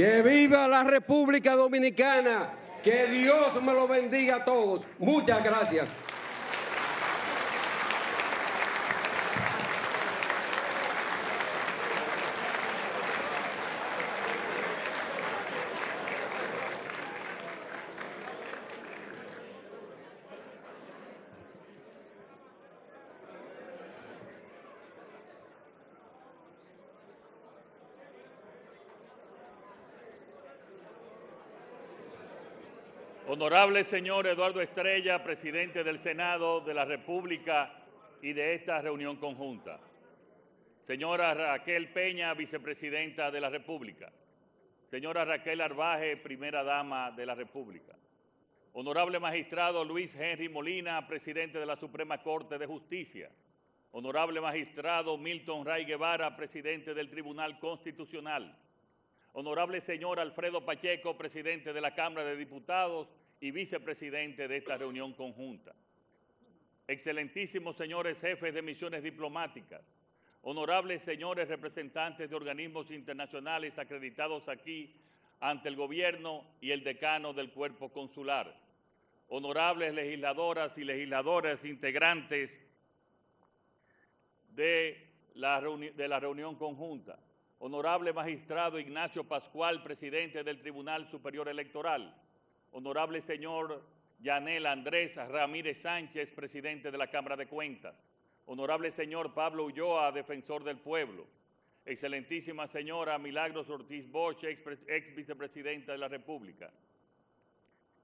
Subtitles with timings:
[0.00, 2.48] Que viva la República Dominicana.
[2.82, 4.86] Que Dios me lo bendiga a todos.
[4.98, 5.90] Muchas gracias.
[33.40, 37.72] Honorable señor Eduardo Estrella, presidente del Senado de la República
[38.20, 39.80] y de esta reunión conjunta.
[40.82, 44.12] Señora Raquel Peña, vicepresidenta de la República.
[44.84, 47.96] Señora Raquel Arbaje, primera dama de la República.
[48.74, 53.30] Honorable magistrado Luis Henry Molina, presidente de la Suprema Corte de Justicia.
[53.92, 58.54] Honorable magistrado Milton Ray Guevara, presidente del Tribunal Constitucional.
[59.32, 63.08] Honorable señor Alfredo Pacheco, presidente de la Cámara de Diputados
[63.40, 65.74] y vicepresidente de esta reunión conjunta.
[66.86, 69.82] Excelentísimos señores jefes de misiones diplomáticas,
[70.42, 74.94] honorables señores representantes de organismos internacionales acreditados aquí
[75.40, 78.54] ante el gobierno y el decano del cuerpo consular,
[79.28, 82.50] honorables legisladoras y legisladores integrantes
[84.50, 87.18] de la, de la reunión conjunta,
[87.60, 92.14] honorable magistrado Ignacio Pascual, presidente del Tribunal Superior Electoral,
[92.72, 93.82] honorable señor
[94.20, 97.94] Yanel Andrés Ramírez Sánchez, presidente de la Cámara de Cuentas,
[98.46, 101.26] honorable señor Pablo Ulloa, defensor del pueblo,
[101.84, 106.70] excelentísima señora Milagros Ortiz Bosch, ex, ex vicepresidenta de la República,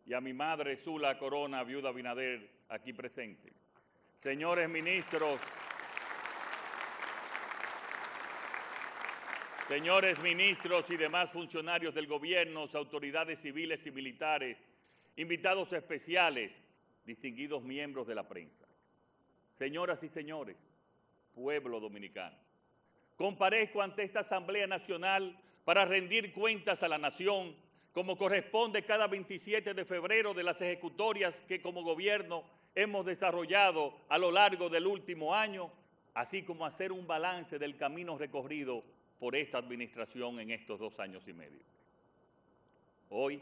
[0.06, 3.52] y a mi madre Zula Corona, viuda Binader, aquí presente.
[4.16, 5.38] Señores ministros,
[9.68, 14.56] Señores ministros y demás funcionarios del gobierno, autoridades civiles y militares,
[15.16, 16.62] invitados especiales,
[17.04, 18.64] distinguidos miembros de la prensa.
[19.50, 20.56] Señoras y señores,
[21.34, 22.36] pueblo dominicano,
[23.16, 27.56] comparezco ante esta Asamblea Nacional para rendir cuentas a la nación
[27.92, 32.44] como corresponde cada 27 de febrero de las ejecutorias que como gobierno
[32.76, 35.72] hemos desarrollado a lo largo del último año,
[36.14, 38.84] así como hacer un balance del camino recorrido
[39.18, 41.60] por esta administración en estos dos años y medio.
[43.08, 43.40] Hoy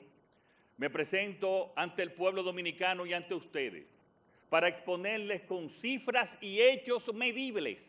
[0.76, 3.86] me presento ante el pueblo dominicano y ante ustedes
[4.50, 7.80] para exponerles con cifras y hechos medibles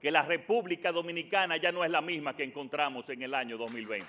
[0.00, 4.06] que la República Dominicana ya no es la misma que encontramos en el año 2020.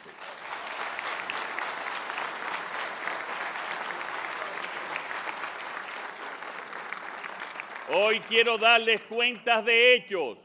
[7.93, 10.37] Hoy quiero darles cuentas de hechos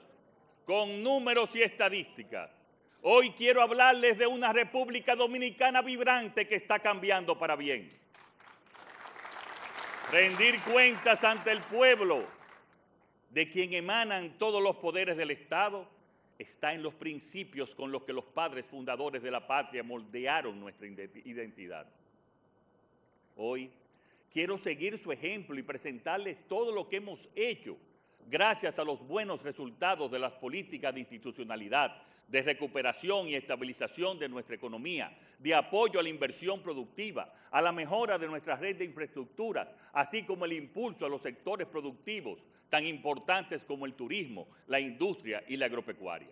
[0.67, 2.60] con números y estadísticas
[3.03, 7.89] Hoy quiero hablarles de una República Dominicana vibrante que está cambiando para bien.
[10.13, 12.27] Rendir cuentas ante el pueblo,
[13.31, 15.89] de quien emanan todos los poderes del Estado,
[16.39, 20.87] está en los principios con los que los padres fundadores de la patria moldearon nuestra
[20.87, 21.87] identidad.
[23.37, 23.71] Hoy
[24.31, 27.79] quiero seguir su ejemplo y presentarles todo lo que hemos hecho
[28.29, 31.97] gracias a los buenos resultados de las políticas de institucionalidad,
[32.29, 37.73] de recuperación y estabilización de nuestra economía, de apoyo a la inversión productiva, a la
[37.73, 42.39] mejora de nuestra red de infraestructuras, así como el impulso a los sectores productivos
[42.69, 46.31] tan importantes como el turismo, la industria y la agropecuaria.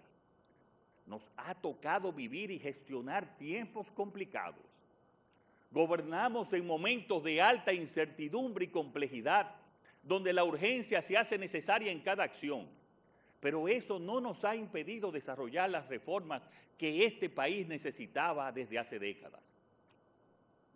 [1.07, 4.65] Nos ha tocado vivir y gestionar tiempos complicados.
[5.71, 9.55] Gobernamos en momentos de alta incertidumbre y complejidad,
[10.03, 12.69] donde la urgencia se hace necesaria en cada acción
[13.41, 16.43] pero eso no nos ha impedido desarrollar las reformas
[16.77, 19.41] que este país necesitaba desde hace décadas.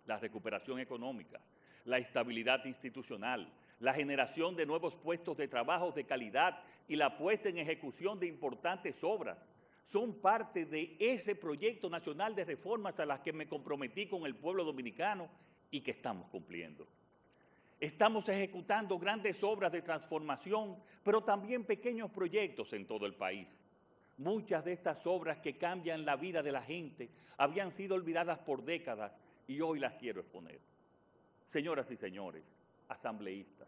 [0.07, 1.41] La recuperación económica,
[1.85, 7.49] la estabilidad institucional, la generación de nuevos puestos de trabajo de calidad y la puesta
[7.49, 9.39] en ejecución de importantes obras
[9.85, 14.37] son parte de ese proyecto nacional de reformas a las que me comprometí con el
[14.37, 15.29] pueblo dominicano
[15.73, 16.87] y que estamos cumpliendo.
[17.83, 23.61] Estamos ejecutando grandes obras de transformación, pero también pequeños proyectos en todo el país.
[24.19, 28.63] Muchas de estas obras que cambian la vida de la gente habían sido olvidadas por
[28.63, 29.11] décadas
[29.49, 30.61] y hoy las quiero exponer.
[31.45, 32.45] Señoras y señores,
[32.87, 33.67] asambleístas,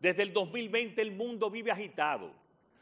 [0.00, 2.32] desde el 2020 el mundo vive agitado.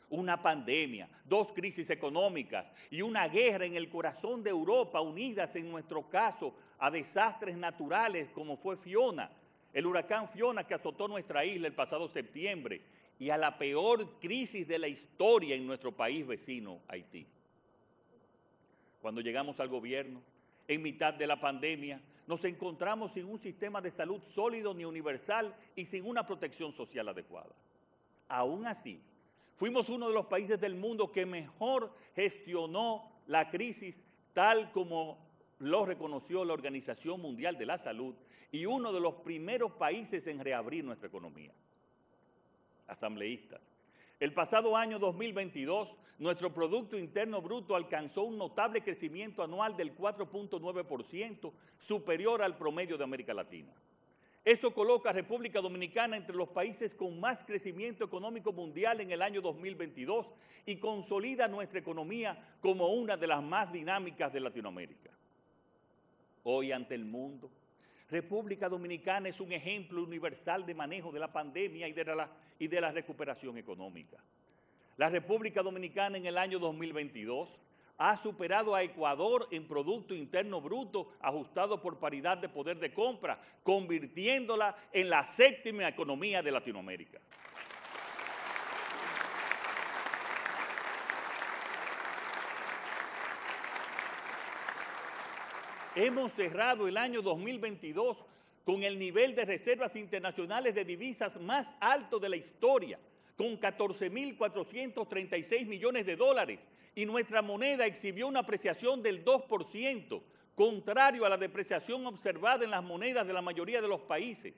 [0.09, 5.71] Una pandemia, dos crisis económicas y una guerra en el corazón de Europa unidas en
[5.71, 9.31] nuestro caso a desastres naturales como fue Fiona
[9.75, 12.81] el huracán Fiona que azotó nuestra isla el pasado septiembre
[13.19, 17.27] y a la peor crisis de la historia en nuestro país vecino, Haití.
[19.03, 20.23] Cuando llegamos al gobierno,
[20.67, 25.55] en mitad de la pandemia, nos encontramos sin un sistema de salud sólido ni universal
[25.77, 27.55] y sin una protección social adecuada.
[28.29, 29.01] Aún así,
[29.57, 35.19] fuimos uno de los países del mundo que mejor gestionó la crisis tal como
[35.59, 38.15] lo reconoció la Organización Mundial de la Salud
[38.55, 41.51] y uno de los primeros países en reabrir nuestra economía.
[42.87, 43.61] Asambleístas,
[44.21, 51.53] el pasado año 2022, nuestro Producto Interno Bruto alcanzó un notable crecimiento anual del 4.9%,
[51.81, 53.73] superior al promedio de América Latina.
[54.45, 59.23] Eso coloca a República Dominicana entre los países con más crecimiento económico mundial en el
[59.23, 60.29] año 2022
[60.65, 65.11] y consolida nuestra economía como una de las más dinámicas de Latinoamérica.
[66.45, 67.51] Hoy ante el mundo,
[68.11, 72.69] República Dominicana es un ejemplo universal de manejo de la pandemia y de la, y
[72.69, 74.19] de la recuperación económica.
[74.97, 77.49] La República Dominicana en el año 2022
[77.99, 83.41] ha superado a Ecuador en Producto Interno Bruto ajustado por paridad de poder de compra,
[83.63, 87.21] convirtiéndola en la séptima economía de Latinoamérica.
[95.97, 98.17] Hemos cerrado el año 2022
[98.65, 102.99] con el nivel de reservas internacionales de divisas más alto de la historia,
[103.37, 106.59] con 14.436 millones de dólares,
[106.97, 110.23] y nuestra moneda exhibió una apreciación del 2%,
[110.57, 114.55] contrario a la depreciación observada en las monedas de la mayoría de los países.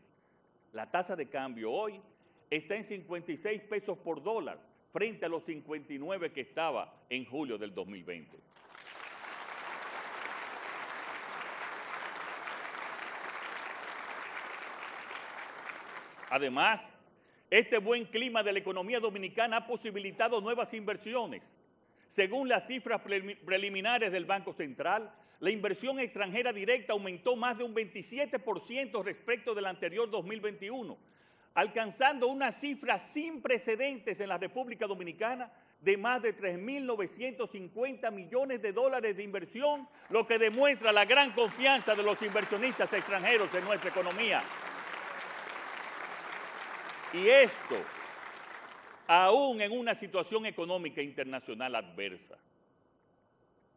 [0.72, 2.00] La tasa de cambio hoy
[2.48, 4.58] está en 56 pesos por dólar,
[4.90, 8.38] frente a los 59 que estaba en julio del 2020.
[16.36, 16.82] Además,
[17.48, 21.42] este buen clima de la economía dominicana ha posibilitado nuevas inversiones.
[22.08, 25.10] Según las cifras preliminares del Banco Central,
[25.40, 30.98] la inversión extranjera directa aumentó más de un 27% respecto del anterior 2021,
[31.54, 35.50] alcanzando una cifra sin precedentes en la República Dominicana
[35.80, 41.94] de más de 3.950 millones de dólares de inversión, lo que demuestra la gran confianza
[41.94, 44.42] de los inversionistas extranjeros en nuestra economía.
[47.12, 47.76] Y esto,
[49.06, 52.36] aún en una situación económica internacional adversa.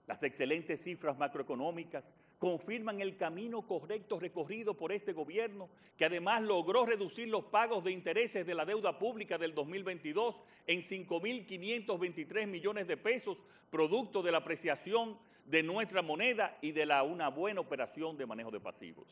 [0.07, 6.85] Las excelentes cifras macroeconómicas confirman el camino correcto recorrido por este gobierno, que además logró
[6.85, 10.35] reducir los pagos de intereses de la deuda pública del 2022
[10.65, 13.37] en 5.523 millones de pesos,
[13.69, 18.51] producto de la apreciación de nuestra moneda y de la, una buena operación de manejo
[18.51, 19.07] de pasivos.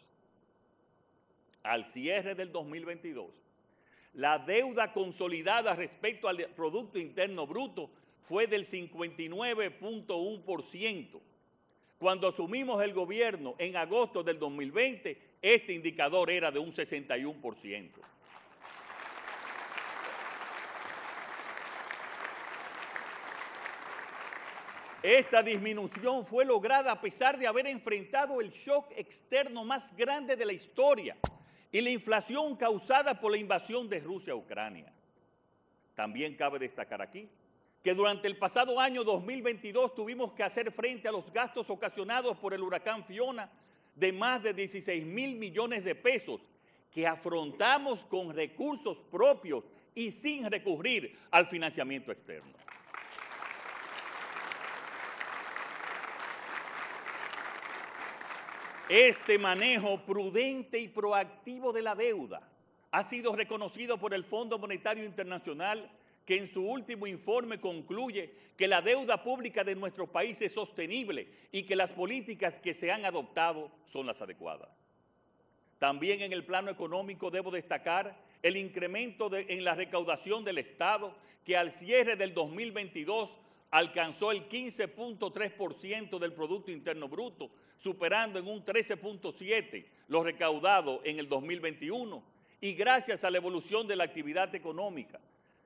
[1.63, 3.46] Al cierre del 2022,
[4.17, 7.91] la deuda consolidada respecto al Producto Interno Bruto
[8.23, 11.21] fue del 59.1%.
[11.99, 17.91] Cuando asumimos el gobierno en agosto del 2020, este indicador era de un 61%.
[25.03, 30.45] Esta disminución fue lograda a pesar de haber enfrentado el shock externo más grande de
[30.45, 31.15] la historia,
[31.71, 34.91] y la inflación causada por la invasión de Rusia a Ucrania.
[35.95, 37.27] También cabe destacar aquí
[37.83, 42.53] que durante el pasado año 2022 tuvimos que hacer frente a los gastos ocasionados por
[42.53, 43.49] el huracán Fiona
[43.95, 46.41] de más de 16 mil millones de pesos
[46.91, 49.63] que afrontamos con recursos propios
[49.95, 52.53] y sin recurrir al financiamiento externo.
[58.89, 62.41] Este manejo prudente y proactivo de la deuda
[62.91, 65.91] ha sido reconocido por el Fondo Monetario Internacional
[66.25, 71.27] que en su último informe concluye que la deuda pública de nuestro país es sostenible
[71.51, 74.69] y que las políticas que se han adoptado son las adecuadas.
[75.79, 81.13] También en el plano económico debo destacar el incremento en la recaudación del Estado
[81.43, 83.37] que al cierre del 2022
[83.71, 91.27] alcanzó el 15.3% del Producto Interno Bruto, superando en un 13.7% lo recaudado en el
[91.27, 92.23] 2021.
[92.61, 95.19] Y gracias a la evolución de la actividad económica,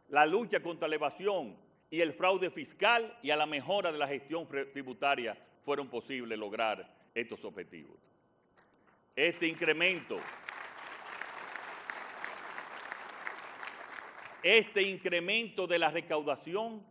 [0.09, 1.55] la lucha contra la evasión
[1.89, 6.89] y el fraude fiscal y a la mejora de la gestión tributaria fueron posibles lograr
[7.13, 7.97] estos objetivos.
[9.15, 10.17] Este incremento,
[14.41, 16.83] este incremento de la recaudación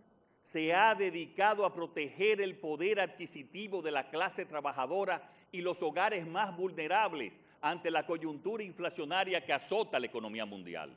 [0.51, 6.27] se ha dedicado a proteger el poder adquisitivo de la clase trabajadora y los hogares
[6.27, 10.91] más vulnerables ante la coyuntura inflacionaria que azota la economía mundial.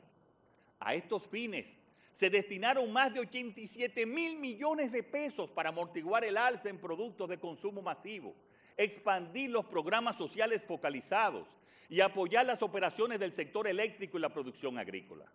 [0.80, 1.68] A estos fines
[2.12, 7.28] se destinaron más de 87 mil millones de pesos para amortiguar el alza en productos
[7.28, 8.34] de consumo masivo
[8.76, 11.46] expandir los programas sociales focalizados
[11.88, 15.26] y apoyar las operaciones del sector eléctrico y la producción agrícola.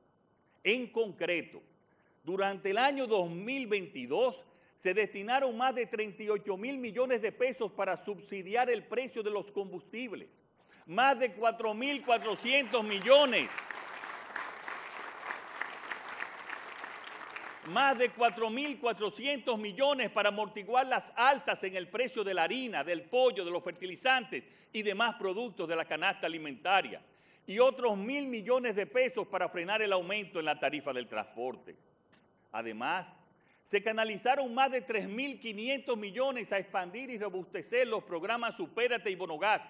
[0.61, 1.61] En concreto,
[2.29, 4.45] durante el año 2022
[4.75, 9.49] se destinaron más de 38 mil millones de pesos para subsidiar el precio de los
[9.49, 10.29] combustibles,
[10.85, 13.49] más de 4 mil 400 millones.
[17.71, 23.03] Más de 4.400 millones para amortiguar las alzas en el precio de la harina, del
[23.03, 27.01] pollo, de los fertilizantes y demás productos de la canasta alimentaria,
[27.45, 31.88] y otros mil millones de pesos para frenar el aumento en la tarifa del transporte.
[32.51, 33.15] Además,
[33.63, 39.61] se canalizaron más de 3.500 millones a expandir y robustecer los programas Supérate y Bonogás,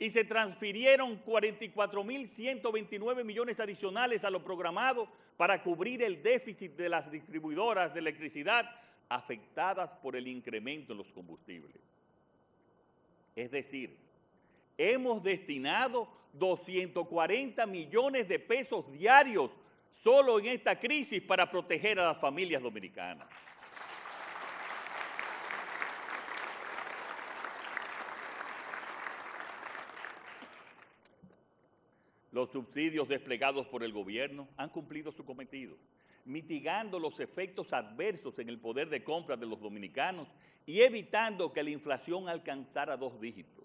[0.00, 7.10] y se transfirieron 44.129 millones adicionales a lo programado para cubrir el déficit de las
[7.10, 8.70] distribuidoras de electricidad
[9.08, 11.80] afectadas por el incremento en los combustibles.
[13.34, 13.96] Es decir,
[14.78, 19.50] hemos destinado 240 millones de pesos diarios
[20.02, 23.28] solo en esta crisis para proteger a las familias dominicanas.
[32.30, 35.74] Los subsidios desplegados por el gobierno han cumplido su cometido,
[36.26, 40.28] mitigando los efectos adversos en el poder de compra de los dominicanos
[40.66, 43.64] y evitando que la inflación alcanzara dos dígitos.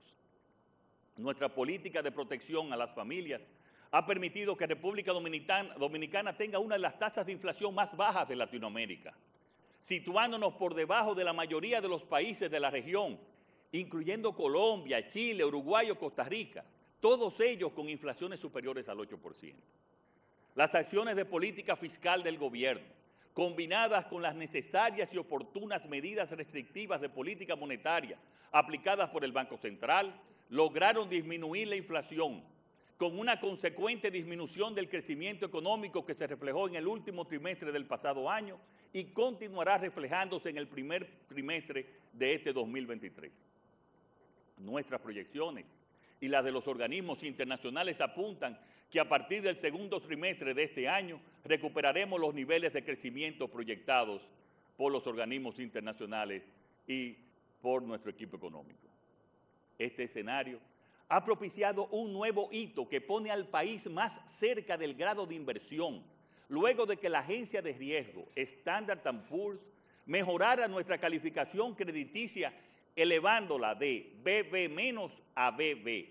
[1.18, 3.42] Nuestra política de protección a las familias
[3.92, 8.28] ha permitido que República Dominicana, Dominicana tenga una de las tasas de inflación más bajas
[8.28, 9.14] de Latinoamérica,
[9.82, 13.20] situándonos por debajo de la mayoría de los países de la región,
[13.72, 16.64] incluyendo Colombia, Chile, Uruguay o Costa Rica
[17.02, 19.54] todos ellos con inflaciones superiores al 8%.
[20.56, 22.86] Las acciones de política fiscal del gobierno,
[23.34, 28.18] combinadas con las necesarias y oportunas medidas restrictivas de política monetaria
[28.52, 30.14] aplicadas por el Banco Central,
[30.50, 32.44] lograron disminuir la inflación,
[33.02, 37.88] con una consecuente disminución del crecimiento económico que se reflejó en el último trimestre del
[37.88, 38.60] pasado año
[38.94, 43.32] y continuará reflejándose en el primer trimestre de este 2023.
[44.60, 45.66] Nuestras proyecciones
[46.20, 48.60] y las de los organismos internacionales apuntan
[48.92, 54.22] que a partir del segundo trimestre de este año recuperaremos los niveles de crecimiento proyectados
[54.78, 56.44] por los organismos internacionales
[56.86, 57.16] y
[57.64, 58.88] por nuestro equipo económico.
[59.80, 60.60] Este escenario
[61.12, 66.02] ha propiciado un nuevo hito que pone al país más cerca del grado de inversión,
[66.48, 69.60] luego de que la agencia de riesgo Standard Poor's
[70.06, 72.54] mejorara nuestra calificación crediticia
[72.96, 76.08] elevándola de BB a BB.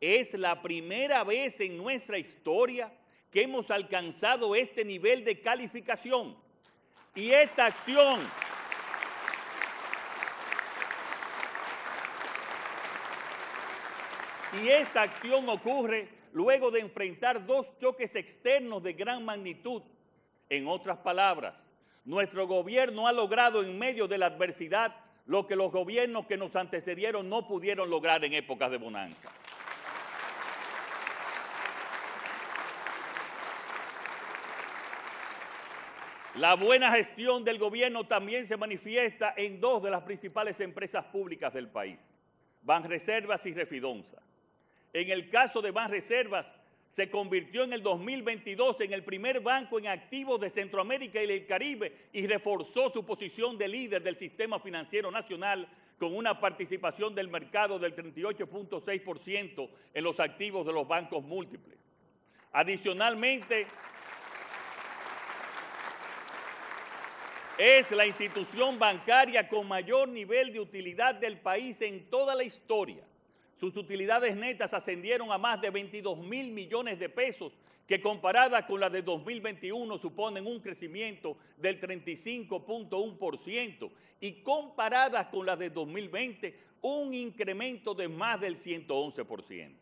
[0.00, 2.92] Es la primera vez en nuestra historia
[3.30, 6.36] que hemos alcanzado este nivel de calificación.
[7.14, 8.18] Y esta acción
[14.60, 19.82] y esta acción ocurre luego de enfrentar dos choques externos de gran magnitud.
[20.48, 21.66] En otras palabras,
[22.04, 24.94] nuestro gobierno ha logrado en medio de la adversidad
[25.26, 29.30] lo que los gobiernos que nos antecedieron no pudieron lograr en épocas de bonanza.
[36.34, 41.52] La buena gestión del gobierno también se manifiesta en dos de las principales empresas públicas
[41.52, 41.98] del país,
[42.62, 44.22] Banreservas y Refidonza.
[44.92, 46.52] En el caso de Banreservas,
[46.86, 51.46] se convirtió en el 2022 en el primer banco en activos de Centroamérica y el
[51.46, 55.66] Caribe y reforzó su posición de líder del sistema financiero nacional
[55.98, 61.78] con una participación del mercado del 38.6% en los activos de los bancos múltiples.
[62.52, 63.66] Adicionalmente,
[67.56, 73.02] es la institución bancaria con mayor nivel de utilidad del país en toda la historia
[73.62, 77.52] sus utilidades netas ascendieron a más de 22 mil millones de pesos,
[77.86, 85.60] que comparadas con las de 2021 suponen un crecimiento del 35.1% y comparadas con las
[85.60, 89.76] de 2020 un incremento de más del 111%.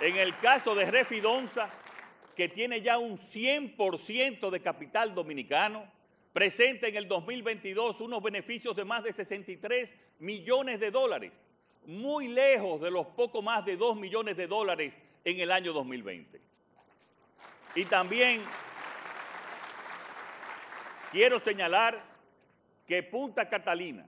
[0.00, 1.68] En el caso de Refidonza,
[2.34, 6.00] que tiene ya un 100% de capital dominicano,
[6.32, 11.32] presenta en el 2022 unos beneficios de más de 63 millones de dólares,
[11.86, 16.40] muy lejos de los poco más de 2 millones de dólares en el año 2020.
[17.74, 18.42] Y también
[21.10, 22.02] quiero señalar
[22.86, 24.06] que Punta Catalina,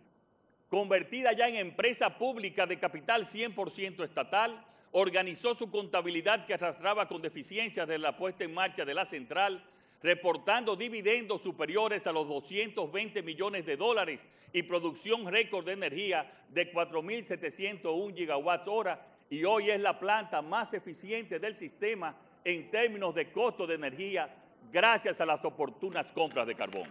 [0.68, 7.20] convertida ya en empresa pública de capital 100% estatal, organizó su contabilidad que arrastraba con
[7.20, 9.64] deficiencias de la puesta en marcha de la central
[10.04, 14.20] reportando dividendos superiores a los 220 millones de dólares
[14.52, 20.74] y producción récord de energía de 4.701 gigawatts hora y hoy es la planta más
[20.74, 24.28] eficiente del sistema en términos de costo de energía
[24.70, 26.90] gracias a las oportunas compras de carbón.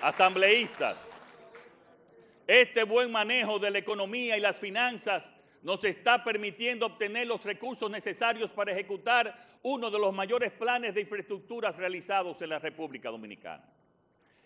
[0.00, 0.96] Asambleístas,
[2.46, 5.24] este buen manejo de la economía y las finanzas
[5.62, 11.00] nos está permitiendo obtener los recursos necesarios para ejecutar uno de los mayores planes de
[11.02, 13.64] infraestructuras realizados en la República Dominicana.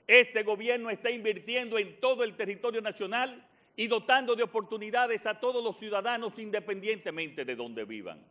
[0.07, 5.63] Este gobierno está invirtiendo en todo el territorio nacional y dotando de oportunidades a todos
[5.63, 8.25] los ciudadanos independientemente de donde vivan.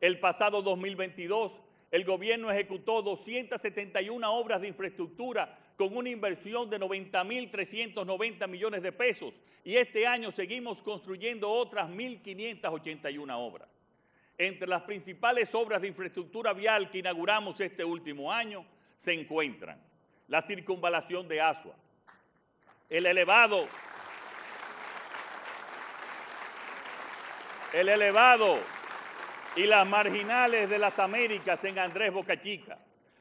[0.00, 8.48] El pasado 2022, el gobierno ejecutó 271 obras de infraestructura con una inversión de 90.390
[8.48, 9.32] millones de pesos
[9.62, 13.68] y este año seguimos construyendo otras 1.581 obras.
[14.36, 18.66] Entre las principales obras de infraestructura vial que inauguramos este último año
[18.98, 19.80] se encuentran
[20.26, 21.76] la circunvalación de Asua,
[22.88, 23.68] el elevado,
[27.72, 28.58] el elevado
[29.54, 32.78] y las marginales de las Américas en Andrés Boca Chica,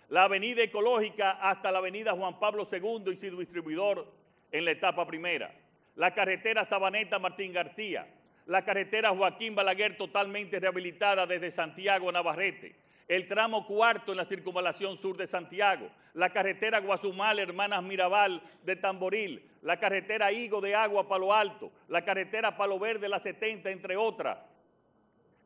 [0.09, 4.07] la avenida ecológica hasta la avenida Juan Pablo II y su distribuidor
[4.51, 5.53] en la etapa primera,
[5.95, 8.07] la carretera Sabaneta Martín García,
[8.45, 12.75] la carretera Joaquín Balaguer totalmente rehabilitada desde Santiago a Navarrete,
[13.07, 18.75] el tramo cuarto en la circunvalación sur de Santiago, la carretera Guazumal Hermanas Mirabal de
[18.75, 23.97] Tamboril, la carretera Higo de Agua Palo Alto, la carretera Palo Verde La 70, entre
[23.97, 24.53] otras.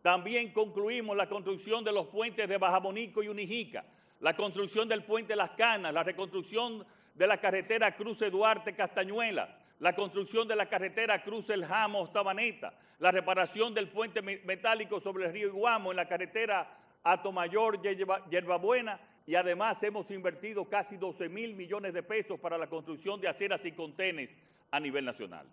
[0.01, 3.85] También concluimos la construcción de los puentes de Bajamonico y Unijica,
[4.21, 9.95] la construcción del puente Las Canas, la reconstrucción de la carretera Cruce Duarte Castañuela, la
[9.95, 15.33] construcción de la carretera Cruce El Jamo Sabaneta, la reparación del puente metálico sobre el
[15.33, 17.81] río Iguamo en la carretera Atomayor
[18.29, 23.27] Yerbabuena y además hemos invertido casi 12 mil millones de pesos para la construcción de
[23.27, 24.37] aceras y contenes
[24.69, 25.47] a nivel nacional.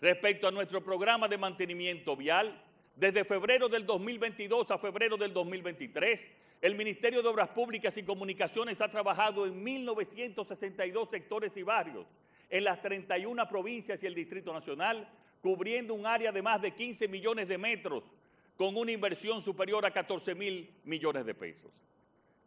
[0.00, 2.62] Respecto a nuestro programa de mantenimiento vial,
[2.96, 6.26] desde febrero del 2022 a febrero del 2023,
[6.60, 12.06] el Ministerio de Obras Públicas y Comunicaciones ha trabajado en 1.962 sectores y barrios
[12.48, 15.06] en las 31 provincias y el Distrito Nacional,
[15.42, 18.12] cubriendo un área de más de 15 millones de metros
[18.56, 21.70] con una inversión superior a 14 mil millones de pesos.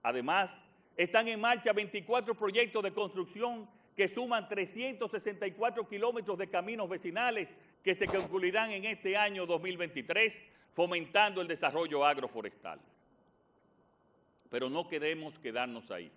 [0.01, 0.51] Además,
[0.95, 7.93] están en marcha 24 proyectos de construcción que suman 364 kilómetros de caminos vecinales que
[7.93, 10.41] se concluirán en este año 2023,
[10.73, 12.79] fomentando el desarrollo agroforestal
[14.49, 16.11] pero no queremos quedarnos ahí.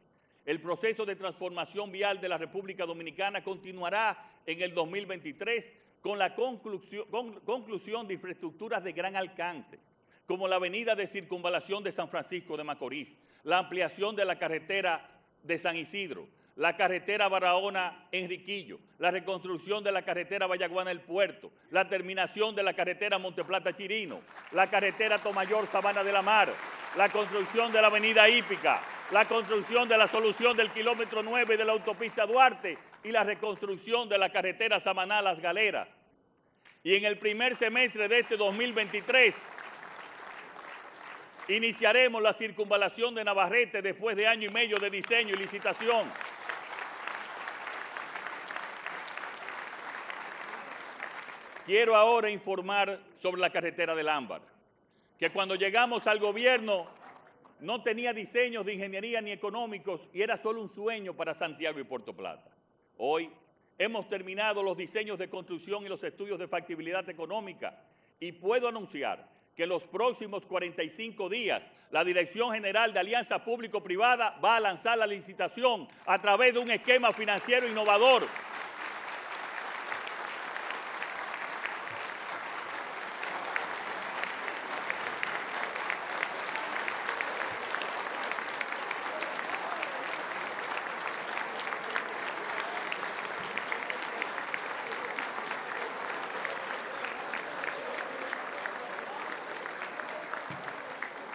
[0.47, 6.35] El proceso de transformación vial de la República Dominicana continuará en el 2023 con la
[6.35, 9.79] conclusión, de infraestructuras de gran alcance,
[10.27, 15.11] como la avenida de circunvalación de San Francisco de Macorís, la ampliación de la carretera
[15.43, 16.27] de San Isidro,
[16.61, 23.19] la carretera Barahona-Enriquillo, la reconstrucción de la carretera Vallaguana-El Puerto, la terminación de la carretera
[23.19, 24.21] Monteplata-Chirino,
[24.53, 26.53] la carretera Tomayor Sabana de la Mar,
[26.99, 31.65] la construcción de la avenida Hípica, la construcción de la solución del kilómetro 9 de
[31.65, 35.89] la autopista Duarte y la reconstrucción de la carretera Samaná-Las Galeras.
[36.85, 39.35] Y en el primer semestre de este 2023
[41.49, 46.07] iniciaremos la circunvalación de Navarrete después de año y medio de diseño y licitación.
[51.71, 54.43] Quiero ahora informar sobre la carretera del Ámbar
[55.17, 56.89] que cuando llegamos al gobierno
[57.61, 61.85] no tenía diseños de ingeniería ni económicos y era solo un sueño para Santiago y
[61.85, 62.51] Puerto Plata.
[62.97, 63.31] Hoy
[63.79, 67.81] hemos terminado los diseños de construcción y los estudios de factibilidad económica
[68.19, 74.41] y puedo anunciar que en los próximos 45 días la Dirección General de Alianza Público-Privada
[74.45, 78.27] va a lanzar la licitación a través de un esquema financiero innovador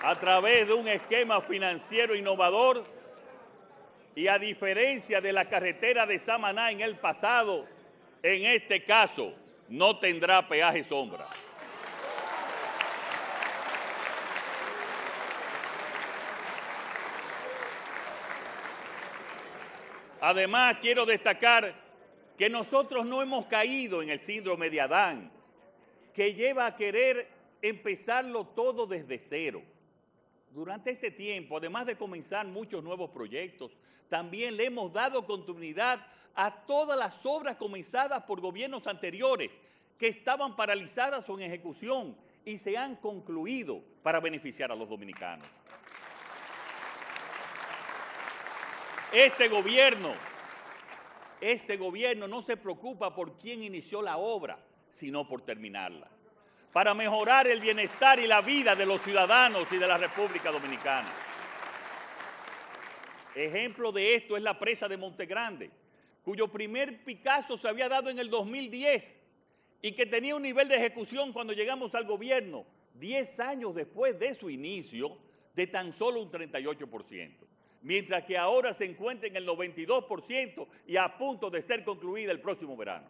[0.05, 2.85] a través de un esquema financiero innovador
[4.13, 7.65] y a diferencia de la carretera de Samaná en el pasado,
[8.21, 9.33] en este caso
[9.67, 11.27] no tendrá peaje sombra.
[20.21, 21.73] Además, quiero destacar
[22.37, 25.31] que nosotros no hemos caído en el síndrome de Adán,
[26.13, 27.27] que lleva a querer
[27.63, 29.63] empezarlo todo desde cero.
[30.55, 33.75] Durante este tiempo, además de comenzar muchos nuevos proyectos,
[34.07, 35.99] también le hemos dado continuidad
[36.33, 39.51] a todas las obras comenzadas por gobiernos anteriores
[39.99, 42.15] que estaban paralizadas o en ejecución
[42.45, 45.45] y se han concluido para beneficiar a los dominicanos.
[49.11, 50.13] Este gobierno,
[51.41, 54.57] este gobierno no se preocupa por quién inició la obra,
[54.93, 56.09] sino por terminarla,
[56.75, 61.07] para mejorar el bienestar y la vida de los ciudadanos y de la República Dominicana.
[63.33, 65.71] Ejemplo de esto es la presa de Montegrande,
[66.21, 69.15] cuyo primer Picasso se había dado en el 2010
[69.83, 74.35] y que tenía un nivel de ejecución cuando llegamos al gobierno, 10 años después de
[74.35, 75.17] su inicio,
[75.55, 77.37] de tan solo un 38%,
[77.83, 82.41] mientras que ahora se encuentra en el 92% y a punto de ser concluida el
[82.41, 83.07] próximo verano.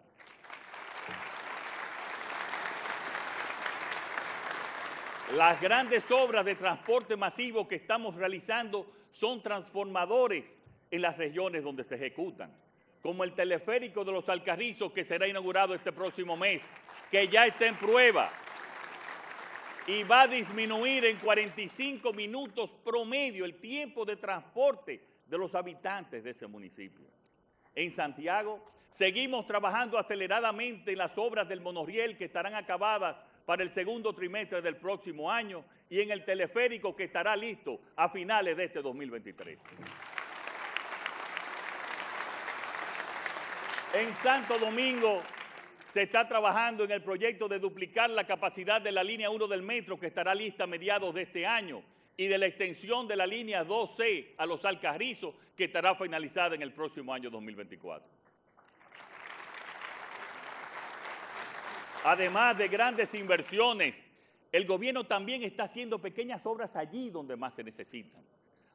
[5.34, 10.56] Las grandes obras de transporte masivo que estamos realizando son transformadores
[10.92, 12.56] en las regiones donde se ejecutan,
[13.02, 16.62] como el teleférico de los Alcarrizos que será inaugurado este próximo mes,
[17.10, 18.32] que ya está en prueba
[19.88, 26.24] y va a disminuir en 45 minutos promedio el tiempo de transporte de los habitantes
[26.24, 27.08] de ese municipio.
[27.74, 33.70] En Santiago seguimos trabajando aceleradamente en las obras del monorriel que estarán acabadas para el
[33.70, 38.66] segundo trimestre del próximo año y en el teleférico que estará listo a finales de
[38.66, 39.60] este 2023.
[43.94, 45.22] En Santo Domingo
[45.94, 49.62] se está trabajando en el proyecto de duplicar la capacidad de la línea 1 del
[49.62, 51.82] metro que estará lista a mediados de este año
[52.18, 56.64] y de la extensión de la línea 2C a los Alcarrizos que estará finalizada en
[56.64, 58.25] el próximo año 2024.
[62.08, 64.04] Además de grandes inversiones,
[64.52, 68.24] el gobierno también está haciendo pequeñas obras allí donde más se necesitan.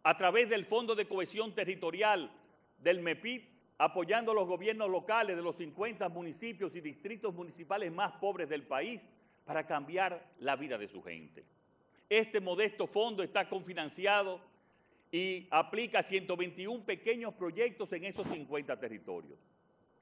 [0.02, 2.28] A través del Fondo de Cohesión Territorial
[2.80, 3.44] del MEPIT,
[3.78, 8.64] apoyando a los gobiernos locales de los 50 municipios y distritos municipales más pobres del
[8.64, 9.08] país
[9.44, 11.44] para cambiar la vida de su gente.
[12.08, 14.40] Este modesto fondo está confinanciado
[15.12, 19.38] y aplica 121 pequeños proyectos en esos 50 territorios.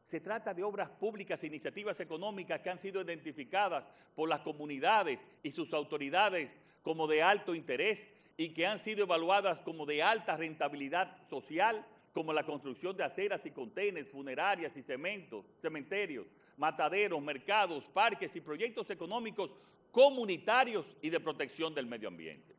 [0.08, 5.20] Se trata de obras públicas e iniciativas económicas que han sido identificadas por las comunidades
[5.42, 6.50] y sus autoridades
[6.82, 12.32] como de alto interés y que han sido evaluadas como de alta rentabilidad social, como
[12.32, 18.88] la construcción de aceras y contenes, funerarias y cementos, cementerios, mataderos, mercados, parques y proyectos
[18.88, 19.54] económicos
[19.92, 22.54] comunitarios y de protección del medio ambiente.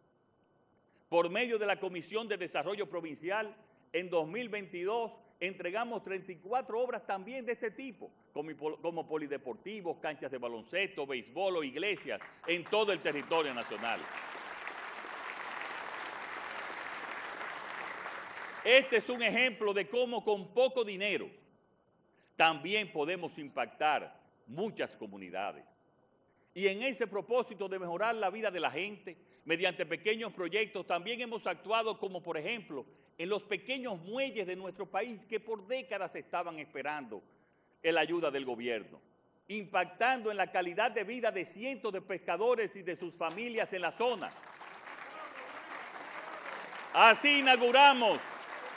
[1.10, 3.56] Por medio de la Comisión de Desarrollo Provincial,
[3.92, 11.58] en 2022 entregamos 34 obras también de este tipo, como, polideportivos, canchas de baloncesto, béisbol
[11.58, 13.99] o iglesias en todo el territorio nacional.
[18.63, 21.30] Este es un ejemplo de cómo con poco dinero
[22.36, 25.63] también podemos impactar muchas comunidades.
[26.54, 31.21] Y en ese propósito de mejorar la vida de la gente, mediante pequeños proyectos, también
[31.21, 32.86] hemos actuado como, por ejemplo,
[33.19, 37.21] en los pequeños muelles de nuestro país que por décadas estaban esperando
[37.84, 39.01] la ayuda del gobierno,
[39.49, 43.82] impactando en la calidad de vida de cientos de pescadores y de sus familias en
[43.82, 44.32] la zona.
[46.93, 48.19] Así inauguramos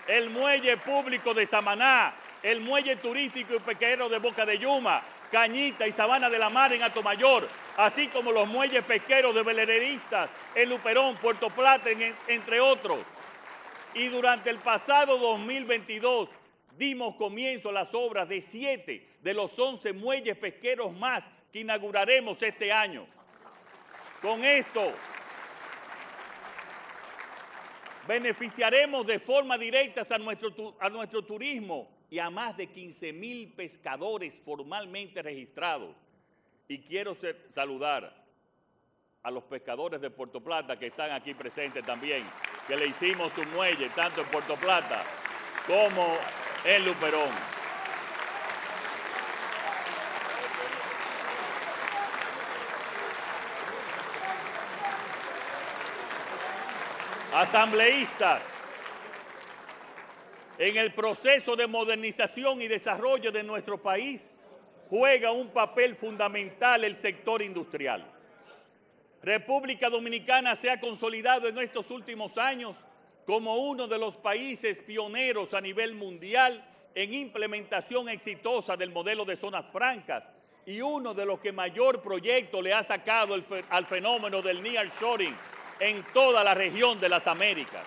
[0.09, 5.87] el muelle público de Samaná, el muelle turístico y pesquero de Boca de Yuma, Cañita
[5.87, 10.69] y Sabana de la Mar en Atomayor, así como los muelles pesqueros de Velereristas en
[10.69, 11.91] Luperón, Puerto Plata,
[12.27, 12.99] entre otros
[13.95, 16.29] y durante el pasado 2022
[16.77, 22.43] dimos comienzo a las obras de siete de los once muelles pesqueros más que inauguraremos
[22.43, 23.07] este año.
[24.21, 24.93] Con esto
[28.07, 33.53] beneficiaremos de forma directa a nuestro, a nuestro turismo y a más de 15 mil
[33.53, 35.95] pescadores formalmente registrados.
[36.69, 37.17] Y quiero
[37.49, 38.22] saludar
[39.23, 42.25] a los pescadores de Puerto Plata que están aquí presentes también
[42.67, 45.05] que le hicimos un muelle tanto en Puerto Plata
[45.67, 46.17] como
[46.65, 47.31] en Luperón.
[57.33, 58.43] Asambleístas,
[60.59, 64.29] en el proceso de modernización y desarrollo de nuestro país
[64.91, 68.12] juega un papel fundamental el sector industrial.
[69.23, 72.77] República Dominicana se ha consolidado en estos últimos años
[73.25, 79.37] como uno de los países pioneros a nivel mundial en implementación exitosa del modelo de
[79.37, 80.25] zonas francas
[80.67, 83.37] y uno de los que mayor proyecto le ha sacado
[83.71, 85.37] al fenómeno del nearshoring
[85.79, 87.87] en toda la región de las Américas.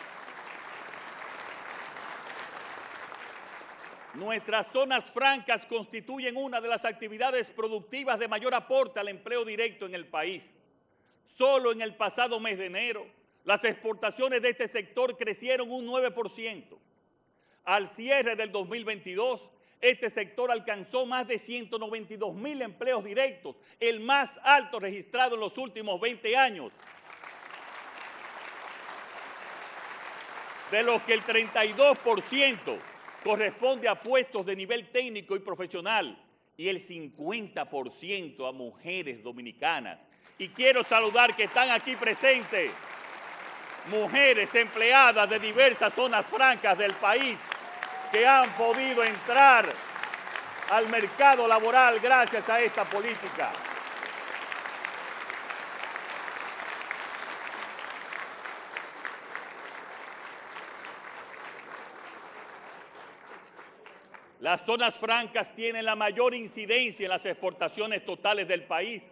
[4.13, 9.86] Nuestras zonas francas constituyen una de las actividades productivas de mayor aporte al empleo directo
[9.86, 10.50] en el país.
[11.38, 13.06] Solo en el pasado mes de enero,
[13.43, 16.78] las exportaciones de este sector crecieron un 9%.
[17.65, 19.50] Al cierre del 2022,
[19.82, 25.58] este sector alcanzó más de 192 mil empleos directos, el más alto registrado en los
[25.58, 26.71] últimos 20 años.
[30.71, 32.80] De los que el 32%
[33.26, 36.17] corresponde a puestos de nivel técnico y profesional
[36.56, 40.00] y el 50% a mujeres dominicanas.
[40.38, 42.71] Y quiero saludar que están aquí presentes
[43.88, 47.38] mujeres empleadas de diversas zonas francas del país
[48.12, 49.71] que han podido entrar
[50.71, 53.52] al mercado laboral gracias a esta política.
[64.39, 69.10] Las zonas francas tienen la mayor incidencia en las exportaciones totales del país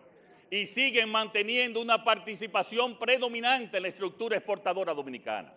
[0.54, 5.52] y siguen manteniendo una participación predominante en la estructura exportadora dominicana.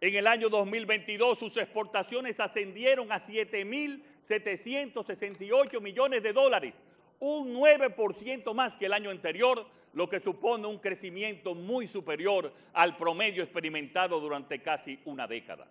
[0.00, 6.74] En el año 2022 sus exportaciones ascendieron a 7.768 millones de dólares,
[7.20, 12.96] un 9% más que el año anterior, lo que supone un crecimiento muy superior al
[12.96, 15.68] promedio experimentado durante casi una década.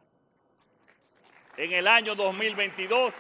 [1.58, 3.14] En el año 2022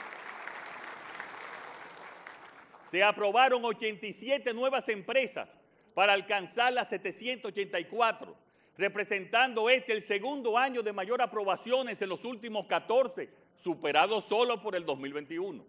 [2.95, 5.49] se aprobaron 87 nuevas empresas
[5.93, 8.33] para alcanzar las 784
[8.77, 13.29] representando este el segundo año de mayor aprobaciones en los últimos 14,
[13.61, 15.65] superado solo por el 2021.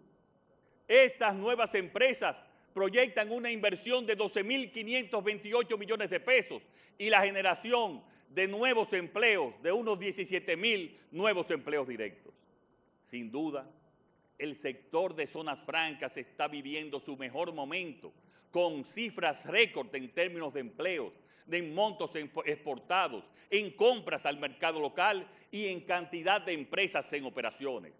[0.87, 2.41] Estas nuevas empresas
[2.73, 6.61] proyectan una inversión de 12.528 millones de pesos
[6.97, 12.33] y la generación de nuevos empleos, de unos 17.000 nuevos empleos directos.
[13.03, 13.69] Sin duda,
[14.37, 18.13] el sector de zonas francas está viviendo su mejor momento,
[18.51, 21.13] con cifras récord en términos de empleos,
[21.49, 22.11] en montos
[22.45, 27.93] exportados, en compras al mercado local y en cantidad de empresas en operaciones.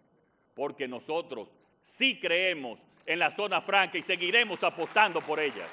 [0.54, 1.50] Porque nosotros
[1.84, 5.70] sí creemos en la zona franca y seguiremos apostando por ellas.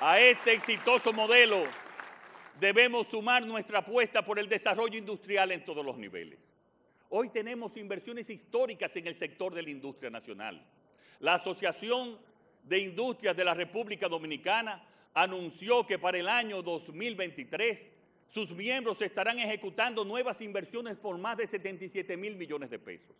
[0.00, 1.64] A este exitoso modelo
[2.60, 6.38] debemos sumar nuestra apuesta por el desarrollo industrial en todos los niveles.
[7.08, 10.64] Hoy tenemos inversiones históricas en el sector de la industria nacional.
[11.20, 12.18] La Asociación
[12.64, 17.80] de Industrias de la República Dominicana anunció que para el año 2023
[18.28, 23.14] sus miembros estarán ejecutando nuevas inversiones por más de 77 mil millones de pesos.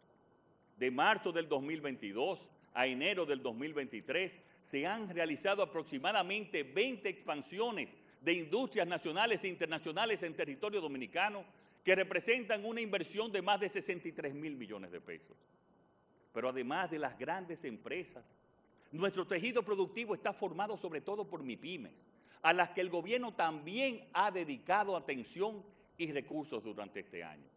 [0.77, 2.41] De marzo del 2022
[2.75, 7.89] a enero del 2023 se han realizado aproximadamente 20 expansiones
[8.21, 11.45] de industrias nacionales e internacionales en territorio dominicano
[11.85, 15.37] que representan una inversión de más de 63 mil millones de pesos.
[16.33, 18.25] Pero además de las grandes empresas,
[18.91, 21.95] nuestro tejido productivo está formado sobre todo por MIPIMES,
[22.43, 25.65] a las que el gobierno también ha dedicado atención
[25.97, 27.49] y recursos durante este año.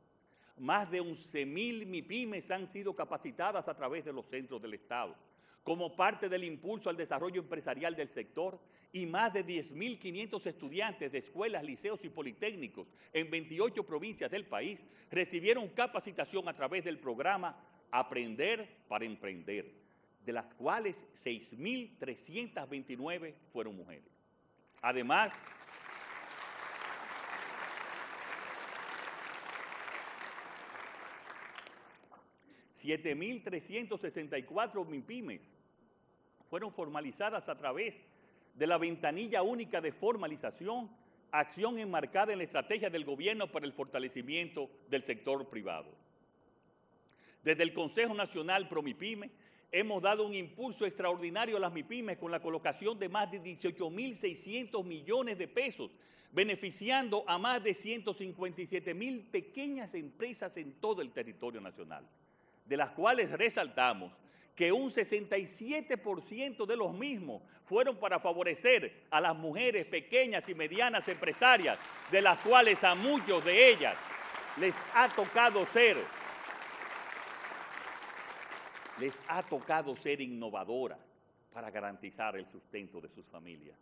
[0.58, 5.16] Más de 11.000 MIPIMES han sido capacitadas a través de los centros del Estado
[5.70, 8.60] como parte del impulso al desarrollo empresarial del sector
[8.92, 14.80] y más de 10.500 estudiantes de escuelas, liceos y politécnicos en 28 provincias del país
[15.12, 17.56] recibieron capacitación a través del programa
[17.92, 19.72] Aprender para Emprender
[20.26, 24.10] de las cuales 6.329 fueron mujeres.
[24.82, 25.32] Además,
[32.72, 35.59] ...7.364 MIPIMES
[36.50, 37.96] fueron formalizadas a través
[38.56, 40.90] de la ventanilla única de formalización,
[41.32, 45.88] acción enmarcada en la estrategia del gobierno para el fortalecimiento del sector privado.
[47.44, 49.30] Desde el Consejo Nacional ProMIPIME
[49.72, 54.84] hemos dado un impulso extraordinario a las MIPIMES con la colocación de más de 18.600
[54.84, 55.92] millones de pesos,
[56.32, 62.06] beneficiando a más de 157 mil pequeñas empresas en todo el territorio nacional,
[62.66, 64.12] de las cuales resaltamos
[64.60, 71.08] que un 67% de los mismos fueron para favorecer a las mujeres pequeñas y medianas
[71.08, 71.80] empresarias,
[72.12, 73.96] de las cuales a muchos de ellas
[74.58, 75.96] les ha tocado ser
[78.98, 81.00] les ha tocado ser innovadoras
[81.54, 83.78] para garantizar el sustento de sus familias.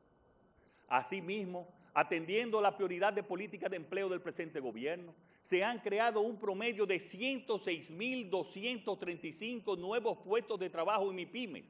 [0.87, 6.37] Asimismo, atendiendo la prioridad de política de empleo del presente gobierno, se han creado un
[6.37, 11.63] promedio de 106.235 nuevos puestos de trabajo en MIPIMES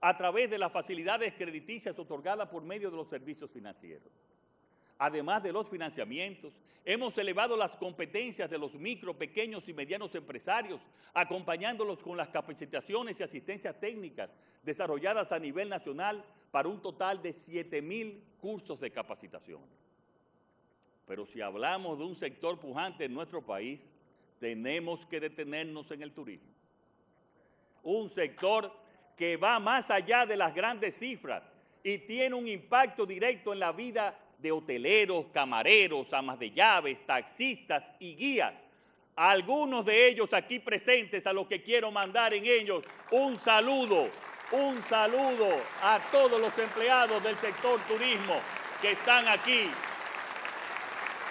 [0.00, 4.12] a través de las facilidades crediticias otorgadas por medio de los servicios financieros.
[5.02, 10.80] Además de los financiamientos, hemos elevado las competencias de los micro, pequeños y medianos empresarios,
[11.12, 14.30] acompañándolos con las capacitaciones y asistencias técnicas
[14.62, 19.60] desarrolladas a nivel nacional para un total de 7.000 cursos de capacitación.
[21.04, 23.90] Pero si hablamos de un sector pujante en nuestro país,
[24.38, 26.52] tenemos que detenernos en el turismo.
[27.82, 28.72] Un sector
[29.16, 31.50] que va más allá de las grandes cifras
[31.82, 37.92] y tiene un impacto directo en la vida de hoteleros, camareros, amas de llaves, taxistas
[38.00, 38.52] y guías.
[39.14, 44.10] algunos de ellos aquí presentes a los que quiero mandar en ellos un saludo,
[44.50, 45.48] un saludo
[45.82, 48.40] a todos los empleados del sector turismo
[48.80, 49.70] que están aquí.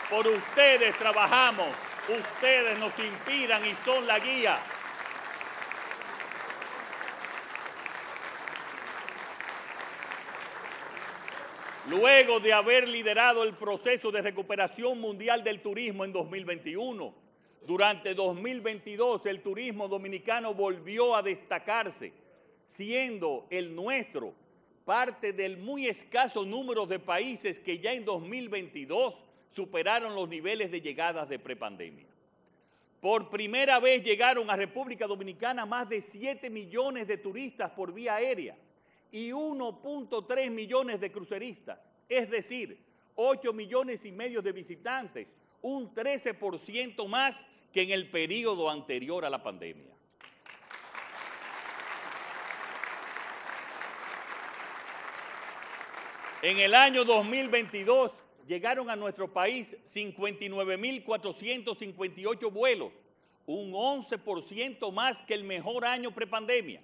[0.09, 1.67] Por ustedes trabajamos,
[2.07, 4.59] ustedes nos inspiran y son la guía
[11.91, 17.13] luego de haber liderado el proceso de recuperación mundial del turismo en 2021.
[17.67, 22.13] Durante 2022 el turismo dominicano volvió a destacarse,
[22.63, 24.33] siendo el nuestro
[24.85, 29.15] parte del muy escaso número de países que ya en 2022
[29.51, 32.07] superaron los niveles de llegadas de prepandemia.
[33.01, 38.15] Por primera vez llegaron a República Dominicana más de 7 millones de turistas por vía
[38.15, 38.55] aérea
[39.11, 42.79] y 1.3 millones de cruceristas, es decir,
[43.15, 49.29] 8 millones y medio de visitantes, un 13% más que en el periodo anterior a
[49.29, 49.91] la pandemia.
[56.41, 58.13] En el año 2022
[58.47, 62.91] llegaron a nuestro país 59.458 vuelos,
[63.45, 66.81] un 11% más que el mejor año prepandemia.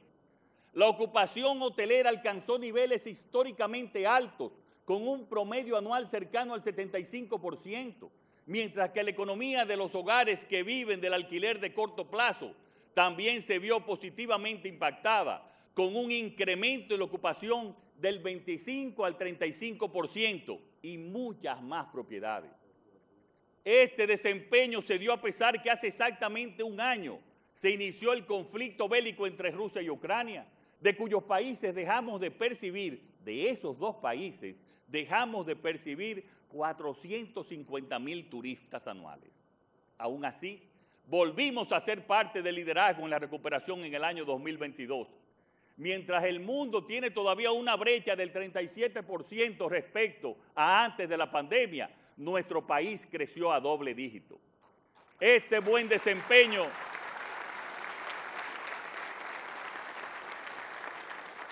[0.73, 8.10] La ocupación hotelera alcanzó niveles históricamente altos, con un promedio anual cercano al 75%,
[8.45, 12.53] mientras que la economía de los hogares que viven del alquiler de corto plazo
[12.93, 20.60] también se vio positivamente impactada, con un incremento en la ocupación del 25 al 35%
[20.82, 22.51] y muchas más propiedades.
[23.63, 27.19] Este desempeño se dio a pesar que hace exactamente un año
[27.53, 30.47] se inició el conflicto bélico entre Rusia y Ucrania,
[30.79, 34.55] de cuyos países dejamos de percibir, de esos dos países,
[34.87, 39.29] dejamos de percibir 450 mil turistas anuales.
[39.97, 40.61] Aún así,
[41.07, 45.07] volvimos a ser parte del liderazgo en la recuperación en el año 2022.
[45.77, 51.89] Mientras el mundo tiene todavía una brecha del 37% respecto a antes de la pandemia,
[52.17, 54.39] nuestro país creció a doble dígito.
[55.19, 56.63] Este buen desempeño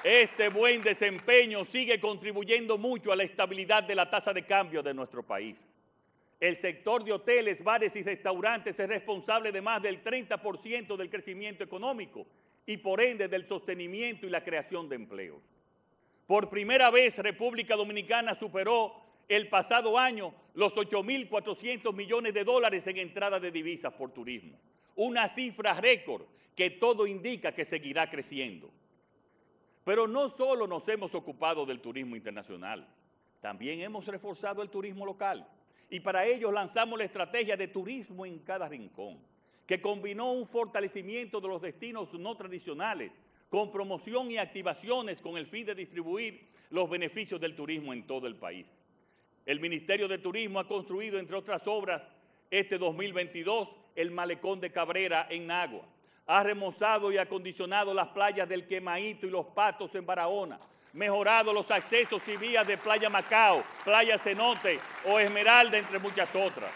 [0.05, 4.93] Este buen desempeño sigue contribuyendo mucho a la estabilidad de la tasa de cambio de
[4.93, 5.57] nuestro país.
[6.39, 11.63] El sector de hoteles, bares y restaurantes es responsable de más del 30% del crecimiento
[11.63, 12.27] económico
[12.67, 15.41] y por ende del sostenimiento y la creación de empleos.
[16.27, 18.93] Por primera vez República Dominicana superó
[19.27, 24.59] el pasado año los 8.400 millones de dólares en entrada de divisas por turismo,
[24.97, 28.69] una cifra récord que todo indica que seguirá creciendo.
[29.85, 32.85] Pero no solo nos hemos ocupado del turismo internacional,
[33.39, 35.47] también hemos reforzado el turismo local.
[35.91, 39.19] Y para ello lanzamos la estrategia de turismo en cada rincón,
[39.67, 43.11] que combinó un fortalecimiento de los destinos no tradicionales
[43.49, 48.25] con promoción y activaciones con el fin de distribuir los beneficios del turismo en todo
[48.25, 48.65] el país.
[49.45, 52.01] El Ministerio de Turismo ha construido, entre otras obras,
[52.49, 55.87] este 2022, el Malecón de Cabrera en Nagua,
[56.27, 60.59] ha remozado y acondicionado las playas del Quemaíto y los Patos en Barahona,
[60.93, 66.71] mejorado los accesos y vías de Playa Macao, Playa Cenote o Esmeralda, entre muchas otras.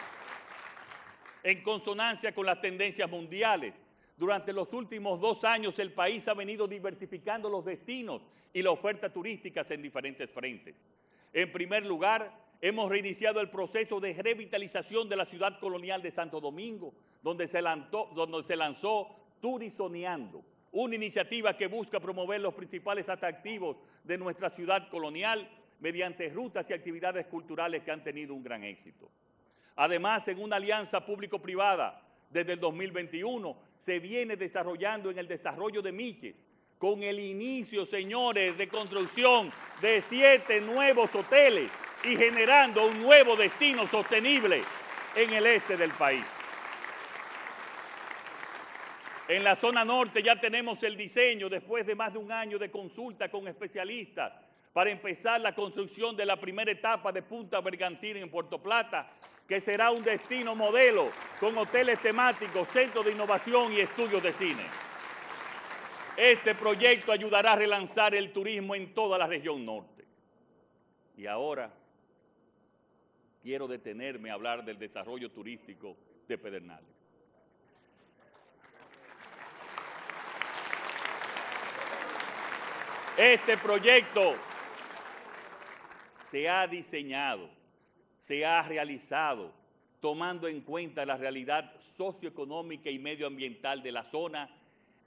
[1.42, 3.74] En consonancia con las tendencias mundiales,
[4.18, 8.22] durante los últimos dos años el país ha venido diversificando los destinos
[8.54, 10.76] y la oferta turística en diferentes frentes.
[11.32, 12.32] En primer lugar,
[12.62, 16.94] hemos reiniciado el proceso de revitalización de la ciudad colonial de Santo Domingo,
[17.24, 23.78] donde se lanzó, donde se lanzó Turizoneando, una iniciativa que busca promover los principales atractivos
[24.04, 29.10] de nuestra ciudad colonial mediante rutas y actividades culturales que han tenido un gran éxito.
[29.76, 35.92] Además, en una alianza público-privada, desde el 2021 se viene desarrollando en el desarrollo de
[35.92, 36.44] Miches,
[36.78, 41.72] con el inicio, señores, de construcción de siete nuevos hoteles
[42.04, 44.62] y generando un nuevo destino sostenible
[45.16, 46.24] en el este del país.
[49.30, 52.72] En la zona norte ya tenemos el diseño, después de más de un año de
[52.72, 54.34] consulta con especialistas,
[54.74, 59.08] para empezar la construcción de la primera etapa de Punta Bergantín en Puerto Plata,
[59.48, 64.64] que será un destino modelo con hoteles temáticos, centros de innovación y estudios de cine.
[66.18, 70.06] Este proyecto ayudará a relanzar el turismo en toda la región norte.
[71.16, 71.72] Y ahora
[73.44, 75.96] quiero detenerme a hablar del desarrollo turístico
[76.28, 76.99] de Pedernales.
[83.22, 84.36] Este proyecto
[86.24, 87.50] se ha diseñado,
[88.22, 89.52] se ha realizado
[90.00, 94.50] tomando en cuenta la realidad socioeconómica y medioambiental de la zona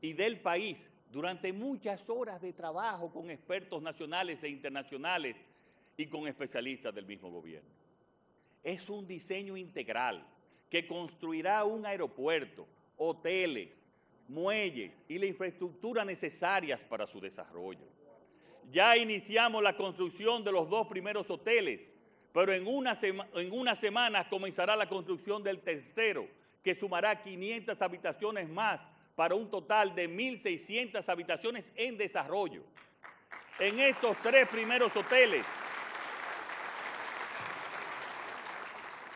[0.03, 5.35] y del país durante muchas horas de trabajo con expertos nacionales e internacionales
[5.97, 7.71] y con especialistas del mismo gobierno.
[8.63, 10.23] Es un diseño integral
[10.69, 13.83] que construirá un aeropuerto, hoteles,
[14.29, 17.92] muelles y la infraestructura necesarias para su desarrollo.
[18.73, 21.83] Ya iniciamos la construcción de los dos primeros hoteles,
[22.33, 26.27] pero en, una semanas comenzará la construcción del tercero,
[26.65, 32.65] que sumará 500 habitaciones más para un total de 1.600 habitaciones en desarrollo.
[33.59, 35.45] En estos tres primeros hoteles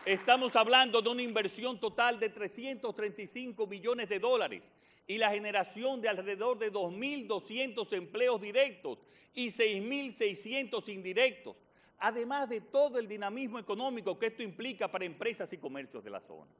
[0.05, 4.71] estamos hablando de una inversión total de 335 millones de dólares
[5.07, 8.99] y la generación de alrededor de 2.200 empleos directos
[9.33, 11.55] y 6.600 indirectos,
[11.97, 16.19] además de todo el dinamismo económico que esto implica para empresas y comercios de la
[16.19, 16.51] zona.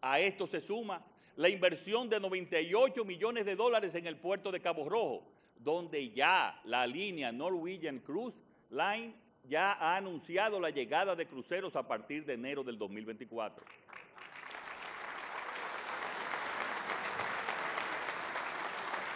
[0.00, 1.04] A esto se suma
[1.36, 6.60] la inversión de 98 millones de dólares en el puerto de Cabo Rojo, donde ya
[6.64, 12.34] la línea Norwegian Cruise Line ya ha anunciado la llegada de cruceros a partir de
[12.34, 13.64] enero del 2024.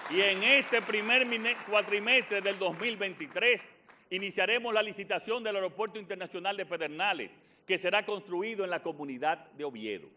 [0.08, 1.26] Y en este primer
[1.68, 3.60] cuatrimestre del 2023
[4.10, 7.32] iniciaremos la licitación del Aeropuerto Internacional de Pedernales,
[7.66, 10.08] que será construido en la comunidad de Oviedo.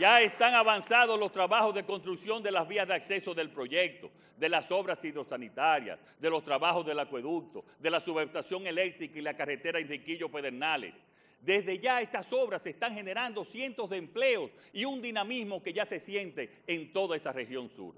[0.00, 4.48] Ya están avanzados los trabajos de construcción de las vías de acceso del proyecto, de
[4.48, 9.80] las obras hidrosanitarias, de los trabajos del acueducto, de la subestación eléctrica y la carretera
[9.80, 10.94] Enriquillo-Pedernales.
[11.40, 16.00] Desde ya estas obras están generando cientos de empleos y un dinamismo que ya se
[16.00, 17.94] siente en toda esa región sur.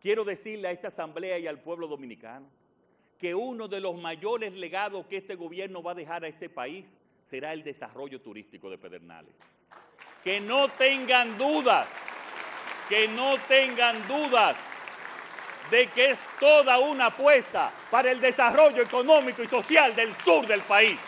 [0.00, 2.46] Quiero decirle a esta asamblea y al pueblo dominicano
[3.18, 6.96] que uno de los mayores legados que este gobierno va a dejar a este país
[7.22, 9.34] será el desarrollo turístico de Pedernales.
[10.24, 11.86] Que no tengan dudas,
[12.88, 14.56] que no tengan dudas
[15.70, 20.62] de que es toda una apuesta para el desarrollo económico y social del sur del
[20.62, 20.98] país.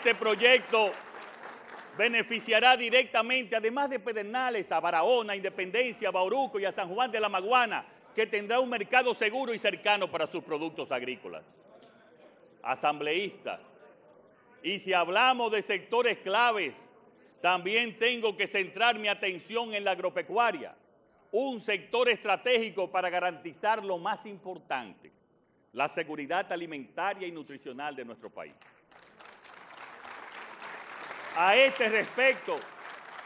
[0.00, 0.92] Este proyecto
[1.98, 7.20] beneficiará directamente, además de Pedernales, a Barahona, Independencia, a Bauruco y a San Juan de
[7.20, 7.84] la Maguana,
[8.14, 11.44] que tendrá un mercado seguro y cercano para sus productos agrícolas.
[12.62, 13.60] Asambleístas,
[14.62, 16.72] y si hablamos de sectores claves,
[17.42, 20.74] también tengo que centrar mi atención en la agropecuaria,
[21.30, 25.12] un sector estratégico para garantizar lo más importante,
[25.74, 28.54] la seguridad alimentaria y nutricional de nuestro país.
[31.36, 32.58] A este respecto,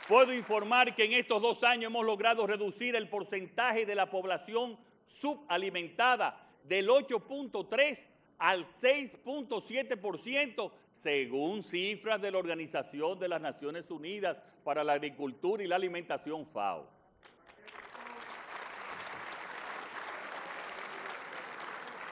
[0.07, 4.79] puedo informar que en estos dos años hemos logrado reducir el porcentaje de la población
[5.07, 7.99] subalimentada del 8.3
[8.39, 15.67] al 6.7%, según cifras de la Organización de las Naciones Unidas para la Agricultura y
[15.67, 16.93] la Alimentación FAO.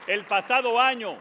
[0.07, 1.19] El pasado año,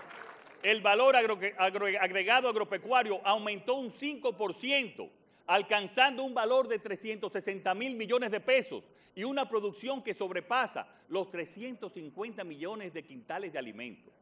[0.63, 5.11] el valor agregado agropecuario aumentó un 5%,
[5.47, 11.31] alcanzando un valor de 360 mil millones de pesos y una producción que sobrepasa los
[11.31, 14.13] 350 millones de quintales de alimentos.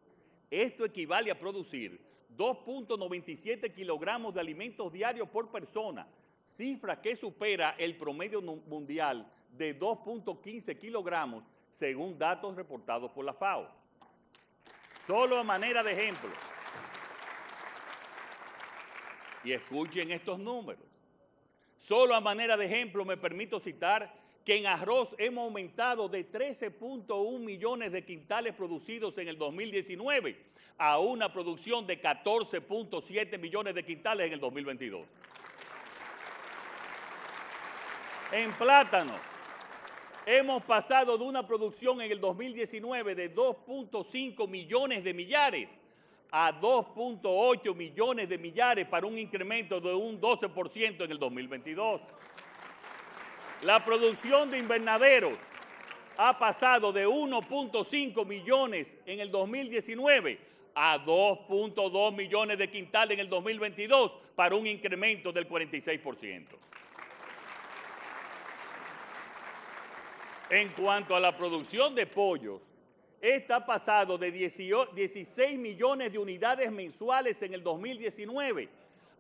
[0.50, 2.00] Esto equivale a producir
[2.36, 6.06] 2.97 kilogramos de alimentos diarios por persona,
[6.42, 13.79] cifra que supera el promedio mundial de 2.15 kilogramos según datos reportados por la FAO.
[15.10, 16.30] Solo a manera de ejemplo.
[19.42, 20.84] Y escuchen estos números.
[21.76, 27.40] Solo a manera de ejemplo me permito citar que en arroz hemos aumentado de 13.1
[27.40, 30.36] millones de quintales producidos en el 2019
[30.78, 35.08] a una producción de 14.7 millones de quintales en el 2022.
[38.30, 39.29] En plátano,
[40.26, 45.68] hemos pasado de una producción en el 2019 de 2.5 millones de millares
[46.30, 52.02] a 2.8 millones de millares para un incremento de un 12% en el 2022.
[53.62, 55.32] La producción de invernaderos
[56.16, 60.38] ha pasado de 1.5 millones en el 2019
[60.74, 66.46] a 2.2 millones de quintales en el 2022 para un incremento del 46%.
[70.50, 72.60] En cuanto a la producción de pollos,
[73.20, 78.68] esta ha pasado de 16 millones de unidades mensuales en el 2019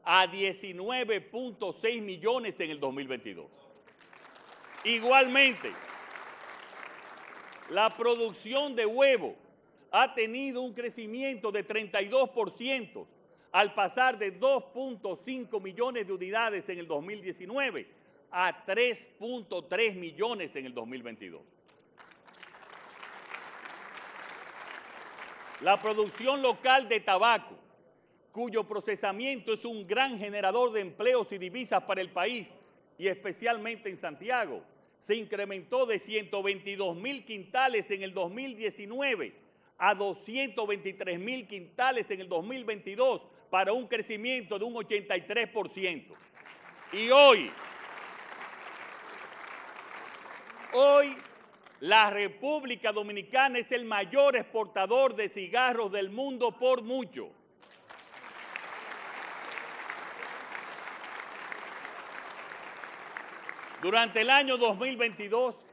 [0.02, 3.46] a 19.6 millones en el 2022.
[4.82, 5.70] Igualmente,
[7.68, 9.36] la producción de huevo
[9.92, 13.06] ha tenido un crecimiento de 32%
[13.52, 17.99] al pasar de 2.5 millones de unidades en el 2019
[18.30, 21.40] a 3.3 millones en el 2022.
[25.60, 27.54] La producción local de tabaco,
[28.32, 32.48] cuyo procesamiento es un gran generador de empleos y divisas para el país
[32.96, 34.62] y especialmente en Santiago,
[34.98, 39.34] se incrementó de 122 mil quintales en el 2019
[39.78, 46.04] a 223 mil quintales en el 2022 para un crecimiento de un 83%.
[46.92, 47.50] Y hoy,
[50.74, 51.16] hoy
[51.80, 57.32] la República Dominicana es el mayor exportador de cigarros del mundo por mucho.
[63.82, 65.64] Durante el año 2022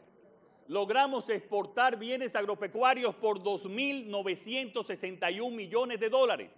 [0.68, 6.50] logramos exportar bienes agropecuarios por 2.961 millones de dólares,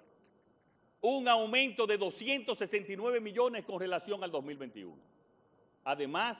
[1.01, 4.95] un aumento de 269 millones con relación al 2021.
[5.85, 6.37] Además,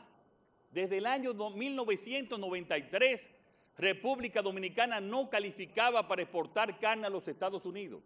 [0.71, 3.21] desde el año 1993,
[3.77, 8.01] República Dominicana no calificaba para exportar carne a los Estados Unidos.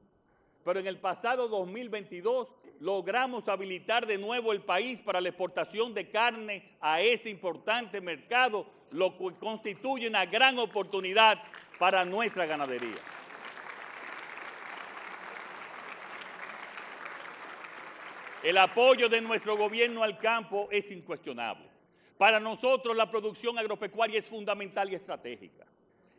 [0.64, 6.10] Pero en el pasado 2022 logramos habilitar de nuevo el país para la exportación de
[6.10, 11.42] carne a ese importante mercado, lo que constituye una gran oportunidad
[11.80, 13.02] para nuestra ganadería.
[18.44, 21.73] El apoyo de nuestro gobierno al campo es incuestionable.
[22.18, 25.66] Para nosotros la producción agropecuaria es fundamental y estratégica.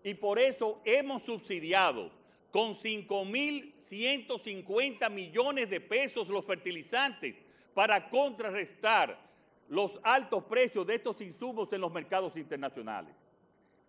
[0.02, 2.10] Y por eso hemos subsidiado
[2.50, 7.36] con 5.150 millones de pesos los fertilizantes
[7.74, 9.18] para contrarrestar
[9.68, 13.14] los altos precios de estos insumos en los mercados internacionales.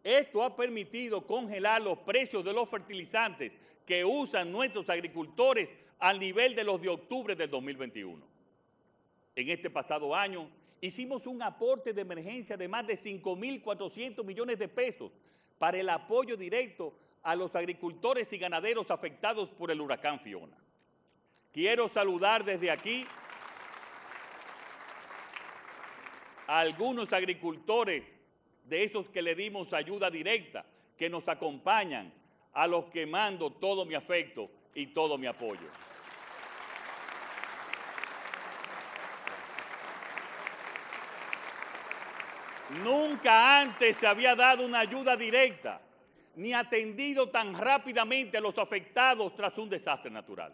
[0.04, 3.52] Esto ha permitido congelar los precios de los fertilizantes
[3.86, 8.26] que usan nuestros agricultores al nivel de los de octubre del 2021.
[9.36, 10.50] En este pasado año,
[10.86, 15.12] hicimos un aporte de emergencia de más de 5.400 millones de pesos
[15.58, 20.58] para el apoyo directo a los agricultores y ganaderos afectados por el huracán Fiona.
[21.52, 23.06] Quiero saludar desde aquí
[26.48, 28.04] a algunos agricultores
[28.66, 30.66] de esos que le dimos ayuda directa,
[30.98, 32.14] que nos acompañan,
[32.54, 35.68] a los que mando todo mi afecto y todo mi apoyo.
[42.84, 45.82] Nunca antes se había dado una ayuda directa
[46.36, 50.54] ni atendido tan rápidamente a los afectados tras un desastre natural.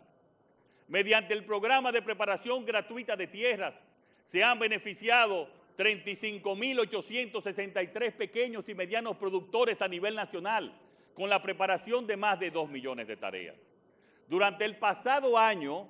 [0.87, 3.75] Mediante el programa de preparación gratuita de tierras
[4.25, 10.77] se han beneficiado 35.863 pequeños y medianos productores a nivel nacional
[11.15, 13.55] con la preparación de más de 2 millones de tareas.
[14.27, 15.87] Durante el pasado año,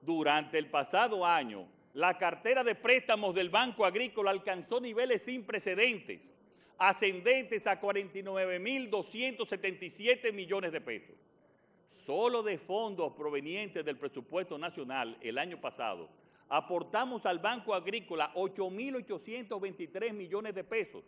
[0.00, 6.34] durante el pasado año, la cartera de préstamos del Banco Agrícola alcanzó niveles sin precedentes,
[6.76, 11.14] ascendentes a 49.277 millones de pesos.
[12.04, 16.08] Solo de fondos provenientes del presupuesto nacional el año pasado,
[16.48, 21.04] aportamos al Banco Agrícola 8.823 millones de pesos,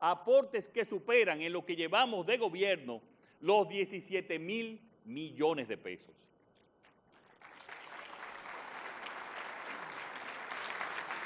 [0.00, 3.02] aportes que superan en lo que llevamos de gobierno
[3.42, 6.14] los 17 mil millones de pesos.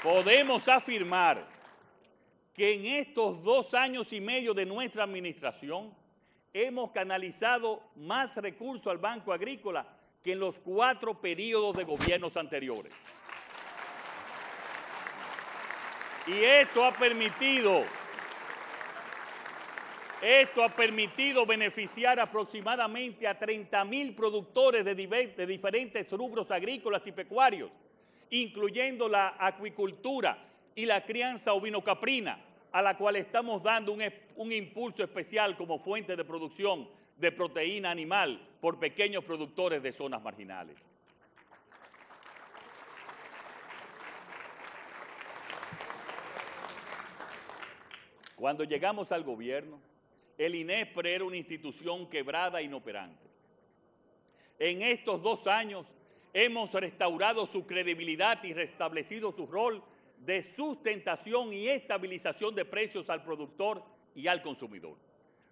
[0.07, 1.45] Podemos afirmar
[2.53, 5.93] que en estos dos años y medio de nuestra administración
[6.53, 9.85] hemos canalizado más recursos al Banco Agrícola
[10.23, 12.93] que en los cuatro periodos de gobiernos anteriores.
[16.25, 17.83] Y esto ha permitido,
[20.21, 27.11] esto ha permitido beneficiar aproximadamente a 30 mil productores de, de diferentes rubros agrícolas y
[27.11, 27.69] pecuarios,
[28.29, 30.37] incluyendo la acuicultura
[30.75, 32.39] y la crianza ovino-caprina,
[32.71, 34.03] a la cual estamos dando un,
[34.35, 40.21] un, impulso especial como fuente de producción de proteína animal por pequeños productores de zonas
[40.21, 40.77] marginales.
[48.35, 49.79] Cuando llegamos al gobierno,
[50.37, 53.27] el INESPRE era una institución quebrada e inoperante.
[54.59, 55.87] En estos dos años
[56.33, 59.83] hemos restaurado su credibilidad y restablecido su rol
[60.19, 63.83] de sustentación y estabilización de precios al productor
[64.15, 64.97] y al consumidor.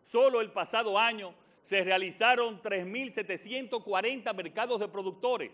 [0.01, 5.51] Solo el pasado año se realizaron 3.740 mercados de productores,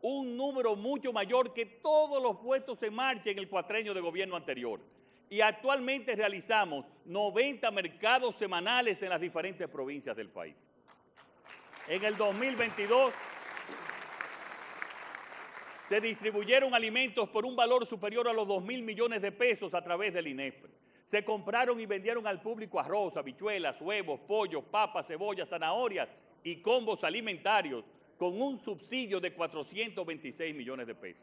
[0.00, 4.36] un número mucho mayor que todos los puestos en marcha en el cuatrenio de gobierno
[4.36, 4.80] anterior.
[5.30, 10.54] Y actualmente realizamos 90 mercados semanales en las diferentes provincias del país.
[11.88, 13.12] En el 2022
[15.84, 19.82] se distribuyeron alimentos por un valor superior a los 2 mil millones de pesos a
[19.82, 20.70] través del INEPRE.
[21.04, 26.08] Se compraron y vendieron al público arroz, habichuelas, huevos, pollos, papas, cebollas, zanahorias
[26.42, 27.84] y combos alimentarios
[28.16, 31.22] con un subsidio de 426 millones de pesos.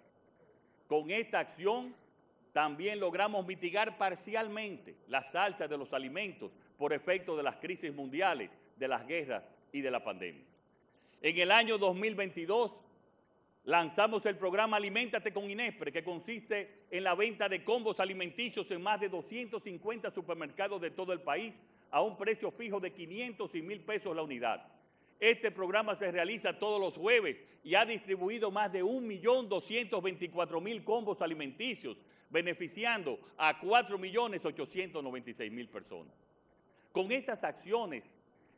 [0.88, 1.96] Con esta acción
[2.54, 8.52] también logramos mitigar parcialmente la salsa de los alimentos por efecto de las crisis mundiales,
[8.78, 10.44] de las guerras y de la pandemia.
[11.22, 12.80] En el año 2022
[13.64, 18.82] Lanzamos el programa Aliméntate con Inespre, que consiste en la venta de combos alimenticios en
[18.82, 23.62] más de 250 supermercados de todo el país a un precio fijo de 500 y
[23.62, 24.68] mil pesos la unidad.
[25.20, 31.98] Este programa se realiza todos los jueves y ha distribuido más de 1.224.000 combos alimenticios,
[32.32, 36.16] beneficiando a 4.896.000 personas.
[36.92, 38.06] Con estas acciones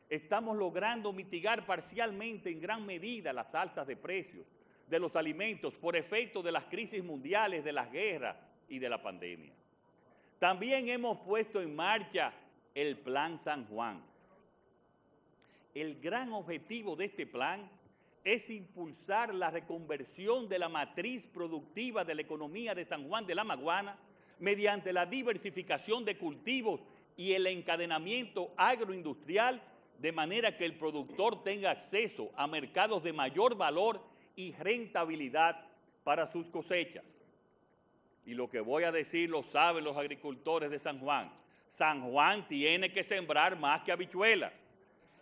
[0.08, 4.46] estamos logrando mitigar parcialmente en gran medida las alzas de precios,
[4.88, 8.36] de los alimentos por efecto de las crisis mundiales, de las guerras
[8.68, 9.52] y de la pandemia.
[10.38, 12.32] También hemos puesto en marcha
[12.74, 14.02] el Plan San Juan.
[15.74, 17.68] El gran objetivo de este plan
[18.24, 23.34] es impulsar la reconversión de la matriz productiva de la economía de San Juan de
[23.34, 23.98] la Maguana
[24.38, 26.80] mediante la diversificación de cultivos
[27.16, 29.62] y el encadenamiento agroindustrial
[29.98, 34.00] de manera que el productor tenga acceso a mercados de mayor valor
[34.36, 35.64] y rentabilidad
[36.02, 37.04] para sus cosechas.
[38.26, 41.32] Y lo que voy a decir lo saben los agricultores de San Juan.
[41.68, 44.52] San Juan tiene que sembrar más que habichuelas.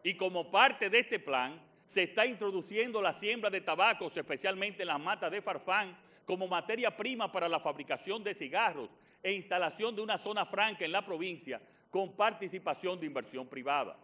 [0.05, 4.89] Y como parte de este plan, se está introduciendo la siembra de tabacos, especialmente en
[4.89, 8.89] las matas de farfán, como materia prima para la fabricación de cigarros
[9.23, 11.61] e instalación de una zona franca en la provincia
[11.91, 13.97] con participación de inversión privada.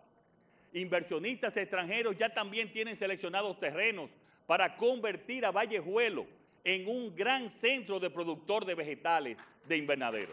[0.72, 4.10] Inversionistas extranjeros ya también tienen seleccionados terrenos
[4.48, 6.26] para convertir a Vallejuelo
[6.64, 9.36] en un gran centro de productor de vegetales
[9.66, 10.32] de invernadero.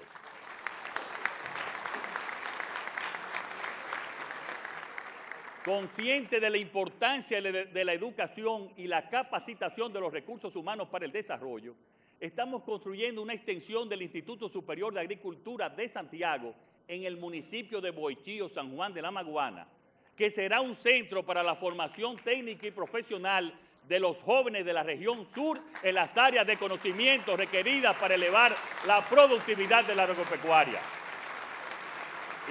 [5.65, 11.03] Consciente de la importancia de la educación y la capacitación de los recursos humanos para
[11.03, 11.75] el desarrollo,
[12.17, 16.55] estamos construyendo una extensión del Instituto Superior de Agricultura de Santiago
[16.87, 19.67] en el municipio de Boichío, San Juan de la Maguana,
[20.15, 23.53] que será un centro para la formación técnica y profesional
[23.87, 28.55] de los jóvenes de la región sur en las áreas de conocimiento requeridas para elevar
[28.87, 30.79] la productividad de la agropecuaria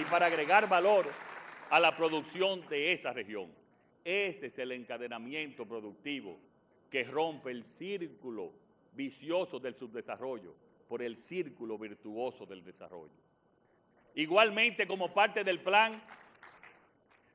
[0.01, 1.11] y para agregar valor
[1.71, 3.51] a la producción de esa región.
[4.05, 6.39] Ese es el encadenamiento productivo
[6.91, 8.53] que rompe el círculo
[8.93, 10.55] vicioso del subdesarrollo
[10.89, 13.25] por el círculo virtuoso del desarrollo.
[14.15, 16.01] Igualmente, como parte del plan,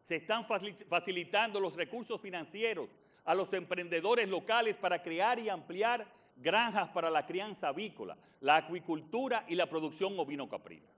[0.02, 2.88] se están facilitando los recursos financieros
[3.30, 6.08] a los emprendedores locales para crear y ampliar
[6.38, 10.90] granjas para la crianza avícola, la acuicultura y la producción ovino-caprina.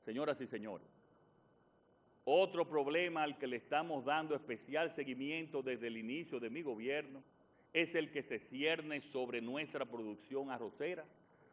[0.00, 0.88] Señoras y señores,
[2.24, 7.22] otro problema al que le estamos dando especial seguimiento desde el inicio de mi gobierno
[7.74, 11.04] es el que se cierne sobre nuestra producción arrocera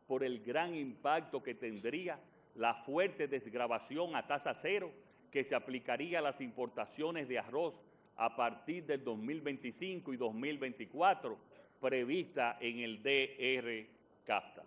[0.07, 2.17] por el gran impacto que tendría
[2.55, 4.89] la fuerte desgrabación a tasa cero
[5.31, 7.83] que se aplicaría a las importaciones de arroz
[8.17, 11.37] a partir del 2025 y 2024
[11.79, 13.87] prevista en el DR
[14.25, 14.63] CAFTA.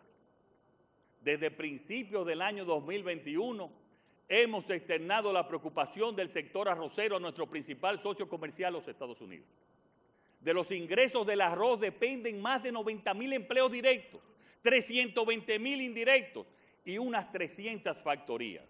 [1.22, 3.70] desde principios del año 2021
[4.28, 9.46] hemos externado la preocupación del sector arrocero a nuestro principal socio comercial, los Estados Unidos.
[10.40, 14.20] De los ingresos del arroz dependen más de 90 mil empleos directos,
[14.62, 16.46] 320 mil indirectos
[16.84, 18.64] y unas 300 factorías.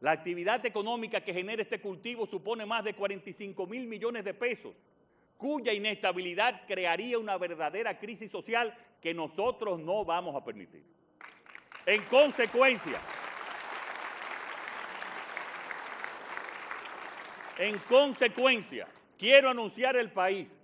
[0.00, 4.74] La actividad económica que genera este cultivo supone más de 45 mil millones de pesos,
[5.38, 10.84] cuya inestabilidad crearía una verdadera crisis social que nosotros no vamos a permitir.
[11.86, 13.00] En consecuencia,
[17.58, 18.88] en consecuencia,
[19.18, 20.58] quiero anunciar al país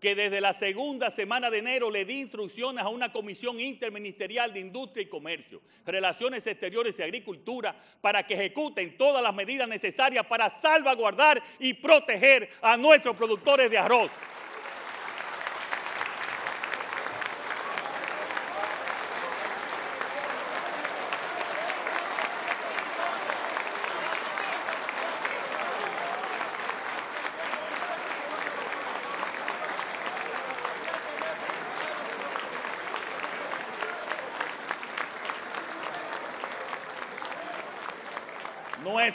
[0.00, 4.60] que desde la segunda semana de enero le di instrucciones a una comisión interministerial de
[4.60, 10.50] industria y comercio, relaciones exteriores y agricultura para que ejecuten todas las medidas necesarias para
[10.50, 14.10] salvaguardar y proteger a nuestros productores de arroz.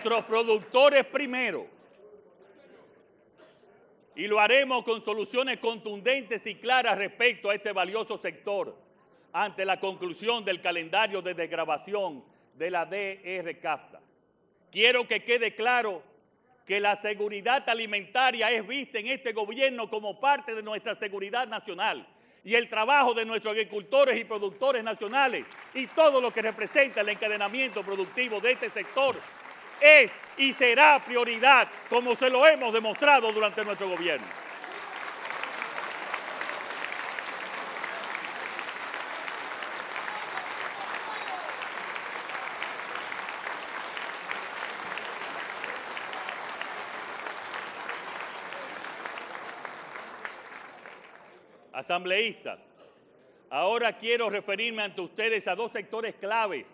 [0.04, 1.66] Nuestros productores primero.
[4.16, 8.78] Y lo haremos con soluciones contundentes y claras respecto a este valioso sector
[9.32, 12.24] ante la conclusión del calendario de desgrabación
[12.54, 14.02] de la DR CAFTA.
[14.72, 16.04] Quiero que quede claro
[16.66, 22.08] que la seguridad alimentaria es vista en este gobierno como parte de nuestra seguridad nacional
[22.44, 27.10] y el trabajo de nuestros agricultores y productores nacionales y todo lo que representa el
[27.10, 29.18] encadenamiento productivo de este sector
[29.80, 34.26] es y será prioridad, como se lo hemos demostrado durante nuestro gobierno.
[51.74, 52.60] Asambleístas,
[53.50, 56.66] ahora quiero referirme ante ustedes a dos sectores claves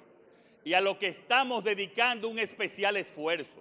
[0.69, 3.57] y a lo que estamos dedicando un especial esfuerzo,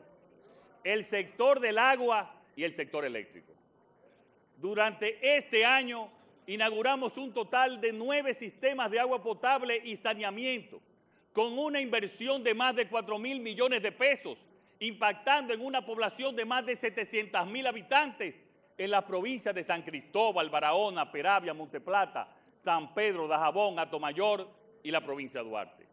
[0.84, 3.54] el sector del agua y el sector eléctrico.
[4.58, 6.10] Durante este año
[6.46, 10.82] inauguramos un total de nueve sistemas de agua potable y saneamiento,
[11.32, 14.36] con una inversión de más de 4 mil millones de pesos,
[14.78, 18.38] impactando en una población de más de 700 mil habitantes
[18.76, 24.46] en las provincias de San Cristóbal, Barahona, Peravia, Monteplata, San Pedro, Dajabón, Atomayor
[24.82, 25.87] y la provincia de Duarte.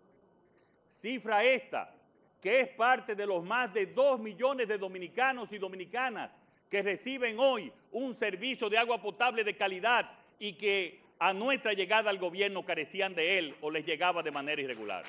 [0.88, 1.94] Cifra esta,
[2.42, 6.36] que es parte de los más de dos millones de dominicanos y dominicanas
[6.70, 12.10] que reciben hoy un servicio de agua potable de calidad y que a nuestra llegada
[12.10, 15.04] al gobierno carecían de él o les llegaba de manera irregular.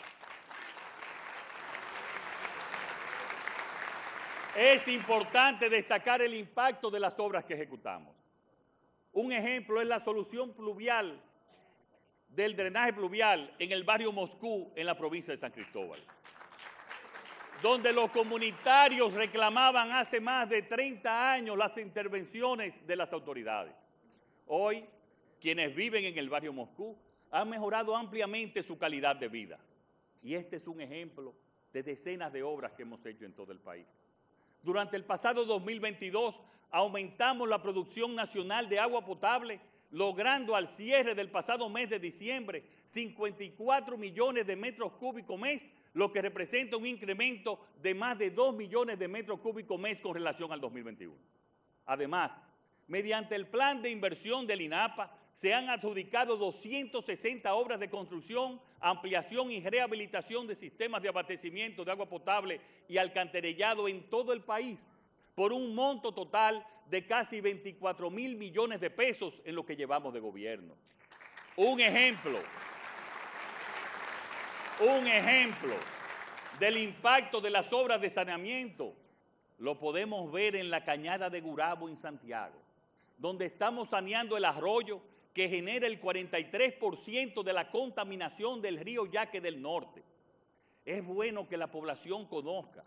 [4.56, 8.16] Es importante destacar el impacto de las obras que ejecutamos.
[9.12, 11.22] Un ejemplo es la solución pluvial
[12.36, 15.98] del drenaje pluvial en el barrio Moscú, en la provincia de San Cristóbal,
[17.62, 23.74] donde los comunitarios reclamaban hace más de 30 años las intervenciones de las autoridades.
[24.46, 24.84] Hoy,
[25.40, 26.94] quienes viven en el barrio Moscú
[27.30, 29.58] han mejorado ampliamente su calidad de vida.
[30.22, 31.34] Y este es un ejemplo
[31.72, 33.86] de decenas de obras que hemos hecho en todo el país.
[34.62, 36.38] Durante el pasado 2022
[36.70, 39.58] aumentamos la producción nacional de agua potable
[39.90, 46.12] logrando al cierre del pasado mes de diciembre 54 millones de metros cúbicos mes, lo
[46.12, 50.52] que representa un incremento de más de 2 millones de metros cúbicos mes con relación
[50.52, 51.14] al 2021.
[51.86, 52.40] Además,
[52.86, 59.50] mediante el plan de inversión del INAPA, se han adjudicado 260 obras de construcción, ampliación
[59.50, 64.86] y rehabilitación de sistemas de abastecimiento de agua potable y alcantarillado en todo el país,
[65.34, 70.14] por un monto total de casi 24 mil millones de pesos en lo que llevamos
[70.14, 70.74] de gobierno.
[71.56, 72.38] Un ejemplo,
[74.80, 75.74] un ejemplo
[76.60, 78.94] del impacto de las obras de saneamiento
[79.58, 82.60] lo podemos ver en la cañada de Gurabo en Santiago,
[83.16, 85.00] donde estamos saneando el arroyo
[85.32, 90.02] que genera el 43% de la contaminación del río Yaque del Norte.
[90.84, 92.84] Es bueno que la población conozca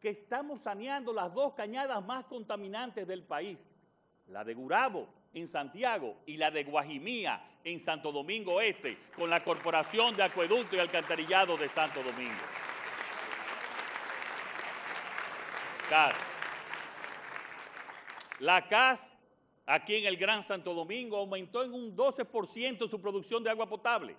[0.00, 3.68] que estamos saneando las dos cañadas más contaminantes del país,
[4.28, 9.42] la de Gurabo en Santiago y la de Guajimía en Santo Domingo Este, con la
[9.42, 12.32] Corporación de Acueducto y Alcantarillado de Santo Domingo.
[15.88, 16.14] CAS.
[18.40, 19.00] La CAS,
[19.66, 24.16] aquí en el Gran Santo Domingo, aumentó en un 12% su producción de agua potable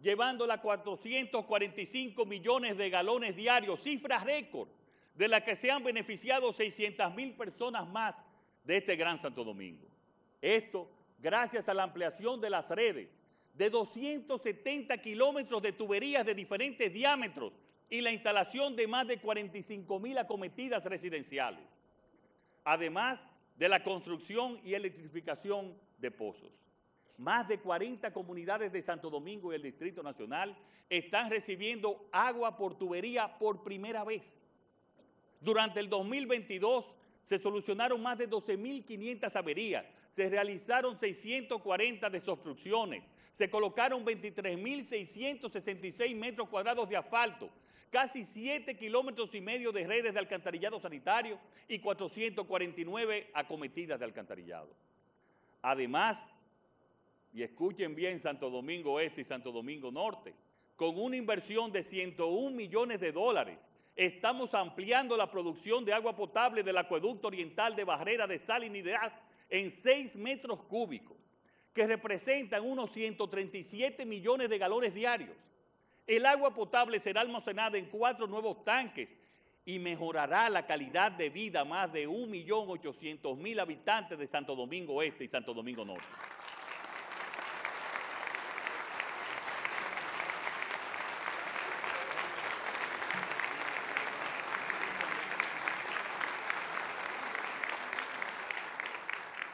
[0.00, 4.68] llevándola a 445 millones de galones diarios, cifra récord,
[5.18, 8.14] de la que se han beneficiado 600 mil personas más
[8.62, 9.88] de este Gran Santo Domingo.
[10.40, 10.88] Esto
[11.18, 13.08] gracias a la ampliación de las redes
[13.52, 17.52] de 270 kilómetros de tuberías de diferentes diámetros
[17.90, 21.66] y la instalación de más de 45 mil acometidas residenciales,
[22.62, 26.52] además de la construcción y electrificación de pozos.
[27.16, 30.56] Más de 40 comunidades de Santo Domingo y el Distrito Nacional
[30.88, 34.38] están recibiendo agua por tubería por primera vez.
[35.40, 36.84] Durante el 2022
[37.22, 46.88] se solucionaron más de 12.500 averías, se realizaron 640 desobstrucciones, se colocaron 23.666 metros cuadrados
[46.88, 47.50] de asfalto,
[47.90, 54.68] casi 7 kilómetros y medio de redes de alcantarillado sanitario y 449 acometidas de alcantarillado.
[55.62, 56.18] Además,
[57.32, 60.34] y escuchen bien Santo Domingo Este y Santo Domingo Norte,
[60.76, 63.58] con una inversión de 101 millones de dólares,
[63.98, 69.12] estamos ampliando la producción de agua potable del acueducto oriental de Barrera de Salinidad
[69.50, 71.16] en 6 metros cúbicos,
[71.74, 75.36] que representan unos 137 millones de galones diarios.
[76.06, 79.16] El agua potable será almacenada en cuatro nuevos tanques
[79.64, 85.24] y mejorará la calidad de vida a más de 1.800.000 habitantes de Santo Domingo Este
[85.24, 86.06] y Santo Domingo Norte.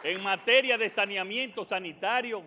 [0.05, 2.43] En materia de saneamiento sanitario,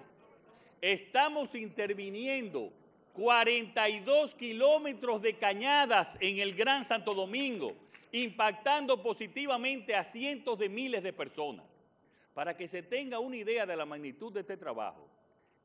[0.80, 2.72] estamos interviniendo
[3.14, 7.74] 42 kilómetros de cañadas en el Gran Santo Domingo,
[8.12, 11.66] impactando positivamente a cientos de miles de personas.
[12.36, 15.10] Para que se tenga una idea de la magnitud de este trabajo,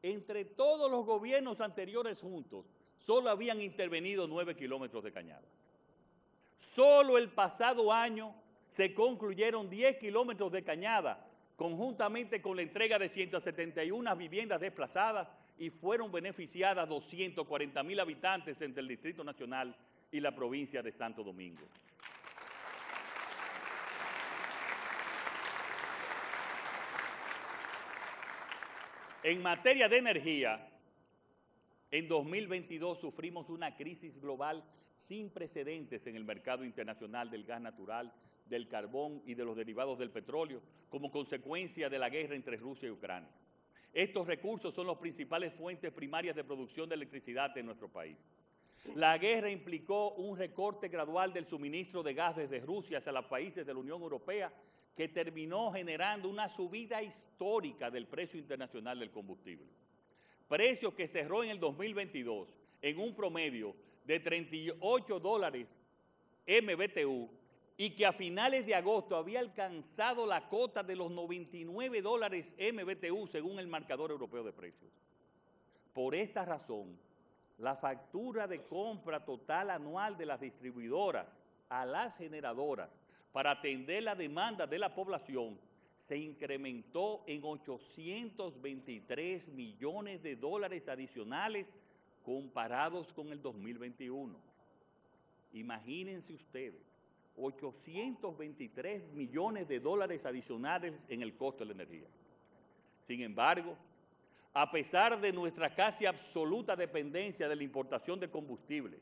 [0.03, 2.65] entre todos los gobiernos anteriores juntos,
[2.97, 5.47] solo habían intervenido 9 kilómetros de cañada.
[6.57, 8.35] Solo el pasado año
[8.67, 15.29] se concluyeron 10 kilómetros de cañada, conjuntamente con la entrega de 171 viviendas desplazadas
[15.59, 19.77] y fueron beneficiadas 240 mil habitantes entre el Distrito Nacional
[20.11, 21.63] y la provincia de Santo Domingo.
[29.23, 30.69] En materia de energía,
[31.93, 34.65] en 2022 sufrimos una crisis global
[34.97, 38.13] sin precedentes en el mercado internacional del gas natural,
[38.53, 42.87] del carbón y de los derivados del petróleo como consecuencia de la guerra entre Rusia
[42.87, 43.31] y Ucrania.
[43.95, 48.19] Estos recursos son las principales fuentes primarias de producción de electricidad en nuestro país.
[48.95, 53.65] La guerra implicó un recorte gradual del suministro de gas desde Rusia hacia los países
[53.65, 54.53] de la Unión Europea
[54.95, 59.67] que terminó generando una subida histórica del precio internacional del combustible.
[60.47, 63.75] Precio que cerró en el 2022 en un promedio
[64.05, 65.75] de 38 dólares
[66.47, 67.31] MBTU
[67.77, 73.27] y que a finales de agosto había alcanzado la cota de los 99 dólares MBTU
[73.27, 74.91] según el marcador europeo de precios.
[75.93, 76.99] Por esta razón,
[77.59, 81.27] la factura de compra total anual de las distribuidoras
[81.69, 82.91] a las generadoras
[83.33, 85.59] para atender la demanda de la población
[85.99, 91.67] se incrementó en 823 millones de dólares adicionales
[92.25, 94.37] comparados con el 2021.
[95.53, 96.92] Imagínense ustedes
[97.37, 102.09] 823 millones de dólares adicionales en el costo de la energía.
[103.07, 103.77] Sin embargo,
[104.55, 108.99] a pesar de nuestra casi absoluta dependencia de la importación de combustible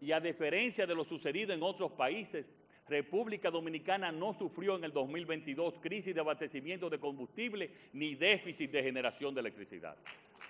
[0.00, 2.52] y a diferencia de lo sucedido en otros países,
[2.88, 8.82] República Dominicana no sufrió en el 2022 crisis de abastecimiento de combustible ni déficit de
[8.82, 9.96] generación de electricidad.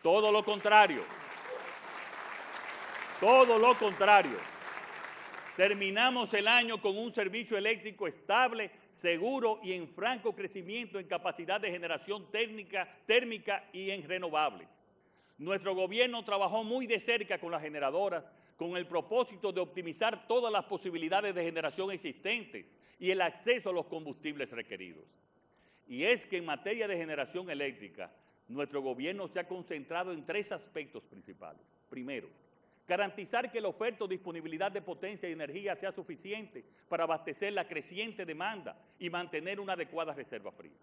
[0.02, 1.04] Todo lo contrario.
[3.20, 4.38] Todo lo contrario.
[5.60, 11.60] Terminamos el año con un servicio eléctrico estable, seguro y en franco crecimiento en capacidad
[11.60, 14.66] de generación térmica, y en renovable.
[15.36, 20.50] Nuestro gobierno trabajó muy de cerca con las generadoras con el propósito de optimizar todas
[20.50, 25.04] las posibilidades de generación existentes y el acceso a los combustibles requeridos.
[25.86, 28.10] Y es que en materia de generación eléctrica,
[28.48, 31.60] nuestro gobierno se ha concentrado en tres aspectos principales.
[31.90, 32.30] Primero,
[32.90, 37.68] garantizar que la oferta o disponibilidad de potencia y energía sea suficiente para abastecer la
[37.68, 40.74] creciente demanda y mantener una adecuada reserva fría.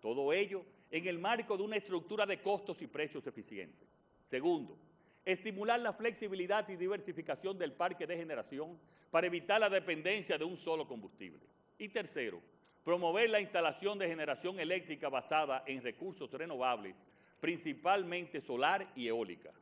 [0.00, 3.88] Todo ello en el marco de una estructura de costos y precios eficientes.
[4.24, 4.76] Segundo,
[5.24, 8.76] estimular la flexibilidad y diversificación del parque de generación
[9.12, 11.46] para evitar la dependencia de un solo combustible.
[11.78, 12.40] Y tercero,
[12.82, 16.96] promover la instalación de generación eléctrica basada en recursos renovables,
[17.40, 19.52] principalmente solar y eólica.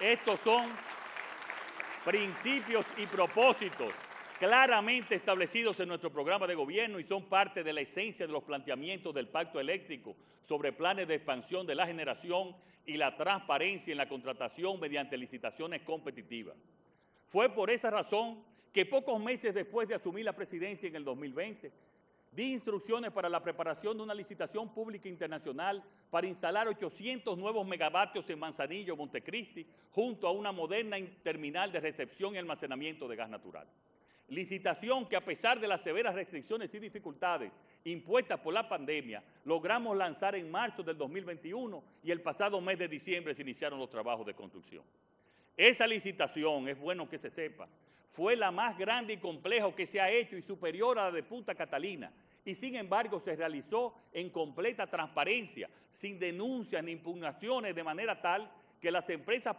[0.00, 0.66] Estos son
[2.04, 3.92] principios y propósitos
[4.38, 8.44] claramente establecidos en nuestro programa de gobierno y son parte de la esencia de los
[8.44, 12.54] planteamientos del Pacto Eléctrico sobre planes de expansión de la generación
[12.86, 16.56] y la transparencia en la contratación mediante licitaciones competitivas.
[17.26, 21.72] Fue por esa razón que pocos meses después de asumir la presidencia en el 2020,
[22.30, 28.28] di instrucciones para la preparación de una licitación pública internacional para instalar 800 nuevos megavatios
[28.30, 33.66] en Manzanillo, Montecristi, junto a una moderna terminal de recepción y almacenamiento de gas natural.
[34.28, 37.50] Licitación que a pesar de las severas restricciones y dificultades
[37.84, 42.88] impuestas por la pandemia, logramos lanzar en marzo del 2021 y el pasado mes de
[42.88, 44.84] diciembre se iniciaron los trabajos de construcción.
[45.56, 47.68] Esa licitación, es bueno que se sepa,
[48.10, 51.22] fue la más grande y compleja que se ha hecho y superior a la de
[51.22, 52.12] Punta Catalina.
[52.44, 58.50] Y sin embargo se realizó en completa transparencia, sin denuncias ni impugnaciones, de manera tal
[58.80, 59.56] que las empresas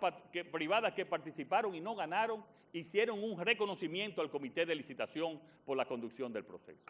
[0.52, 2.44] privadas que participaron y no ganaron
[2.74, 6.84] hicieron un reconocimiento al comité de licitación por la conducción del proceso.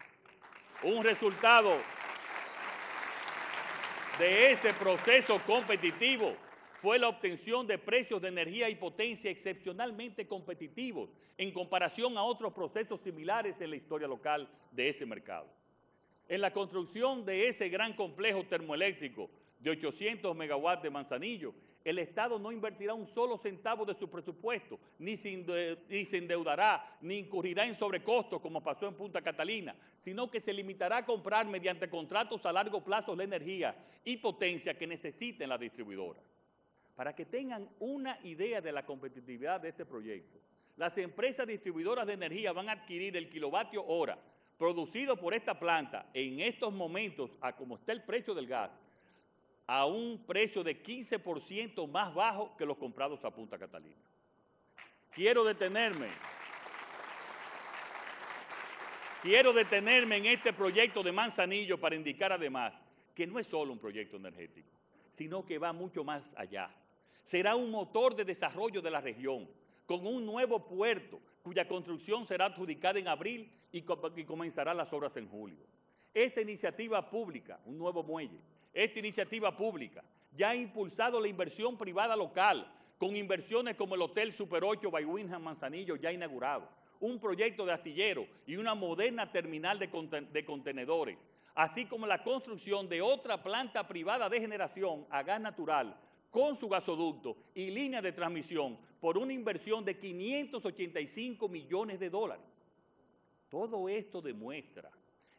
[0.84, 1.76] Un resultado
[4.18, 6.36] de ese proceso competitivo
[6.82, 12.54] fue la obtención de precios de energía y potencia excepcionalmente competitivos en comparación a otros
[12.54, 15.48] procesos similares en la historia local de ese mercado.
[16.30, 21.54] En la construcción de ese gran complejo termoeléctrico de 800 megawatts de Manzanillo,
[21.84, 25.34] el Estado no invertirá un solo centavo de su presupuesto, ni se,
[26.18, 31.06] endeudará, ni incurrirá en sobrecostos como pasó en Punta Catalina, sino que se limitará a
[31.06, 33.76] comprar mediante contratos a largo plazo la energía
[34.06, 36.22] y potencia que necesiten la distribuidora.
[37.00, 40.38] Para que tengan una idea de la competitividad de este proyecto,
[40.76, 44.20] las empresas distribuidoras de energía van a adquirir el kilovatio hora
[44.58, 48.72] producido por esta planta en estos momentos, a como está el precio del gas,
[49.66, 53.96] a un precio de 15% más bajo que los comprados a Punta Catalina.
[55.14, 56.10] Quiero detenerme.
[59.22, 62.74] Quiero detenerme en este proyecto de Manzanillo para indicar además
[63.16, 64.68] que no es solo un proyecto energético,
[65.10, 66.70] sino que va mucho más allá
[67.30, 69.48] será un motor de desarrollo de la región,
[69.86, 75.30] con un nuevo puerto cuya construcción será adjudicada en abril y, comenzará las obras en
[75.30, 75.64] julio.
[76.12, 78.40] Esta iniciativa pública, un nuevo muelle,
[78.74, 80.04] esta iniciativa pública
[80.36, 82.68] ya ha impulsado la inversión privada local
[82.98, 86.68] con inversiones como el Hotel Super 8 by Winham Manzanillo ya inaugurado,
[87.00, 91.20] un proyecto de astillero y una moderna terminal de contenedores,
[91.54, 95.96] así como la construcción de otra planta privada de generación a gas natural
[96.30, 102.46] con su gasoducto y línea de transmisión por una inversión de 585 millones de dólares.
[103.50, 104.92] Todo esto demuestra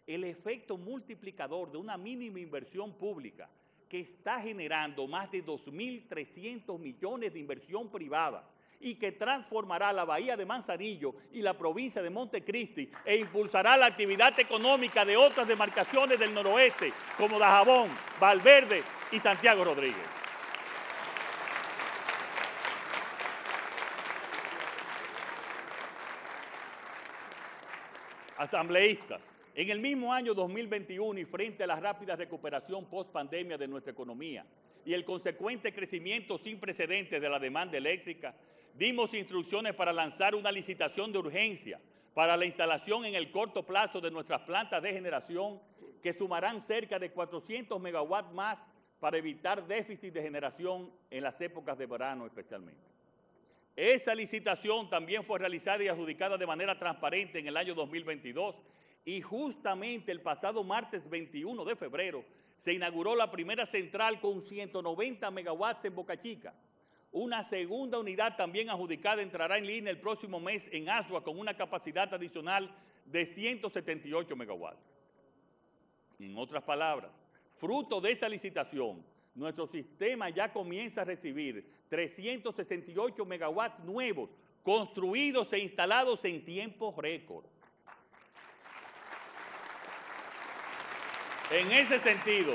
[0.06, 3.48] el efecto multiplicador de una mínima inversión pública
[3.88, 8.48] que está generando más de 2.300 millones de inversión privada
[8.80, 13.86] y que transformará la bahía de Manzanillo y la provincia de Montecristi e impulsará la
[13.86, 18.82] actividad económica de otras demarcaciones del noroeste como Dajabón, Valverde
[19.12, 20.19] y Santiago Rodríguez.
[28.40, 29.20] Asambleístas,
[29.54, 34.46] en el mismo año 2021 y frente a la rápida recuperación post-pandemia de nuestra economía
[34.82, 38.34] y el consecuente crecimiento sin precedentes de la demanda eléctrica,
[38.74, 41.78] dimos instrucciones para lanzar una licitación de urgencia
[42.14, 45.60] para la instalación en el corto plazo de nuestras plantas de generación
[46.02, 48.70] que sumarán cerca de 400 megawatts más
[49.00, 52.99] para evitar déficit de generación en las épocas de verano especialmente.
[53.76, 58.56] Esa licitación también fue realizada y adjudicada de manera transparente en el año 2022
[59.04, 62.24] y justamente el pasado martes 21 de febrero
[62.58, 66.54] se inauguró la primera central con 190 megawatts en Boca Chica.
[67.12, 71.56] Una segunda unidad también adjudicada entrará en línea el próximo mes en Asua con una
[71.56, 72.70] capacidad adicional
[73.06, 74.86] de 178 megawatts.
[76.18, 77.10] En otras palabras,
[77.56, 79.04] fruto de esa licitación,
[79.34, 84.30] nuestro sistema ya comienza a recibir 368 megawatts nuevos,
[84.62, 87.44] construidos e instalados en tiempo récord.
[91.50, 92.54] En ese sentido,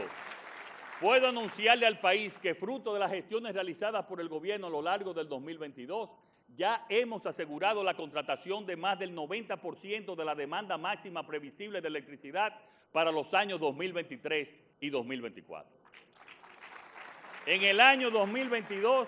[1.01, 4.81] puedo anunciarle al país que fruto de las gestiones realizadas por el gobierno a lo
[4.81, 6.09] largo del 2022,
[6.55, 11.87] ya hemos asegurado la contratación de más del 90% de la demanda máxima previsible de
[11.89, 12.57] electricidad
[12.93, 15.84] para los años 2023 y 2024.
[17.45, 19.07] En el año 2022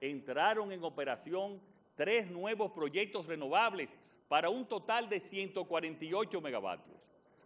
[0.00, 1.60] entraron en operación
[1.94, 3.88] tres nuevos proyectos renovables
[4.26, 6.96] para un total de 148 megavatios,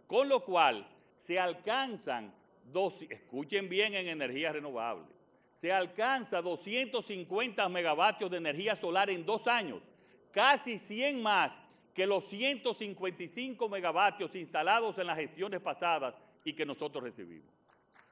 [0.07, 2.33] con lo cual se alcanzan,
[2.73, 5.05] dos, escuchen bien en energía renovable,
[5.53, 9.83] se alcanza 250 megavatios de energía solar en dos años,
[10.31, 11.55] casi 100 más
[11.93, 17.53] que los 155 megavatios instalados en las gestiones pasadas y que nosotros recibimos.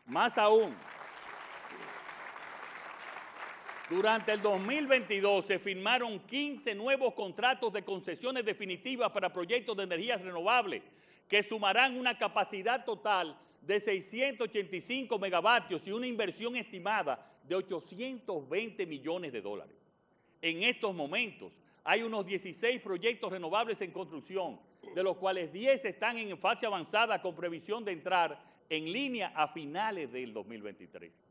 [0.05, 0.75] Más aún,
[3.89, 10.21] durante el 2022 se firmaron 15 nuevos contratos de concesiones definitivas para proyectos de energías
[10.21, 10.81] renovables
[11.27, 19.31] que sumarán una capacidad total de 685 megavatios y una inversión estimada de 820 millones
[19.31, 19.75] de dólares.
[20.41, 24.59] En estos momentos hay unos 16 proyectos renovables en construcción,
[24.95, 29.47] de los cuales 10 están en fase avanzada con previsión de entrar en línea a
[29.47, 31.24] finales del 2023.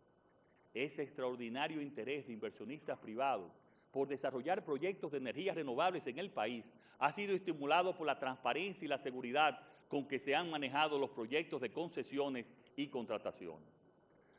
[0.74, 3.50] Ese extraordinario interés de inversionistas privados
[3.92, 6.64] por desarrollar proyectos de energías renovables en el país
[6.98, 11.10] ha sido estimulado por la transparencia y la seguridad con que se han manejado los
[11.10, 13.68] proyectos de concesiones y contrataciones.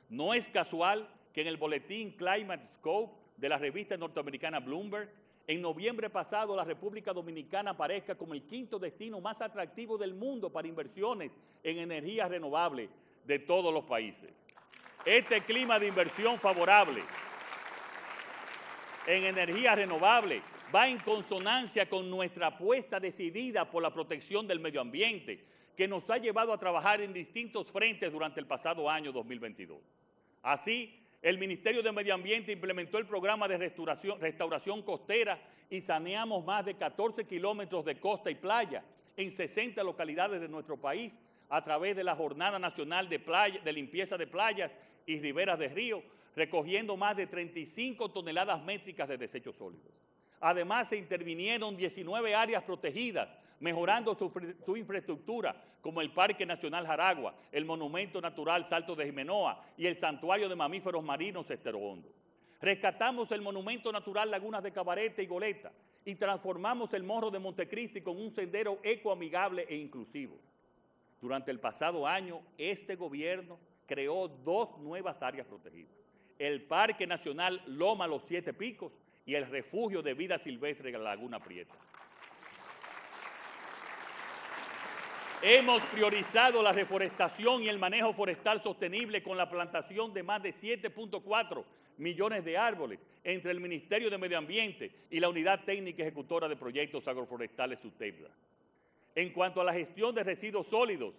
[0.10, 5.10] No es casual que en el boletín Climate Scope de la revista norteamericana Bloomberg,
[5.48, 10.52] en noviembre pasado la República Dominicana aparezca como el quinto destino más atractivo del mundo
[10.52, 11.32] para inversiones
[11.64, 12.90] en energías renovables
[13.26, 14.45] de todos los países.
[15.06, 17.04] Este clima de inversión favorable
[19.06, 20.42] en energías renovables
[20.74, 25.46] va en consonancia con nuestra apuesta decidida por la protección del medio ambiente,
[25.78, 29.78] que nos ha llevado a trabajar en distintos frentes durante el pasado año 2022.
[30.42, 35.40] Así, el Ministerio de Medio Ambiente implementó el programa de restauración, costera
[35.70, 38.84] y saneamos más de 14 kilómetros de costa y playa
[39.16, 44.26] en 60 localidades de nuestro país a través de la Jornada Nacional de Limpieza de
[44.26, 44.72] Playas
[45.06, 46.04] y Riberas de Río,
[46.36, 49.92] recogiendo más de 35 toneladas métricas de desechos sólidos.
[50.40, 53.30] Además, se intervinieron 19 áreas protegidas,
[53.60, 54.32] mejorando su,
[54.66, 59.96] su, infraestructura, como el Parque Nacional Jaragua, el Monumento Natural Salto de Jimenoa y el
[59.96, 62.12] Santuario de Mamíferos Marinos Estero Hondo.
[62.62, 65.72] Rescatamos el Monumento Natural Lagunas de Cabarete y Goleta
[66.04, 70.40] y transformamos el Morro de Montecristi con un sendero ecoamigable e inclusivo.
[71.22, 75.94] Durante el pasado año, este gobierno creó dos nuevas áreas protegidas.
[76.38, 81.04] El Parque Nacional Loma Los Siete Picos y el Refugio de Vida Silvestre de la
[81.06, 81.74] Laguna Prieta.
[85.42, 90.54] Hemos priorizado la reforestación y el manejo forestal sostenible con la plantación de más de
[90.54, 91.64] 7.4
[91.98, 96.56] millones de árboles entre el Ministerio de Medio Ambiente y la Unidad Técnica Ejecutora de
[96.56, 98.30] Proyectos Agroforestales SUTEPLA.
[99.14, 101.14] En cuanto a la gestión de residuos sólidos,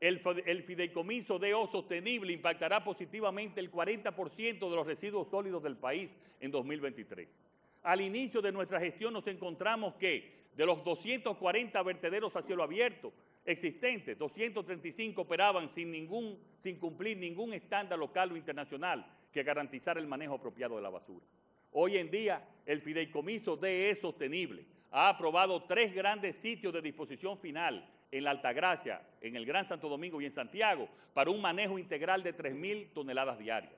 [0.00, 6.50] el, fideicomiso DO sostenible impactará positivamente el 40% de los residuos sólidos del país en
[6.50, 7.36] 2023.
[7.82, 13.12] Al inicio de nuestra gestión nos encontramos que de los 240 vertederos a cielo abierto
[13.44, 20.06] existentes, 235 operaban sin, ningún, sin cumplir ningún estándar local o internacional que garantizara el
[20.06, 21.24] manejo apropiado de la basura.
[21.72, 27.88] Hoy en día, el fideicomiso DE Sostenible ha aprobado tres grandes sitios de disposición final
[28.10, 32.22] en la Altagracia, en el Gran Santo Domingo y en Santiago, para un manejo integral
[32.22, 33.74] de 3.000 toneladas diarias.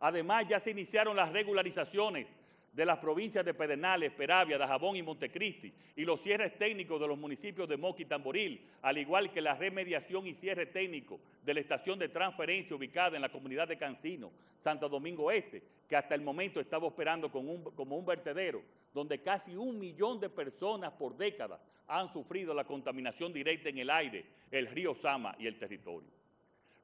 [0.00, 2.26] Además, ya se iniciaron las regularizaciones
[2.72, 7.18] de las provincias de Pedernales, Peravia, Dajabón y Montecristi, y los cierres técnicos de los
[7.18, 11.60] municipios de Moqui y Tamboril, al igual que la remediación y cierre técnico de la
[11.60, 16.22] estación de transferencia ubicada en la comunidad de Cancino, Santo Domingo Este, que hasta el
[16.22, 18.62] momento estaba operando como un, como un vertedero,
[18.94, 23.90] donde casi un millón de personas por décadas han sufrido la contaminación directa en el
[23.90, 26.08] aire, el río Sama y el territorio.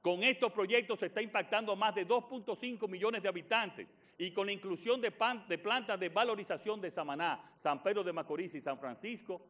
[0.03, 3.87] Con estos proyectos se está impactando a más de 2.5 millones de habitantes
[4.19, 5.13] y con la inclusión de,
[5.49, 9.41] de, plantas de valorización de Samaná, San Pedro de Macorís y San Francisco,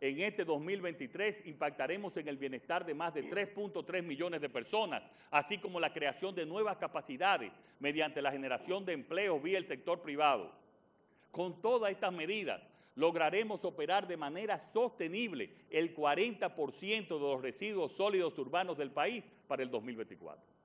[0.00, 5.58] en este 2023 impactaremos en el bienestar de más de 3.3 millones de personas, así
[5.58, 10.52] como la creación de nuevas capacidades mediante la generación de empleos vía el sector privado.
[11.30, 12.62] Con todas estas medidas,
[12.94, 19.62] lograremos operar de manera sostenible el 40% de los residuos sólidos urbanos del país para
[19.62, 20.55] el 2024.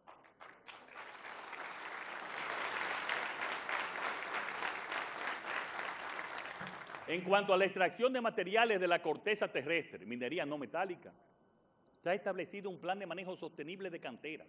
[7.12, 11.12] En cuanto a la extracción de materiales de la corteza terrestre, minería no metálica,
[12.00, 14.46] se ha establecido un plan de manejo sostenible de cantera,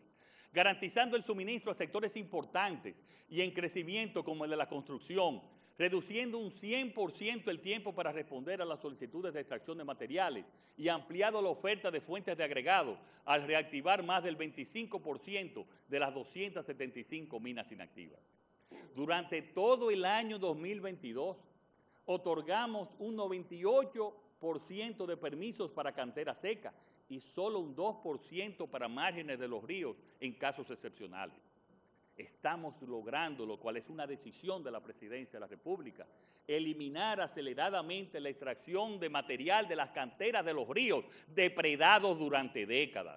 [0.52, 2.94] garantizando el suministro a sectores importantes
[3.28, 5.42] y en crecimiento como el de la construcción,
[5.76, 10.44] reduciendo un 100% el tiempo para responder a las solicitudes de extracción de materiales
[10.76, 16.14] y ampliado la oferta de fuentes de agregado al reactivar más del 25% de las
[16.14, 18.20] 275 minas inactivas.
[18.94, 21.38] Durante todo el año 2022,
[22.06, 26.72] otorgamos un 98% de permisos para cantera seca
[27.08, 31.36] y solo un 2% para márgenes de los ríos en casos excepcionales.
[32.16, 36.06] Estamos logrando, lo cual es una decisión de la Presidencia de la República,
[36.46, 43.16] eliminar aceleradamente la extracción de material de las canteras de los ríos depredados durante décadas.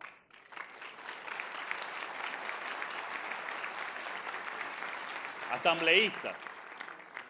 [5.52, 6.38] Asambleístas,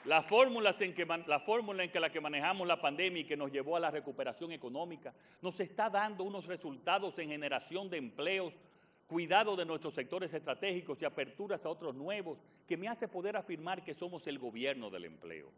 [0.06, 3.36] la fórmula en que, la fórmula en que la que manejamos la pandemia y que
[3.36, 8.54] nos llevó a la recuperación económica nos está dando unos resultados en generación de empleos,
[9.08, 12.38] cuidado de nuestros sectores estratégicos y aperturas a otros nuevos
[12.68, 15.50] que me hace poder afirmar que somos el gobierno del empleo.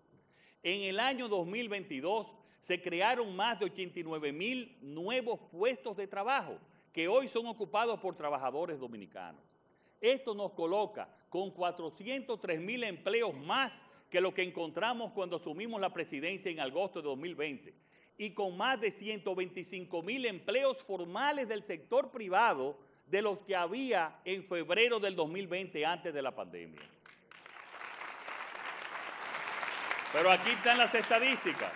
[0.63, 6.57] En el año 2022 se crearon más de 89 mil nuevos puestos de trabajo
[6.93, 9.41] que hoy son ocupados por trabajadores dominicanos.
[9.99, 13.73] Esto nos coloca con 403 mil empleos más
[14.09, 17.73] que lo que encontramos cuando asumimos la presidencia en agosto de 2020
[18.17, 24.19] y con más de 125 mil empleos formales del sector privado de los que había
[24.25, 26.81] en febrero del 2020 antes de la pandemia.
[30.13, 31.71] Pero aquí están las estadísticas.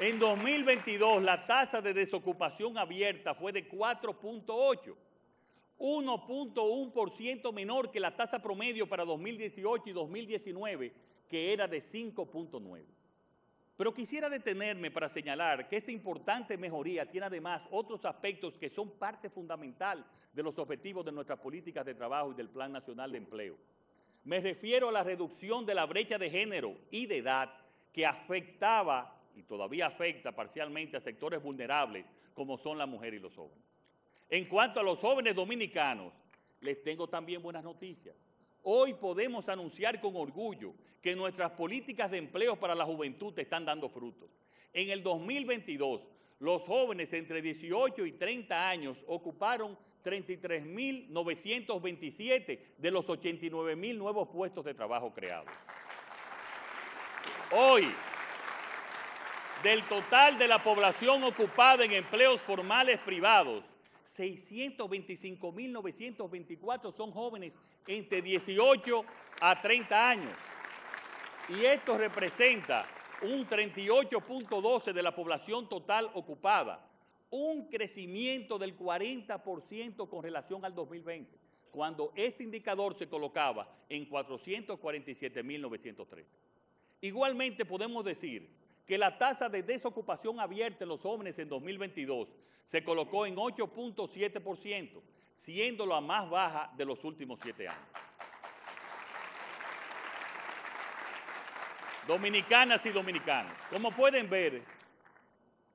[0.00, 4.94] En 2022 la tasa de desocupación abierta fue de 4.8
[5.78, 10.92] 1.1% menor que la tasa promedio para 2018 y 2019,
[11.28, 12.84] que era de 5.9.
[13.76, 18.90] Pero quisiera detenerme para señalar que esta importante mejoría tiene además otros aspectos que son
[18.90, 23.18] parte fundamental de los objetivos de nuestras políticas de trabajo y del Plan Nacional de
[23.18, 23.56] Empleo.
[24.24, 27.50] Me refiero a la reducción de la brecha de género y de edad
[27.92, 33.34] que afectaba y todavía afecta parcialmente a sectores vulnerables como son la mujer y los
[33.34, 33.67] jóvenes.
[34.30, 36.12] En cuanto a los jóvenes dominicanos,
[36.60, 38.14] les tengo también buenas noticias.
[38.62, 43.88] Hoy podemos anunciar con orgullo que nuestras políticas de empleo para la juventud están dando
[43.88, 44.28] frutos.
[44.72, 46.02] En el 2022,
[46.40, 54.74] los jóvenes entre 18 y 30 años ocuparon 33.927 de los 89.000 nuevos puestos de
[54.74, 55.48] trabajo creados.
[57.52, 57.88] Hoy,
[59.62, 63.64] del total de la población ocupada en empleos formales privados,
[64.18, 69.04] 625.924 son jóvenes entre 18
[69.40, 70.32] a 30 años.
[71.48, 72.84] Y esto representa
[73.22, 76.84] un 38.12 de la población total ocupada,
[77.30, 81.38] un crecimiento del 40% con relación al 2020,
[81.70, 86.24] cuando este indicador se colocaba en 447.913.
[87.00, 88.50] Igualmente podemos decir
[88.88, 92.34] que la tasa de desocupación abierta en los jóvenes en 2022
[92.64, 95.02] se colocó en 8.7%,
[95.34, 97.84] siendo la más baja de los últimos siete años.
[102.06, 104.62] Dominicanas y dominicanos, como pueden ver,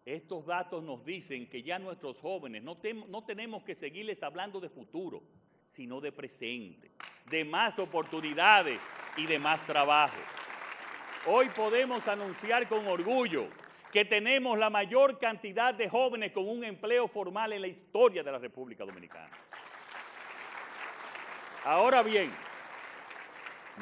[0.03, 2.79] estos datos nos dicen que ya nuestros jóvenes no,
[3.09, 5.21] no tenemos que seguirles hablando de futuro,
[5.69, 6.89] sino de presente,
[7.29, 8.79] de más oportunidades
[9.17, 10.17] y de más trabajo.
[11.25, 13.47] Hoy podemos anunciar con orgullo
[13.93, 18.31] que tenemos la mayor cantidad de jóvenes con un empleo formal en la historia de
[18.31, 19.31] la República Dominicana.
[21.63, 22.29] Ahora bien,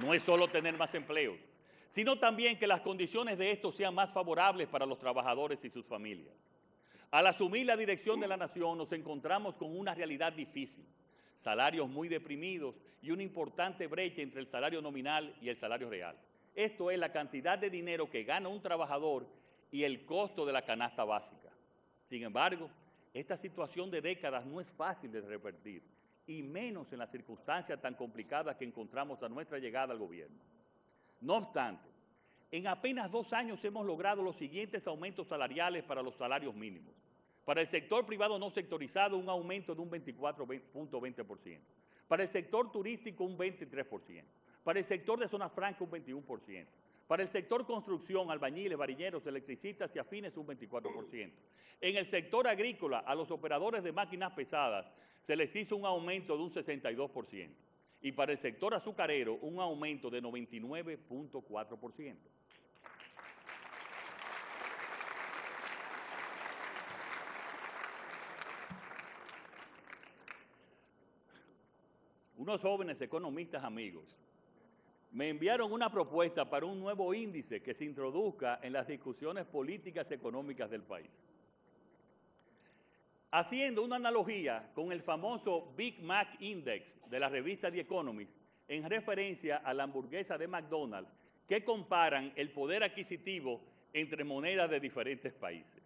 [0.04, 1.40] no es solo tener más empleos,
[1.90, 5.88] sino también que las condiciones de estos sean más favorables para los trabajadores y sus
[5.88, 6.36] familias.
[7.10, 10.86] Al asumir la dirección de la nación nos encontramos con una realidad difícil,
[11.34, 16.16] salarios muy deprimidos y una importante brecha entre el salario nominal y el salario real.
[16.56, 19.28] Esto es la cantidad de dinero que gana un trabajador
[19.72, 21.50] y el costo de la canasta básica.
[22.10, 22.70] Sin embargo,
[23.14, 25.84] esta situación de décadas no es fácil de revertir,
[26.28, 30.40] y menos en las circunstancias tan complicadas que encontramos a nuestra llegada al gobierno.
[31.22, 31.90] No obstante,
[32.52, 36.94] en apenas dos años hemos logrado los siguientes aumentos salariales para los salarios mínimos.
[37.46, 41.60] Para el sector privado no sectorizado, un aumento de un 24.20%.
[42.08, 44.24] Para el sector turístico, un 23%.
[44.64, 46.68] Para el sector de zonas francas, un 21%.
[47.08, 51.32] Para el sector construcción, albañiles, variñeros, electricistas y afines, un 24%.
[51.82, 54.90] En el sector agrícola, a los operadores de máquinas pesadas
[55.22, 57.50] se les hizo un aumento de un 62%.
[58.04, 62.16] Y para el sector azucarero, un aumento de 99.4%.
[72.38, 74.18] Unos jóvenes economistas amigos
[75.12, 80.10] me enviaron una propuesta para un nuevo índice que se introduzca en las discusiones políticas
[80.10, 81.10] y económicas del país.
[83.32, 88.32] Haciendo una analogía con el famoso Big Mac Index de la revista The Economist,
[88.68, 91.12] en referencia a la hamburguesa de McDonald's,
[91.46, 93.62] que comparan el poder adquisitivo
[93.92, 95.84] entre monedas de diferentes países.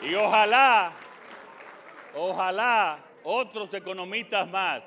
[0.08, 0.90] Y ojalá,
[2.38, 4.80] ojalá otros economistas más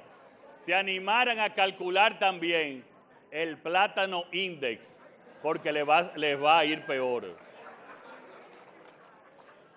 [0.66, 2.86] se animaran a calcular también
[3.30, 5.06] el plátano index,
[5.44, 7.36] porque les va, les va a ir peor.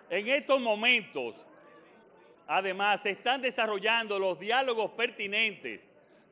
[0.09, 1.35] En estos momentos,
[2.47, 5.81] además, se están desarrollando los diálogos pertinentes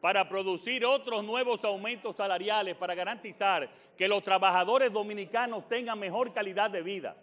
[0.00, 6.70] para producir otros nuevos aumentos salariales para garantizar que los trabajadores dominicanos tengan mejor calidad
[6.70, 7.16] de vida.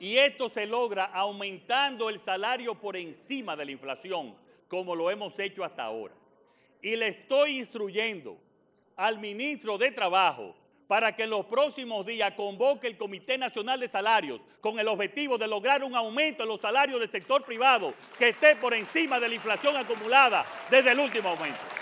[0.00, 4.34] Y esto se logra aumentando el salario por encima de la inflación,
[4.68, 6.14] como lo hemos hecho hasta ahora.
[6.82, 8.36] Y le estoy instruyendo
[8.96, 10.54] al ministro de Trabajo
[10.86, 15.38] para que en los próximos días convoque el Comité Nacional de Salarios con el objetivo
[15.38, 19.28] de lograr un aumento en los salarios del sector privado que esté por encima de
[19.28, 21.73] la inflación acumulada desde el último aumento.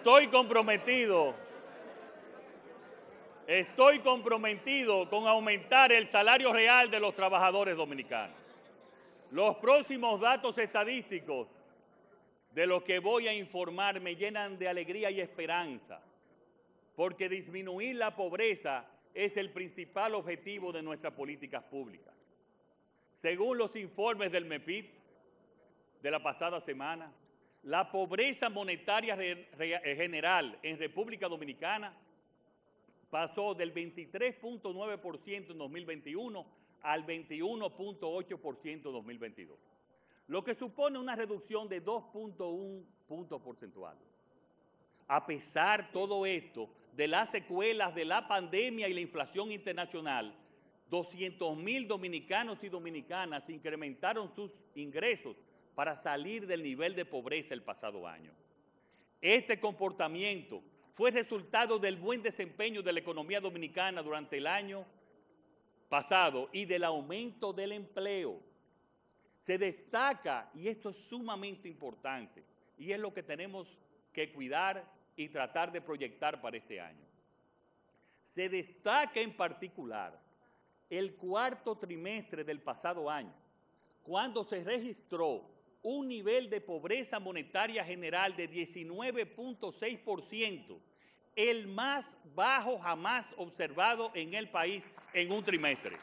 [0.00, 1.34] Estoy comprometido,
[3.46, 8.34] estoy comprometido con aumentar el salario real de los trabajadores dominicanos.
[9.30, 11.48] Los próximos datos estadísticos
[12.54, 16.00] de los que voy a informar me llenan de alegría y esperanza,
[16.96, 22.14] porque disminuir la pobreza es el principal objetivo de nuestras políticas públicas.
[23.12, 24.86] Según los informes del MEPIT
[26.00, 27.12] de la pasada semana,
[27.64, 31.94] la pobreza monetaria eh, general en República Dominicana
[33.10, 36.46] pasó del 23.9% en 2021
[36.82, 39.58] al 21.8% en 2022,
[40.28, 44.02] lo que supone una reducción de 2.1 puntos porcentuales.
[45.08, 50.34] A pesar todo esto, de las secuelas de la pandemia y la inflación internacional,
[50.88, 55.36] 200 mil dominicanos y dominicanas incrementaron sus ingresos
[55.74, 58.32] para salir del nivel de pobreza el pasado año.
[59.20, 60.62] Este comportamiento
[60.94, 64.84] fue resultado del buen desempeño de la economía dominicana durante el año
[65.88, 68.40] pasado y del aumento del empleo.
[69.38, 72.44] Se destaca, y esto es sumamente importante,
[72.78, 73.78] y es lo que tenemos
[74.12, 74.84] que cuidar
[75.16, 77.06] y tratar de proyectar para este año.
[78.24, 80.18] Se destaca en particular
[80.88, 83.34] el cuarto trimestre del pasado año,
[84.02, 85.48] cuando se registró
[85.82, 90.78] un nivel de pobreza monetaria general de 19.6%,
[91.36, 94.84] el más bajo jamás observado en el país
[95.14, 95.96] en un trimestre.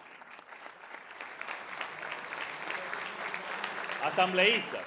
[4.04, 4.84] Asambleístas,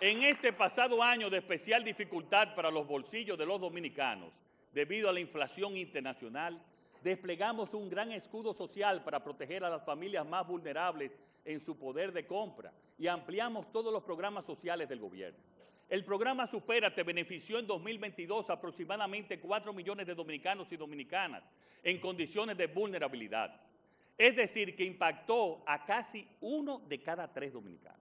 [0.00, 4.30] en este pasado año de especial dificultad para los bolsillos de los dominicanos,
[4.72, 6.60] debido a la inflación internacional,
[7.02, 11.12] desplegamos un gran escudo social para proteger a las familias más vulnerables
[11.44, 15.38] en su poder de compra y ampliamos todos los programas sociales del gobierno.
[15.88, 21.42] El programa Supérate benefició en 2022 aproximadamente 4 millones de dominicanos y dominicanas
[21.82, 23.60] en condiciones de vulnerabilidad.
[24.16, 28.00] Es decir, que impactó a casi uno de cada tres dominicanos.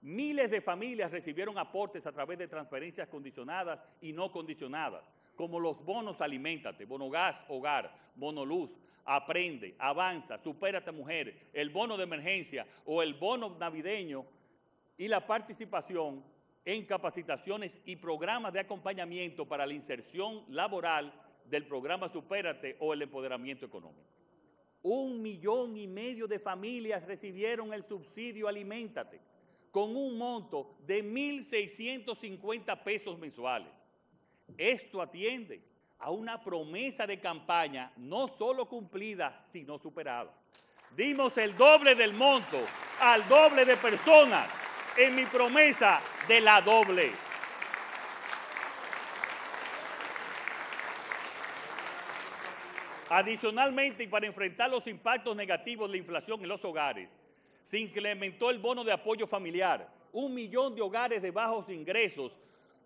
[0.00, 5.02] Miles de familias recibieron aportes a través de transferencias condicionadas y no condicionadas,
[5.38, 8.70] como los bonos Aliméntate, Bono Gas Hogar, Bono Luz,
[9.04, 14.26] Aprende, Avanza, Supérate Mujer, el bono de emergencia o el bono navideño
[14.96, 16.24] y la participación
[16.64, 23.02] en capacitaciones y programas de acompañamiento para la inserción laboral del programa Supérate o el
[23.02, 24.10] empoderamiento económico.
[24.82, 29.20] Un millón y medio de familias recibieron el subsidio Aliméntate
[29.70, 33.77] con un monto de 1.650 pesos mensuales.
[34.56, 35.60] Esto atiende
[35.98, 40.32] a una promesa de campaña no solo cumplida, sino superada.
[40.96, 42.58] Dimos el doble del monto
[43.00, 44.48] al doble de personas
[44.96, 47.12] en mi promesa de la doble.
[53.10, 57.08] Adicionalmente, y para enfrentar los impactos negativos de la inflación en los hogares,
[57.64, 59.88] se incrementó el bono de apoyo familiar.
[60.12, 62.32] Un millón de hogares de bajos ingresos,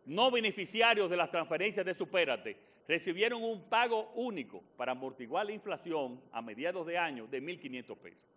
[0.06, 2.56] no beneficiarios de las transferencias de Supérate,
[2.88, 8.32] recibieron un pago único para amortiguar la inflación a mediados de año de 1.500 pesos.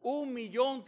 [0.00, 0.84] Un millón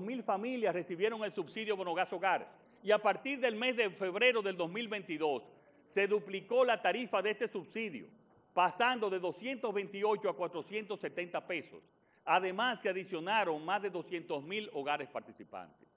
[0.00, 2.48] mil familias recibieron el subsidio Bonogas Hogar
[2.82, 5.42] y a partir del mes de febrero del 2022
[5.86, 8.06] se duplicó la tarifa de este subsidio,
[8.54, 11.82] pasando de 228 a 470 pesos.
[12.24, 15.91] Además, se adicionaron más de 200 mil hogares participantes.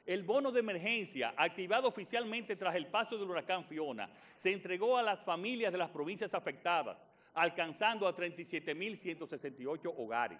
[0.06, 5.02] El bono de emergencia, activado oficialmente tras el paso del huracán Fiona, se entregó a
[5.02, 6.98] las familias de las provincias afectadas,
[7.32, 10.38] alcanzando a 37.168 hogares.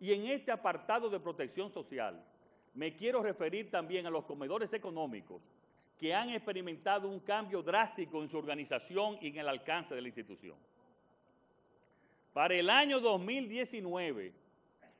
[0.00, 2.24] Y en este apartado de protección social,
[2.72, 5.50] me quiero referir también a los comedores económicos
[5.98, 10.08] que han experimentado un cambio drástico en su organización y en el alcance de la
[10.08, 10.56] institución.
[12.32, 14.32] Para el año 2019,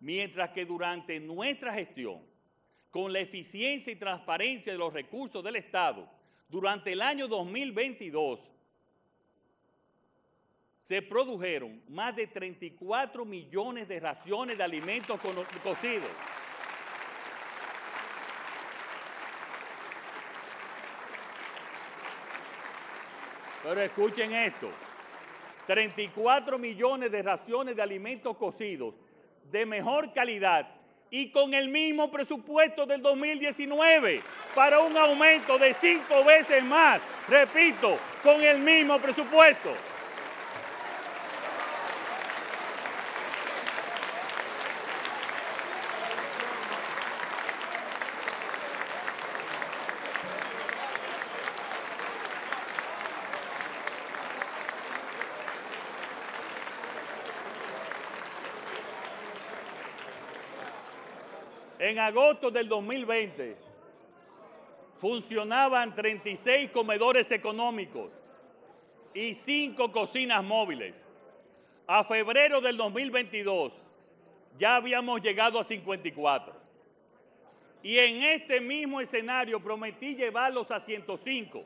[0.00, 2.20] Mientras que durante nuestra gestión,
[2.90, 6.08] con la eficiencia y transparencia de los recursos del Estado,
[6.48, 8.50] durante el año 2022
[10.90, 15.20] se produjeron más de 34 millones de raciones de alimentos
[15.62, 16.10] cocidos.
[23.62, 24.68] Pero escuchen esto,
[25.68, 28.92] 34 millones de raciones de alimentos cocidos
[29.44, 30.74] de mejor calidad
[31.08, 34.22] y con el mismo presupuesto del 2019
[34.56, 39.72] para un aumento de cinco veces más, repito, con el mismo presupuesto.
[61.90, 63.56] En agosto del 2020
[65.00, 68.12] funcionaban 36 comedores económicos
[69.12, 70.94] y 5 cocinas móviles.
[71.88, 73.72] A febrero del 2022
[74.56, 76.54] ya habíamos llegado a 54.
[77.82, 81.64] Y en este mismo escenario prometí llevarlos a 105.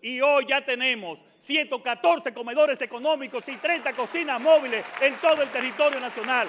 [0.00, 6.00] Y hoy ya tenemos 114 comedores económicos y 30 cocinas móviles en todo el territorio
[6.00, 6.48] nacional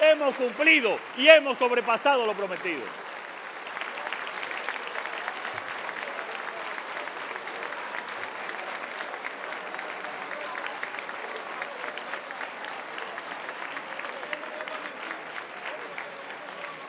[0.00, 2.82] hemos cumplido y hemos sobrepasado lo prometido.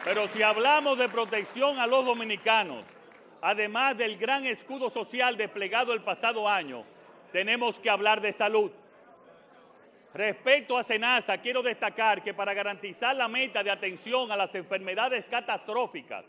[0.05, 2.85] Pero si hablamos de protección a los dominicanos,
[3.41, 6.83] además del gran escudo social desplegado el pasado año,
[7.31, 8.71] tenemos que hablar de salud.
[10.15, 15.25] Respecto a SENASA, quiero destacar que para garantizar la meta de atención a las enfermedades
[15.25, 16.23] catastróficas,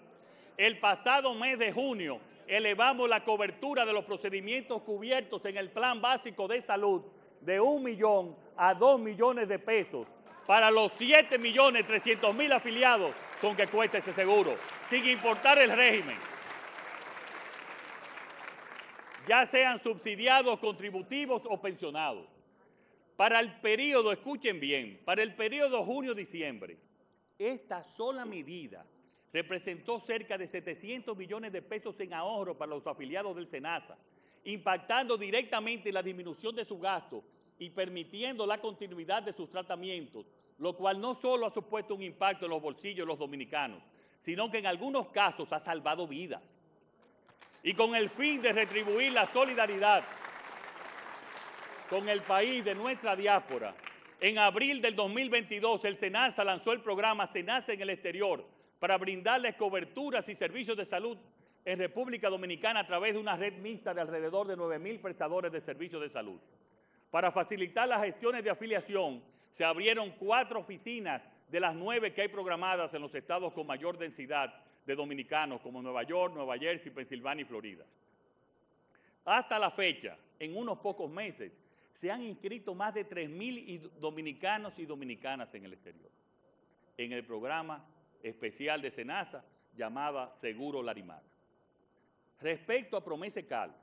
[0.57, 2.19] el pasado mes de junio
[2.49, 7.03] elevamos la cobertura de los procedimientos cubiertos en el Plan Básico de Salud
[7.41, 10.09] de un millón a dos millones de pesos
[10.49, 15.71] para los 7 millones 300 mil afiliados con que cuesta ese seguro, sin importar el
[15.71, 16.17] régimen.
[19.29, 22.36] Ya sean subsidiados, contributivos o pensionados.
[23.17, 26.77] Para el periodo, escuchen bien, para el periodo junio-diciembre,
[27.39, 28.85] esta sola medida
[29.33, 33.97] representó cerca de 700 millones de pesos en ahorro para los afiliados del SENASA,
[34.45, 37.25] impactando directamente la disminución de su gasto
[37.59, 40.27] y permitiendo la continuidad de sus tratamientos,
[40.59, 43.83] lo cual no solo ha supuesto un impacto en los bolsillos de los dominicanos,
[44.19, 46.63] sino que en algunos casos ha salvado vidas.
[47.63, 50.05] Y con el fin de retribuir la solidaridad
[51.89, 53.75] con el país de nuestra diáspora,
[54.21, 58.45] en abril del 2022 el SENASA lanzó el programa SENASA en el exterior
[58.79, 61.19] para brindarles coberturas y servicios de salud
[61.65, 65.53] en República Dominicana a través de una red mixta de alrededor de 9 mil prestadores
[65.53, 66.41] de servicios de salud.
[67.11, 72.29] Para facilitar las gestiones de afiliación, se abrieron cuatro oficinas de las nueve que hay
[72.29, 74.53] programadas en los estados con mayor densidad
[74.85, 77.85] de dominicanos, como Nueva York, Nueva Jersey, Pensilvania y Florida.
[79.25, 81.53] Hasta la fecha, en unos pocos meses,
[81.97, 86.11] se han inscrito más de 3.000 dominicanos y dominicanas en el exterior,
[86.99, 87.83] en el programa
[88.23, 89.43] especial de SENASA
[89.75, 91.23] llamada Seguro Larimar.
[92.39, 93.75] Respecto a Promesecal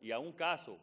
[0.00, 0.78] y a un caso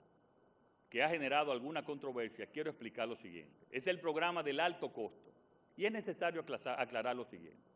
[0.88, 3.66] que ha generado alguna controversia, quiero explicar lo siguiente.
[3.72, 5.32] Es el programa del alto costo
[5.76, 6.46] y es necesario
[6.78, 7.72] aclarar lo siguiente.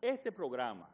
[0.00, 0.88] Este programa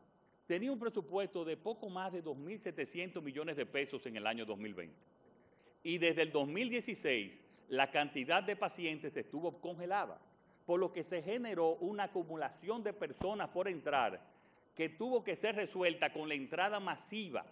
[0.48, 4.96] tenía un presupuesto de poco más de 2.700 millones de pesos en el año 2020
[5.84, 10.20] y desde el 2016 la cantidad de pacientes estuvo congelada
[10.66, 14.20] por lo que se generó una acumulación de personas por entrar
[14.74, 17.46] que tuvo que ser resuelta con la entrada masiva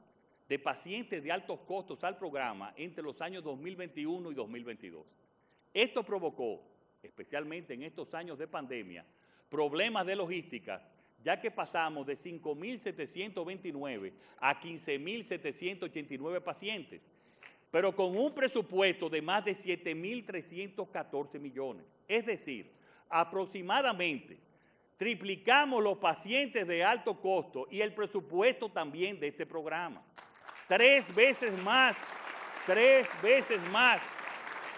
[0.46, 5.06] de pacientes de altos costos al programa entre los años 2021 y 2022.
[5.72, 6.60] Esto provocó,
[7.02, 9.06] especialmente en estos años de pandemia,
[9.48, 10.82] problemas de logísticas,
[11.24, 17.08] ya que pasamos de 5.729 a 15.789 pacientes,
[17.70, 21.96] pero con un presupuesto de más de 7.314 millones.
[22.08, 22.72] Es decir,
[23.08, 24.38] aproximadamente
[24.96, 30.02] triplicamos los pacientes de alto costo y el presupuesto también de este programa.
[30.68, 31.96] Tres veces más,
[32.66, 34.00] tres veces más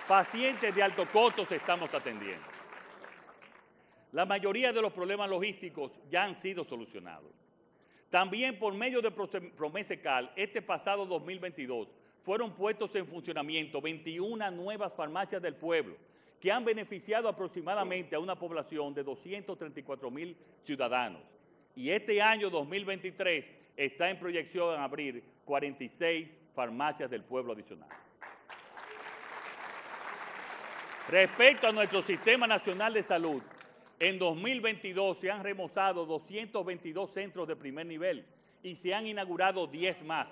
[0.07, 2.47] pacientes de alto costo se estamos atendiendo.
[4.13, 7.33] La mayoría de los problemas logísticos ya han sido solucionados.
[8.11, 11.89] También por medio de Promesecal, este pasado 2022,
[12.25, 15.97] fueron puestos en funcionamiento 21 nuevas farmacias del pueblo,
[16.41, 21.23] que han beneficiado aproximadamente a una población de 234 mil ciudadanos.
[21.75, 23.45] Y este año 2023
[23.77, 27.89] está en proyección abrir 46 farmacias del pueblo adicional.
[31.09, 33.43] Respecto a nuestro Sistema Nacional de Salud,
[33.99, 38.25] en 2022 se han remozado 222 centros de primer nivel
[38.63, 40.29] y se han inaugurado 10 más.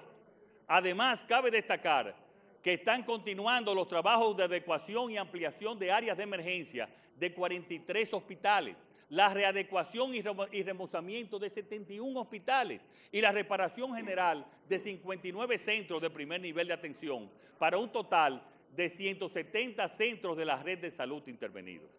[0.72, 2.14] Además, cabe destacar
[2.62, 8.14] que están continuando los trabajos de adecuación y ampliación de áreas de emergencia de 43
[8.14, 8.76] hospitales,
[9.09, 12.80] la readecuación y remozamiento de 71 hospitales
[13.10, 17.28] y la reparación general de 59 centros de primer nivel de atención
[17.59, 18.40] para un total
[18.76, 21.90] de 170 centros de la red de salud intervenidos.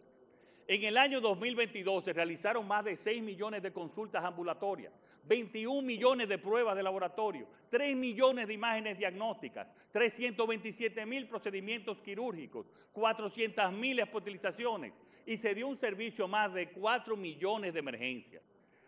[0.68, 4.92] En el año 2022 se realizaron más de 6 millones de consultas ambulatorias,
[5.24, 12.66] 21 millones de pruebas de laboratorio, 3 millones de imágenes diagnósticas, 327 mil procedimientos quirúrgicos,
[12.92, 18.42] 400 mil hospitalizaciones y se dio un servicio a más de 4 millones de emergencias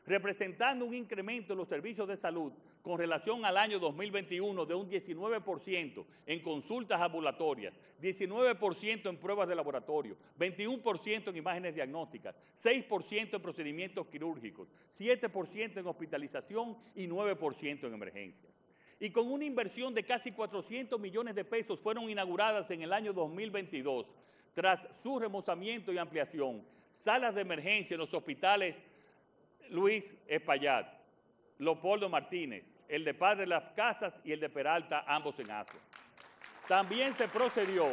[0.06, 2.52] representando un incremento en los servicios de salud
[2.82, 9.54] con relación al año 2021 de un 19% en consultas ambulatorias, 19% en pruebas de
[9.54, 17.94] laboratorio, 21% en imágenes diagnósticas, 6% en procedimientos quirúrgicos, 7% en hospitalización y 9% en
[17.94, 18.52] emergencias.
[19.00, 23.12] Y con una inversión de casi 400 millones de pesos fueron inauguradas en el año
[23.12, 24.12] 2022,
[24.52, 28.76] tras su remozamiento y ampliación, salas de emergencia en los hospitales
[29.74, 30.86] Luis Espaillat,
[31.58, 35.80] Leopoldo Martínez, el de Padre de las Casas y el de Peralta, ambos en Asua.
[36.68, 37.88] También se procedió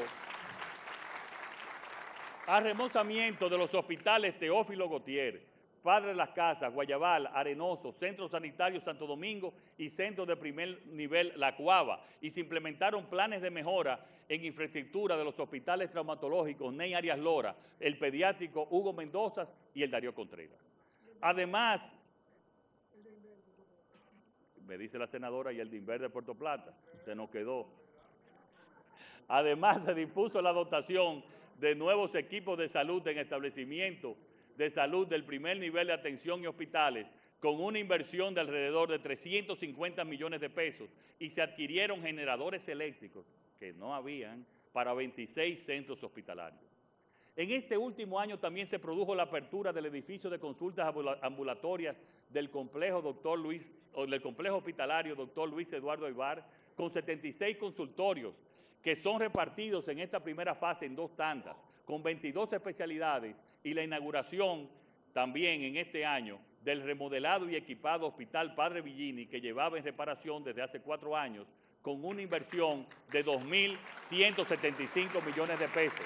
[2.45, 5.41] al remozamiento de los hospitales Teófilo Gautier,
[5.82, 11.34] Padre de las Casas, Guayabal, Arenoso, Centro Sanitario Santo Domingo y Centro de Primer Nivel
[11.38, 12.06] La Cuava.
[12.22, 17.56] Y se implementaron planes de mejora en infraestructura de los hospitales traumatológicos Ney Arias Lora,
[17.80, 20.70] el pediátrico Hugo Mendoza y el Darío Contreras.
[21.22, 21.93] Además,
[24.65, 27.68] me dice la senadora, y el DINVER de Puerto Plata, se nos quedó.
[29.27, 31.23] Además, se dispuso la dotación
[31.60, 34.18] de nuevos equipos de salud en establecimientos
[34.57, 37.07] de salud del primer nivel de atención y hospitales
[37.39, 40.89] con una inversión de alrededor de 350 millones de pesos
[41.19, 43.26] y se adquirieron generadores eléctricos
[43.60, 46.70] que no habían para 26 centros hospitalarios.
[47.36, 51.95] En este último año también se produjo la apertura del edificio de consultas ambulatorias
[52.30, 55.49] del complejo, doctor Luis, del complejo hospitalario Dr.
[55.49, 56.45] Luis Eduardo Ibar,
[56.76, 58.34] con 76 consultorios
[58.82, 61.56] que son repartidos en esta primera fase en dos tandas,
[61.86, 64.70] con 22 especialidades y la inauguración
[65.14, 70.44] también en este año del remodelado y equipado Hospital Padre Villini, que llevaba en reparación
[70.44, 71.48] desde hace cuatro años,
[71.82, 76.06] con una inversión de 2.175 millones de pesos.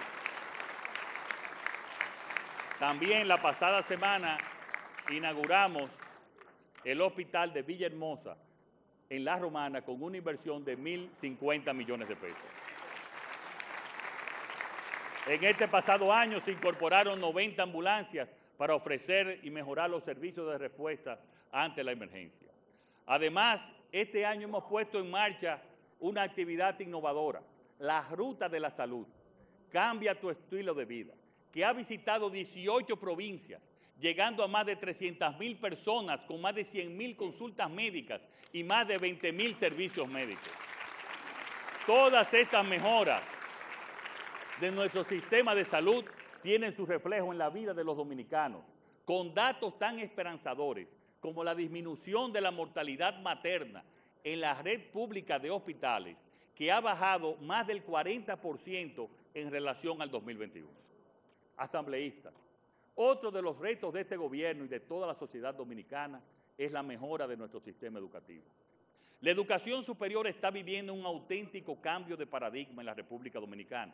[2.86, 4.38] También la pasada semana
[5.10, 5.90] inauguramos
[6.84, 8.38] el hospital de Villahermosa,
[9.10, 12.38] en La Romana, con una inversión de 1.050 millones de pesos.
[15.26, 20.60] En este pasado año se incorporaron 90 ambulancias para ofrecer y mejorar los servicios de
[20.60, 21.20] respuesta
[21.52, 22.52] ante la emergencia.
[23.08, 25.60] Además, este año hemos puesto en marcha
[26.00, 27.42] una actividad innovadora,
[27.80, 29.08] la Ruta de la Salud.
[29.72, 31.14] Cambia tu estilo de vida
[31.56, 33.62] que ha visitado 18 provincias,
[33.98, 38.62] llegando a más de 300 mil personas con más de 100 mil consultas médicas y
[38.66, 40.52] más de 20 mil servicios médicos.
[41.88, 43.22] Todas estas mejoras
[44.60, 46.04] de nuestro sistema de salud
[46.44, 48.66] tienen su reflejo en la vida de los dominicanos,
[49.06, 50.90] con datos tan esperanzadores
[51.22, 53.82] como la disminución de la mortalidad materna
[54.26, 60.12] en la red pública de hospitales, que ha bajado más del 40% en relación al
[60.12, 60.85] 2021
[61.58, 62.34] asambleístas.
[62.96, 66.22] Otro de los retos de este gobierno y de toda la sociedad dominicana
[66.58, 68.46] es la mejora de nuestro sistema educativo.
[69.22, 73.94] La educación superior está viviendo un auténtico cambio de paradigma en la República Dominicana.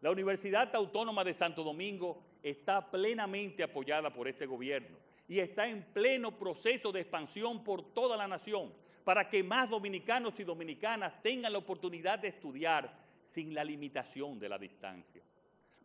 [0.00, 4.96] La Universidad Autónoma de Santo Domingo está plenamente apoyada por este gobierno
[5.28, 8.72] y está en pleno proceso de expansión por toda la nación
[9.04, 14.48] para que más dominicanos y dominicanas tengan la oportunidad de estudiar sin la limitación de
[14.48, 15.22] la distancia.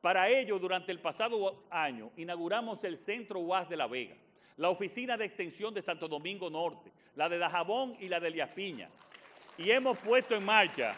[0.05, 4.15] Para ello, durante el pasado año, inauguramos el Centro UAS de La Vega,
[4.55, 8.53] la Oficina de Extensión de Santo Domingo Norte, la de Dajabón y la de Elías
[8.53, 8.87] Piña.
[9.57, 10.93] Y hemos puesto en marcha,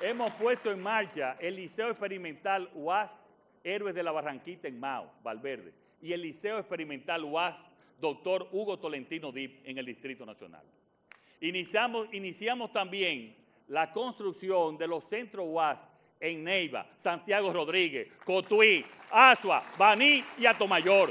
[0.00, 3.22] hemos puesto en marcha el Liceo Experimental UAS
[3.62, 7.62] Héroes de la Barranquita en Mao, Valverde, y el Liceo Experimental UAS
[8.00, 10.64] Doctor Hugo Tolentino Dip en el Distrito Nacional.
[11.42, 13.36] Iniciamos, iniciamos también
[13.66, 15.86] la construcción de los centros UAS
[16.20, 21.10] en Neiva, Santiago Rodríguez, Cotuí, Asua, Baní y Atomayor.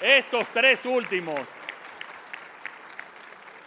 [0.00, 1.40] Estos tres últimos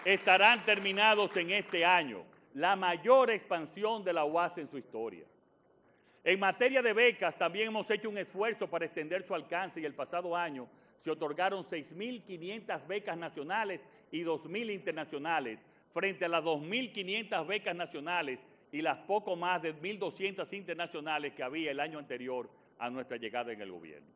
[0.03, 2.23] estarán terminados en este año,
[2.55, 5.25] la mayor expansión de la UAS en su historia.
[6.23, 9.93] En materia de becas, también hemos hecho un esfuerzo para extender su alcance y el
[9.93, 10.67] pasado año
[11.03, 15.59] se otorgaron 6.500 becas nacionales y 2.000 internacionales,
[15.91, 18.39] frente a las 2.500 becas nacionales
[18.71, 22.49] y las poco más de 1.200 internacionales que había el año anterior
[22.79, 24.07] a nuestra llegada en el gobierno.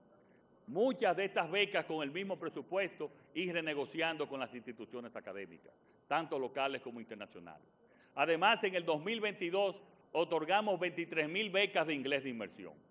[0.68, 5.73] Muchas de estas becas con el mismo presupuesto y renegociando con las instituciones académicas,
[6.07, 7.68] tanto locales como internacionales.
[8.15, 9.76] Además, en el 2022
[10.14, 12.86] otorgamos 23.000 becas de inglés de inmersión.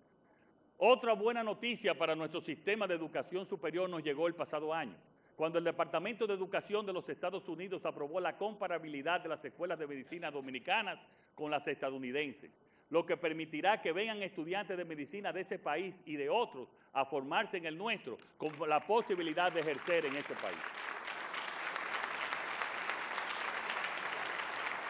[0.79, 4.95] Otra buena noticia para nuestro sistema de educación superior nos llegó el pasado año,
[5.35, 9.79] cuando el Departamento de Educación de los Estados Unidos aprobó la comparabilidad de las escuelas
[9.79, 10.99] de medicina dominicanas
[11.35, 12.51] con las estadounidenses,
[12.91, 17.07] lo que permitirá que vengan estudiantes de medicina de ese país y de otros a
[17.07, 20.59] formarse en el nuestro, con la posibilidad de ejercer en ese país.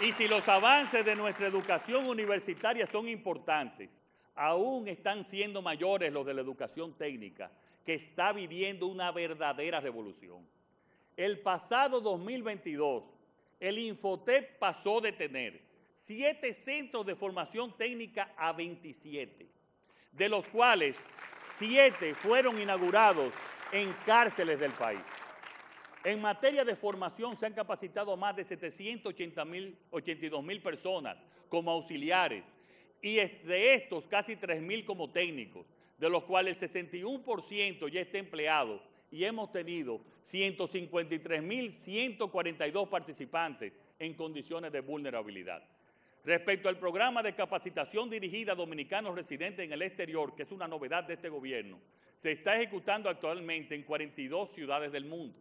[0.01, 3.89] Y si los avances de nuestra educación universitaria son importantes,
[4.37, 7.51] aún están siendo mayores los de la educación técnica,
[7.85, 10.47] que está viviendo una verdadera revolución.
[11.17, 13.05] El pasado 2022,
[13.59, 15.63] el Infotep pasó de tener
[15.95, 19.47] siete centros de formación técnica a 27,
[20.13, 20.99] de los cuales
[21.59, 23.33] siete fueron inaugurados
[23.73, 25.01] en cárceles del país.
[26.05, 31.17] En materia de formación se han capacitado más de 782 mil personas
[31.49, 32.45] como auxiliares
[33.03, 35.67] y de estos casi 3 mil como técnicos,
[35.99, 40.01] de los cuales el 61% ya está empleado y hemos tenido
[40.31, 45.63] 153.142 participantes en condiciones de vulnerabilidad.
[46.25, 50.67] Respecto al programa de capacitación dirigida a dominicanos residentes en el exterior, que es una
[50.67, 51.79] novedad de este gobierno,
[52.17, 55.39] se está ejecutando actualmente en 42 ciudades del mundo.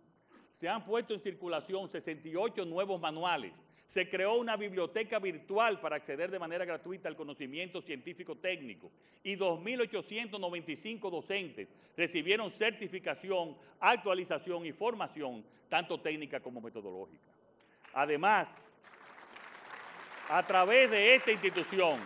[0.52, 3.52] Se han puesto en circulación 68 nuevos manuales.
[3.87, 8.91] Se creó una biblioteca virtual para acceder de manera gratuita al conocimiento científico técnico
[9.23, 17.31] y 2.895 docentes recibieron certificación, actualización y formación, tanto técnica como metodológica.
[17.93, 18.55] Además,
[20.29, 21.99] a través de esta institución,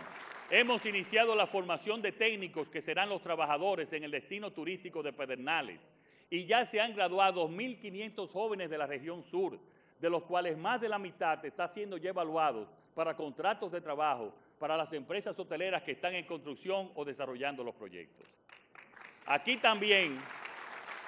[0.50, 5.12] hemos iniciado la formación de técnicos que serán los trabajadores en el destino turístico de
[5.12, 5.80] Pedernales
[6.28, 9.58] y ya se han graduado 1.500 jóvenes de la región sur,
[10.00, 14.32] de los cuales más de la mitad está siendo ya evaluados para contratos de trabajo
[14.58, 18.26] para las empresas hoteleras que están en construcción o desarrollando los proyectos.
[19.26, 20.18] Aquí también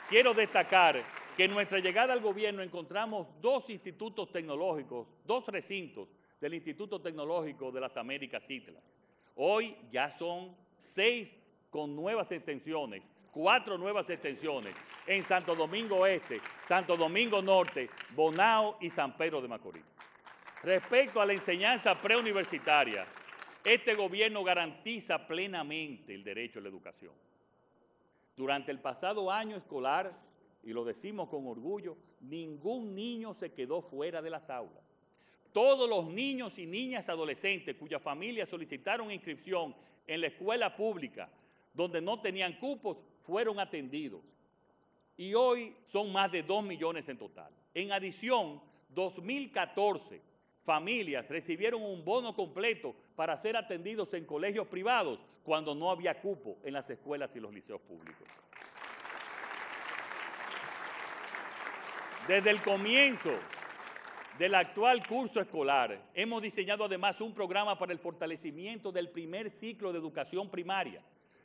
[0.09, 1.03] quiero destacar
[1.37, 6.09] que en nuestra llegada al gobierno encontramos dos institutos tecnológicos, dos recintos
[6.41, 8.83] del Instituto Tecnológico de las Américas Islas.
[9.37, 11.29] Hoy ya son seis
[11.71, 13.03] con nuevas extensiones,
[13.33, 14.77] cuatro nuevas extensiones
[15.07, 19.83] en Santo Domingo Este, Santo Domingo Norte, Bonao y San Pedro de Macorís.
[20.63, 23.05] Respecto a la enseñanza preuniversitaria,
[23.65, 27.13] este gobierno garantiza plenamente el derecho a la educación.
[28.37, 30.13] Durante el pasado año escolar,
[30.63, 34.93] y lo decimos con orgullo, ningún niño se quedó fuera de las aulas
[35.53, 39.75] todos los niños y niñas adolescentes cuyas familias solicitaron inscripción
[40.07, 41.29] en la escuela pública
[41.75, 44.21] donde no tenían cupos fueron atendidos.
[45.17, 47.53] Y hoy son más de 2 millones en total.
[47.75, 50.21] En adición, 2014
[50.65, 56.59] familias recibieron un bono completo para ser atendidos en colegios privados cuando no había cupo
[56.65, 58.27] en las escuelas y los liceos públicos.
[62.29, 63.33] Desde el comienzo
[64.39, 69.93] del actual curso escolar, hemos diseñado además un programa para el fortalecimiento del primer ciclo
[69.93, 71.03] de educación primaria,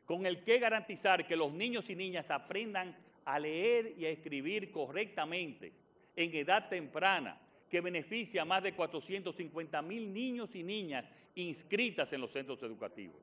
[0.07, 4.71] con el que garantizar que los niños y niñas aprendan a leer y a escribir
[4.71, 5.73] correctamente
[6.15, 7.37] en edad temprana,
[7.69, 11.05] que beneficia a más de 450 mil niños y niñas
[11.35, 13.21] inscritas en los centros educativos.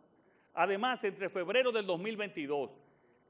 [0.53, 2.71] Además, entre febrero del 2022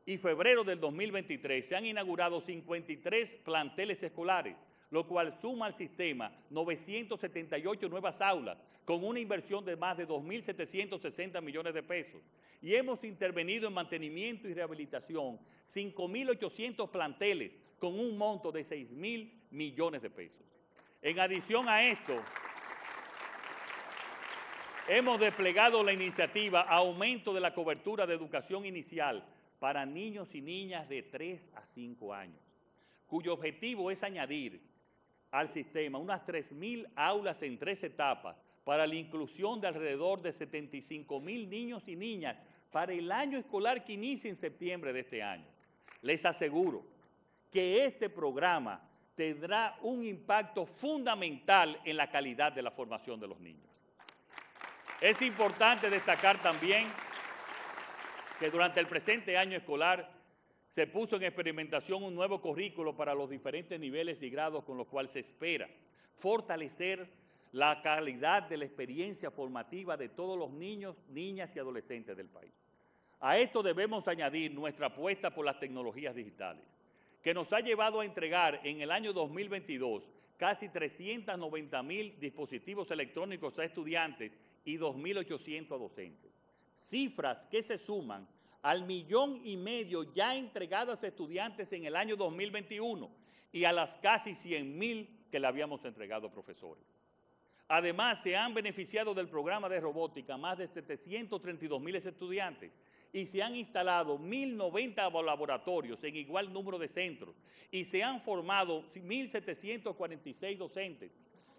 [0.04, 4.56] y febrero del 2023 se han inaugurado 53 planteles escolares,
[4.94, 11.42] lo cual suma al sistema 978 nuevas aulas con una inversión de más de 2.760
[11.42, 12.22] millones de pesos.
[12.62, 20.00] Y hemos intervenido en mantenimiento y rehabilitación 5.800 planteles con un monto de 6.000 millones
[20.00, 20.46] de pesos.
[21.02, 22.14] En adición a esto,
[24.86, 29.26] hemos desplegado la iniciativa Aumento de la cobertura de educación inicial
[29.58, 32.40] para niños y niñas de 3 a 5 años,
[33.08, 34.73] cuyo objetivo es añadir
[35.34, 41.48] al sistema unas 3.000 aulas en tres etapas para la inclusión de alrededor de 75.000
[41.48, 42.36] niños y niñas
[42.70, 45.46] para el año escolar que inicia en septiembre de este año.
[46.02, 46.86] Les aseguro
[47.50, 48.80] que este programa
[49.16, 53.68] tendrá un impacto fundamental en la calidad de la formación de los niños.
[55.00, 56.86] Es importante destacar también
[58.38, 60.08] que durante el presente año escolar
[60.74, 64.88] se puso en experimentación un nuevo currículo para los diferentes niveles y grados con los
[64.88, 65.68] cuales se espera
[66.16, 67.08] fortalecer
[67.52, 72.50] la calidad de la experiencia formativa de todos los niños, niñas y adolescentes del país.
[73.20, 76.64] A esto debemos añadir nuestra apuesta por las tecnologías digitales,
[77.22, 83.56] que nos ha llevado a entregar en el año 2022 casi 390 mil dispositivos electrónicos
[83.60, 84.32] a estudiantes
[84.64, 86.32] y 2.800 a docentes.
[86.74, 88.26] Cifras que se suman
[88.64, 93.10] al millón y medio ya entregadas a estudiantes en el año 2021
[93.52, 96.82] y a las casi 100 mil que le habíamos entregado a profesores.
[97.68, 102.72] Además, se han beneficiado del programa de robótica más de 732 mil estudiantes
[103.12, 107.36] y se han instalado 1.090 laboratorios en igual número de centros
[107.70, 111.12] y se han formado 1.746 docentes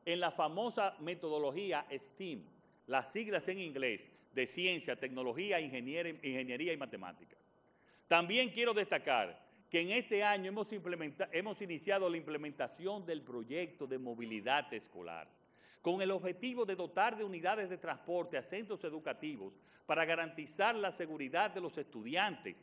[0.06, 2.42] en la famosa metodología STEAM,
[2.88, 7.38] las siglas en inglés, de ciencia, tecnología, ingeniería y matemática.
[8.08, 10.68] También quiero destacar que en este año hemos,
[11.32, 15.28] hemos iniciado la implementación del proyecto de movilidad escolar,
[15.82, 19.54] con el objetivo de dotar de unidades de transporte a centros educativos
[19.86, 22.56] para garantizar la seguridad de los estudiantes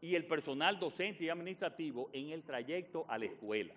[0.00, 3.74] y el personal docente y administrativo en el trayecto a la escuela.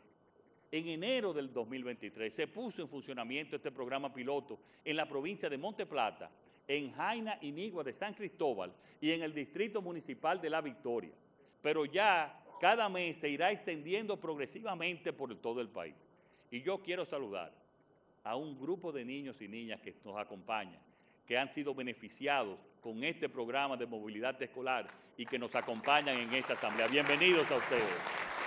[0.71, 5.57] En enero del 2023 se puso en funcionamiento este programa piloto en la provincia de
[5.57, 6.31] Monte Plata,
[6.65, 11.11] en Jaina y Nigua de San Cristóbal y en el Distrito Municipal de La Victoria.
[11.61, 15.95] Pero ya cada mes se irá extendiendo progresivamente por todo el país.
[16.49, 17.53] Y yo quiero saludar
[18.23, 20.79] a un grupo de niños y niñas que nos acompañan,
[21.27, 24.87] que han sido beneficiados con este programa de movilidad escolar
[25.17, 26.87] y que nos acompañan en esta asamblea.
[26.87, 28.40] Bienvenidos a ustedes.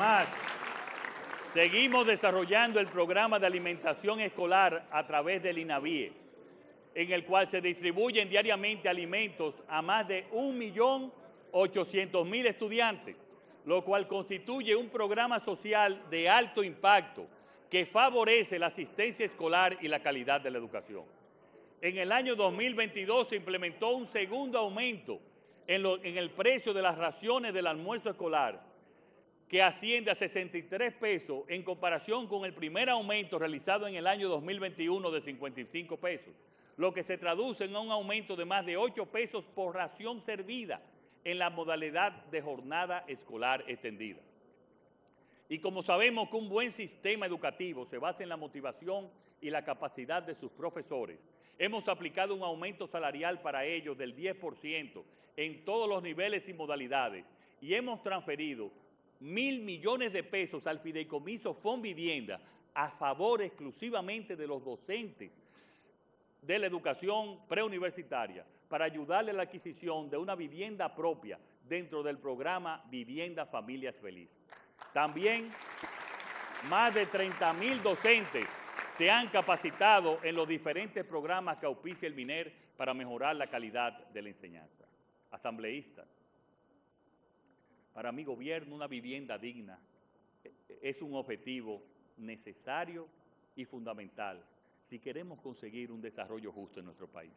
[0.00, 0.28] Además,
[1.52, 6.14] seguimos desarrollando el programa de alimentación escolar a través del INAVIE,
[6.94, 13.14] en el cual se distribuyen diariamente alimentos a más de 1.800.000 estudiantes,
[13.66, 17.26] lo cual constituye un programa social de alto impacto
[17.68, 21.04] que favorece la asistencia escolar y la calidad de la educación.
[21.82, 25.20] En el año 2022 se implementó un segundo aumento
[25.66, 28.69] en, en el precio de las raciones del almuerzo escolar,
[29.50, 34.28] que asciende a 63 pesos en comparación con el primer aumento realizado en el año
[34.28, 36.32] 2021 de 55 pesos,
[36.76, 40.80] lo que se traduce en un aumento de más de 8 pesos por ración servida
[41.24, 44.20] en la modalidad de jornada escolar extendida.
[45.48, 49.10] Y como sabemos que un buen sistema educativo se basa en la motivación
[49.40, 51.18] y la capacidad de sus profesores,
[51.58, 55.02] hemos aplicado un aumento salarial para ellos del 10%
[55.36, 57.24] en todos los niveles y modalidades
[57.60, 58.70] y hemos transferido
[59.20, 62.40] mil millones de pesos al fideicomiso FON Vivienda
[62.74, 65.30] a favor exclusivamente de los docentes
[66.42, 71.38] de la educación preuniversitaria para ayudarle a la adquisición de una vivienda propia
[71.68, 74.36] dentro del programa Vivienda Familias Felices.
[74.92, 75.50] También
[76.68, 78.46] más de 30 mil docentes
[78.88, 84.08] se han capacitado en los diferentes programas que auspicia el MINER para mejorar la calidad
[84.08, 84.84] de la enseñanza.
[85.30, 86.06] Asambleístas,
[88.00, 89.78] para mi gobierno una vivienda digna
[90.80, 91.82] es un objetivo
[92.16, 93.06] necesario
[93.54, 94.42] y fundamental
[94.80, 97.34] si queremos conseguir un desarrollo justo en nuestro país.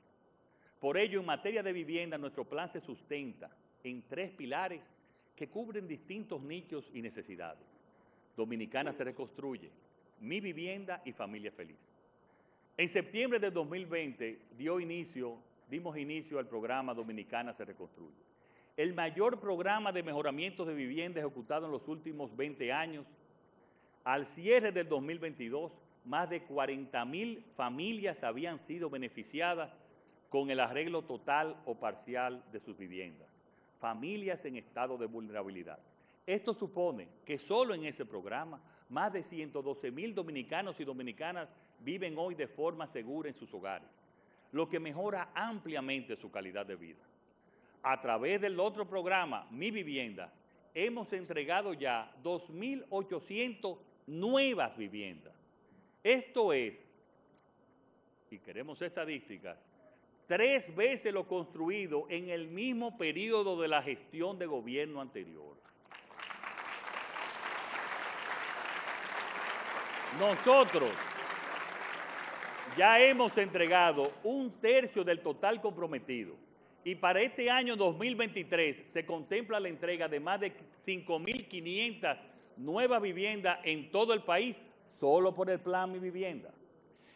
[0.79, 3.51] Por ello, en materia de vivienda, nuestro plan se sustenta
[3.83, 4.89] en tres pilares
[5.35, 7.67] que cubren distintos nichos y necesidades.
[8.37, 9.69] Dominicana se reconstruye,
[10.21, 11.75] mi vivienda y familia feliz.
[12.77, 18.32] En septiembre de 2020 dio inicio, dimos inicio al programa Dominicana se reconstruye
[18.75, 23.05] el mayor programa de mejoramiento de vivienda ejecutado en los últimos 20 años.
[24.03, 25.71] Al cierre del 2022,
[26.05, 29.71] más de 40 mil familias habían sido beneficiadas
[30.29, 33.27] con el arreglo total o parcial de sus viviendas.
[33.79, 35.79] Familias en estado de vulnerabilidad.
[36.25, 38.59] Esto supone que solo en ese programa
[38.89, 43.89] más de 112 mil dominicanos y dominicanas viven hoy de forma segura en sus hogares,
[44.51, 47.03] lo que mejora ampliamente su calidad de vida
[47.83, 50.33] a través del otro programa, Mi Vivienda,
[50.73, 53.77] hemos entregado ya 2.800
[54.07, 55.33] nuevas viviendas.
[56.01, 56.85] Esto es,
[58.31, 59.57] y queremos estadísticas,
[60.25, 65.57] tres veces lo construido en el mismo periodo de la gestión de gobierno anterior.
[70.17, 70.91] Nosotros
[72.77, 76.35] ya hemos entregado un tercio del total comprometido
[76.83, 82.17] y para este año 2023 se contempla la entrega de más de 5.500
[82.57, 86.53] nuevas viviendas en todo el país, solo por el Plan Mi Vivienda.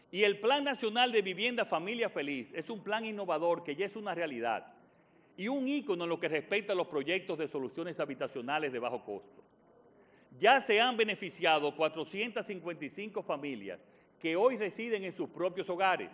[0.09, 3.97] Y el Plan Nacional de Vivienda Familia Feliz es un plan innovador que ya es
[3.97, 4.73] una realidad
[5.35, 9.03] y un ícono en lo que respecta a los proyectos de soluciones habitacionales de bajo
[9.03, 9.43] costo.
[10.39, 13.85] Ya se han beneficiado 455 familias
[14.19, 16.09] que hoy residen en sus propios hogares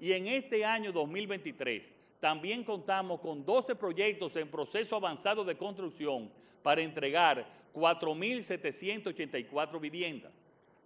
[0.00, 1.92] y en este año 2023
[2.24, 6.32] también contamos con 12 proyectos en proceso avanzado de construcción
[6.62, 10.32] para entregar 4.784 viviendas.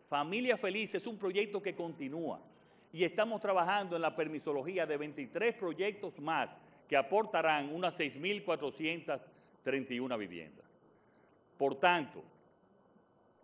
[0.09, 2.41] Familia Feliz es un proyecto que continúa
[2.93, 6.59] y estamos trabajando en la permisología de 23 proyectos más
[6.89, 10.67] que aportarán unas 6.431 viviendas.
[11.57, 12.25] Por tanto,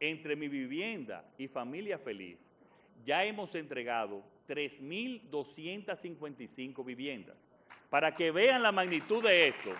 [0.00, 2.40] entre mi vivienda y Familia Feliz,
[3.06, 7.53] ya hemos entregado 3.255 viviendas
[7.94, 9.70] para que vean la magnitud de esto,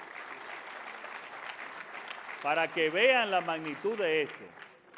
[2.45, 4.45] para que vean la magnitud de esto,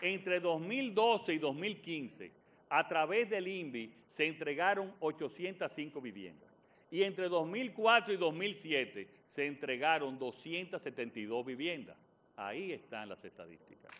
[0.02, 2.30] entre 2012 y 2015,
[2.68, 6.50] a través del INVI se entregaron 805 viviendas.
[6.90, 11.96] Y entre 2004 y 2007 se entregaron 272 viviendas.
[12.36, 13.92] Ahí están las estadísticas.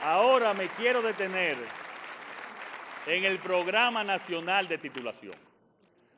[0.00, 1.58] Ahora me quiero detener
[3.06, 5.55] en el Programa Nacional de Titulación.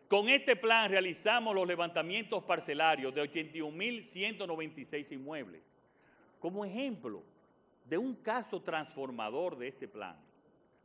[0.09, 5.61] Con este plan realizamos los levantamientos parcelarios de 81.196 inmuebles.
[6.41, 7.23] Como ejemplo
[7.85, 10.17] de un caso transformador de este plan,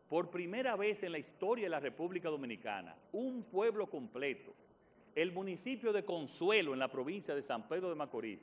[0.10, 4.54] por primera vez en la historia de la República Dominicana, un pueblo completo,
[5.16, 8.42] el municipio de Consuelo en la provincia de San Pedro de Macorís,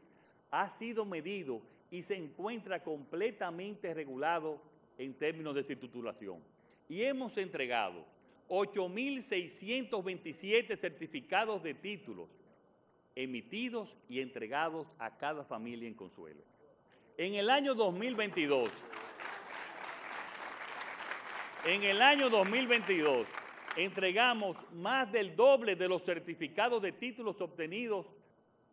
[0.51, 4.63] ha sido medido y se encuentra completamente regulado
[4.97, 6.39] en términos de su titulación.
[6.89, 8.07] Y hemos entregado
[8.51, 12.29] 8.627 certificados de títulos
[13.15, 16.43] emitidos y entregados a cada familia en Consuelo.
[17.17, 18.69] En el año 2022,
[21.65, 23.27] en el año 2022
[23.77, 28.07] entregamos más del doble de los certificados de títulos obtenidos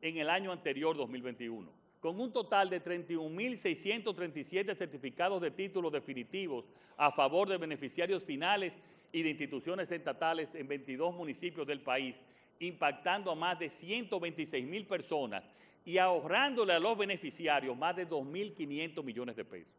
[0.02, 7.12] en el año anterior 2021 con un total de 31.637 certificados de títulos definitivos a
[7.12, 8.80] favor de beneficiarios finales
[9.12, 12.16] y de instituciones estatales en 22 municipios del país,
[12.60, 15.44] impactando a más de 126.000 personas
[15.86, 19.74] y ahorrándole a los beneficiarios más de 2.500 millones de pesos.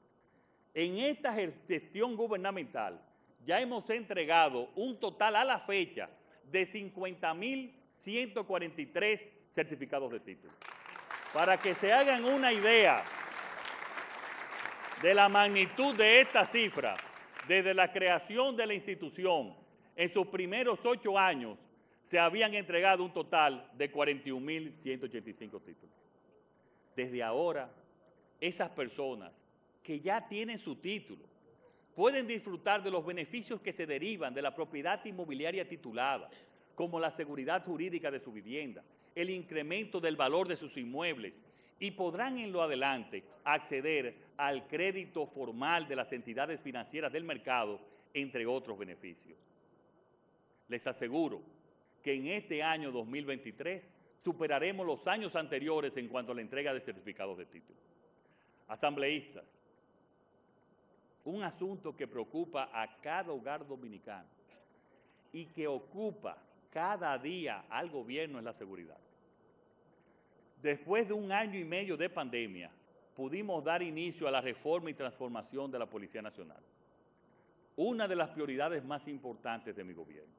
[0.75, 3.01] En esta gestión gubernamental
[3.45, 6.11] ya hemos entregado un total a la fecha
[6.51, 10.57] de 50.143 certificados de títulos.
[11.33, 13.05] Para que se hagan una idea
[15.03, 16.97] de la magnitud de esta cifra,
[17.49, 19.55] desde la creación de la institución,
[19.97, 21.59] en sus primeros ocho años,
[22.03, 25.97] se habían entregado un total de 41.185 títulos.
[26.95, 27.70] Desde ahora,
[28.41, 29.33] esas personas
[29.83, 31.25] que ya tienen su título
[31.95, 36.31] pueden disfrutar de los beneficios que se derivan de la propiedad inmobiliaria titulada,
[36.75, 38.85] como la seguridad jurídica de su vivienda,
[39.15, 41.33] el incremento del valor de sus inmuebles
[41.81, 47.81] y podrán en lo adelante acceder al crédito formal de las entidades financieras del mercado,
[48.15, 49.39] entre otros beneficios.
[50.69, 51.43] Les aseguro
[52.03, 56.81] que en este año 2023 superaremos los años anteriores en cuanto a la entrega de
[56.81, 57.79] certificados de título.
[58.67, 59.45] Asambleístas,
[61.25, 64.29] un asunto que preocupa a cada hogar dominicano
[65.33, 66.39] y que ocupa
[66.71, 68.99] cada día al gobierno es la seguridad.
[70.62, 72.70] Después de un año y medio de pandemia,
[73.14, 76.62] pudimos dar inicio a la reforma y transformación de la Policía Nacional.
[77.76, 80.35] Una de las prioridades más importantes de mi gobierno.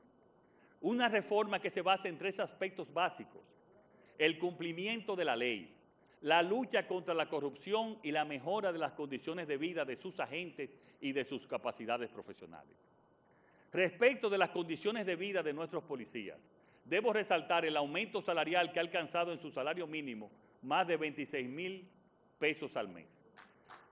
[0.81, 3.41] Una reforma que se basa en tres aspectos básicos.
[4.17, 5.73] El cumplimiento de la ley,
[6.21, 10.19] la lucha contra la corrupción y la mejora de las condiciones de vida de sus
[10.19, 10.69] agentes
[10.99, 12.75] y de sus capacidades profesionales.
[13.71, 16.39] Respecto de las condiciones de vida de nuestros policías,
[16.89, 20.31] debo resaltar el aumento salarial que ha alcanzado en su salario mínimo
[20.63, 21.87] más de 26 mil
[22.39, 23.21] pesos al mes.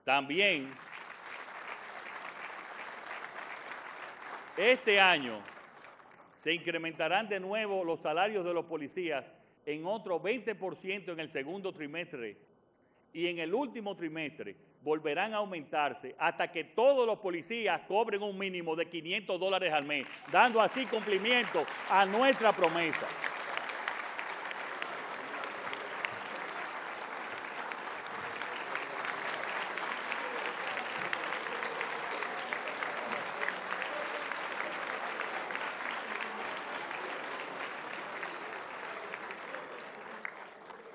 [0.04, 0.68] También,
[4.56, 5.40] este año
[6.38, 9.24] se incrementarán de nuevo los salarios de los policías
[9.64, 12.36] en otro 20% en el segundo trimestre
[13.12, 18.38] y en el último trimestre volverán a aumentarse hasta que todos los policías cobren un
[18.38, 23.06] mínimo de 500 dólares al mes, dando así cumplimiento a nuestra promesa.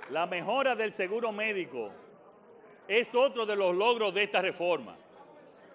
[0.10, 2.03] La mejora del seguro médico
[2.88, 4.98] es otro de los logros de esta reforma.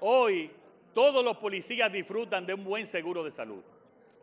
[0.00, 0.50] Hoy
[0.94, 3.62] todos los policías disfrutan de un buen seguro de salud.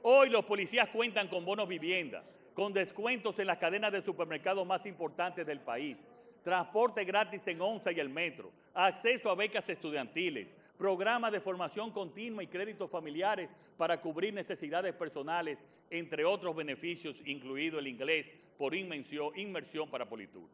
[0.03, 4.85] Hoy los policías cuentan con bonos vivienda, con descuentos en las cadenas de supermercados más
[4.85, 6.05] importantes del país,
[6.43, 10.47] transporte gratis en ONSA y el metro, acceso a becas estudiantiles,
[10.77, 17.79] programas de formación continua y créditos familiares para cubrir necesidades personales, entre otros beneficios, incluido
[17.79, 20.47] el inglés por inmersión, para Politur.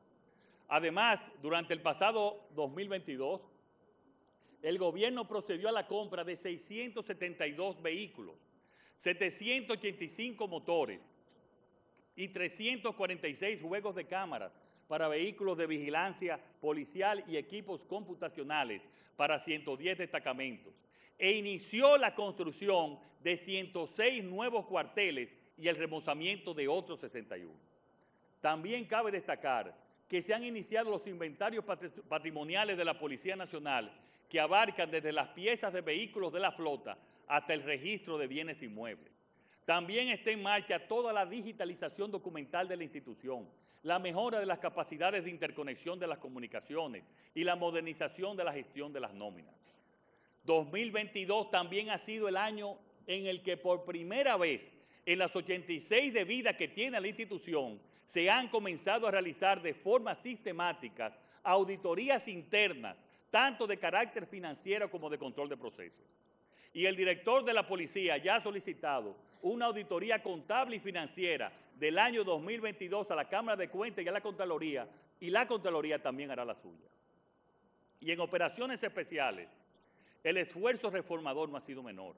[0.71, 3.41] Además, durante el pasado 2022,
[4.61, 8.37] el gobierno procedió a la compra de 672 vehículos,
[8.95, 11.01] 785 motores
[12.15, 14.53] y 346 juegos de cámaras
[14.87, 18.87] para vehículos de vigilancia policial y equipos computacionales
[19.17, 20.73] para 110 destacamentos
[21.19, 27.51] e inició la construcción de 106 nuevos cuarteles y el remozamiento de otros 61.
[28.39, 31.63] También cabe destacar que se han iniciado los inventarios
[32.09, 33.97] patrimoniales de la Policía Nacional
[34.27, 36.97] que abarcan desde las piezas de vehículos de la flota
[37.29, 39.09] hasta el registro de bienes inmuebles.
[39.63, 43.47] También está en marcha toda la digitalización documental de la institución,
[43.83, 48.51] la mejora de las capacidades de interconexión de las comunicaciones y la modernización de la
[48.51, 49.55] gestión de las nóminas.
[50.43, 52.77] 2022 también ha sido el año
[53.07, 54.73] en el que por primera vez
[55.05, 57.79] en las 86 de vida que tiene la institución
[58.11, 65.09] se han comenzado a realizar de forma sistemática auditorías internas, tanto de carácter financiero como
[65.09, 66.03] de control de procesos.
[66.73, 71.97] Y el director de la policía ya ha solicitado una auditoría contable y financiera del
[71.97, 74.89] año 2022 a la Cámara de Cuentas y a la Contraloría,
[75.21, 76.89] y la Contraloría también hará la suya.
[78.01, 79.47] Y en operaciones especiales,
[80.21, 82.17] el esfuerzo reformador no ha sido menor.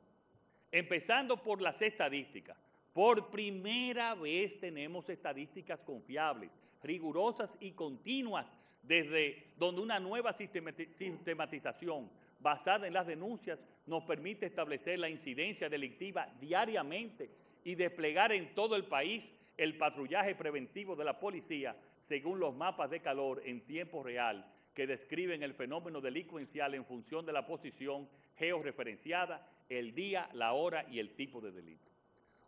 [0.71, 2.57] Empezando por las estadísticas.
[2.93, 6.51] Por primera vez tenemos estadísticas confiables,
[6.83, 8.45] rigurosas y continuas,
[8.83, 12.09] desde donde una nueva sistematización
[12.39, 17.31] basada en las denuncias nos permite establecer la incidencia delictiva diariamente
[17.63, 22.89] y desplegar en todo el país el patrullaje preventivo de la policía según los mapas
[22.89, 28.09] de calor en tiempo real que describen el fenómeno delincuencial en función de la posición
[28.35, 31.92] georreferenciada, el día, la hora y el tipo de delito.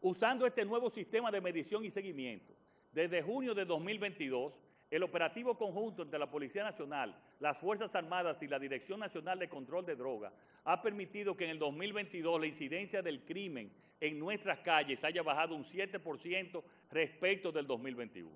[0.08, 2.54] Usando este nuevo sistema de medición y seguimiento,
[2.92, 4.54] desde junio de 2022,
[4.92, 9.50] el operativo conjunto entre la Policía Nacional, las Fuerzas Armadas y la Dirección Nacional de
[9.50, 10.32] Control de Drogas
[10.64, 15.56] ha permitido que en el 2022 la incidencia del crimen en nuestras calles haya bajado
[15.56, 18.30] un 7% respecto del 2021.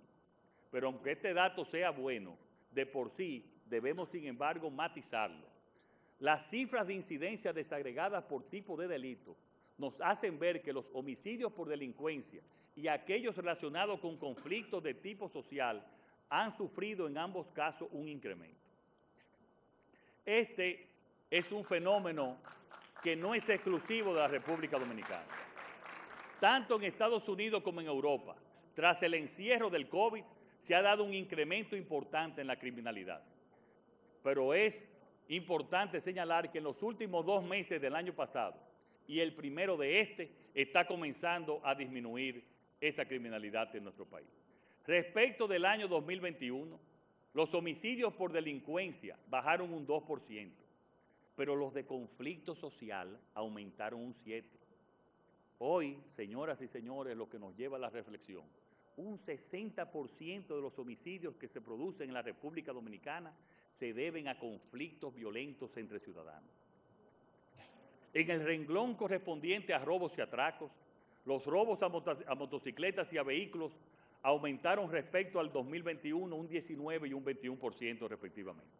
[0.71, 2.35] Pero aunque este dato sea bueno,
[2.71, 5.45] de por sí debemos sin embargo matizarlo.
[6.17, 9.37] Las cifras de incidencia desagregadas por tipo de delito
[9.79, 12.43] nos hacen ver que los homicidios por delincuencia
[12.75, 15.83] y aquellos relacionados con conflictos de tipo social
[16.29, 18.59] han sufrido en ambos casos un incremento.
[20.25, 20.87] Este
[21.31, 22.37] es un fenómeno
[23.01, 25.25] que no es exclusivo de la República Dominicana.
[26.41, 28.35] Tanto en Estados Unidos como en Europa,
[28.75, 30.23] tras el encierro del COVID,
[30.59, 33.23] se ha dado un incremento importante en la criminalidad.
[34.21, 34.91] Pero es
[35.29, 38.68] importante señalar que en los últimos dos meses del año pasado
[39.09, 42.43] y el primero de este, está comenzando a disminuir
[42.79, 44.29] esa criminalidad en nuestro país.
[44.85, 46.79] Respecto del año 2021,
[47.33, 50.51] los homicidios por delincuencia bajaron un 2%,
[51.35, 54.43] pero los de conflicto social aumentaron un 7%.
[55.57, 58.43] Hoy, señoras y señores, lo que nos lleva a la reflexión,
[58.95, 63.33] un 60% de los homicidios que se producen en la República Dominicana
[63.69, 66.68] se deben a conflictos violentos entre ciudadanos.
[68.13, 70.71] En el renglón correspondiente a robos y atracos,
[71.25, 73.71] los robos a, motocicletas y a vehículos
[74.23, 78.71] aumentaron respecto al 2021 un 19 y un 21% respectivamente.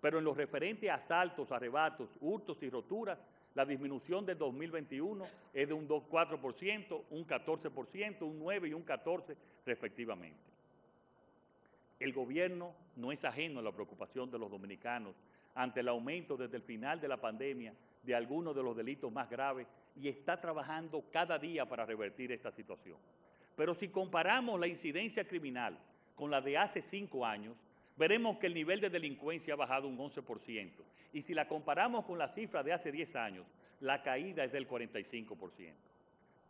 [0.00, 3.24] Pero en lo referente a asaltos, arrebatos, hurtos y roturas,
[3.54, 9.36] la disminución de 2021 es de un 4%, un 14%, un 9 y un 14%
[9.64, 10.54] respectivamente.
[12.00, 15.14] El gobierno no es ajeno a la preocupación de los dominicanos
[15.54, 19.30] ante el aumento desde el final de la pandemia de algunos de los delitos más
[19.30, 19.66] graves
[19.96, 22.98] y está trabajando cada día para revertir esta situación.
[23.56, 25.78] Pero si comparamos la incidencia criminal
[26.16, 27.56] con la de hace cinco años,
[27.96, 30.70] veremos que el nivel de delincuencia ha bajado un 11%.
[31.12, 33.46] Y si la comparamos con la cifra de hace 10 años,
[33.80, 35.72] la caída es del 45%.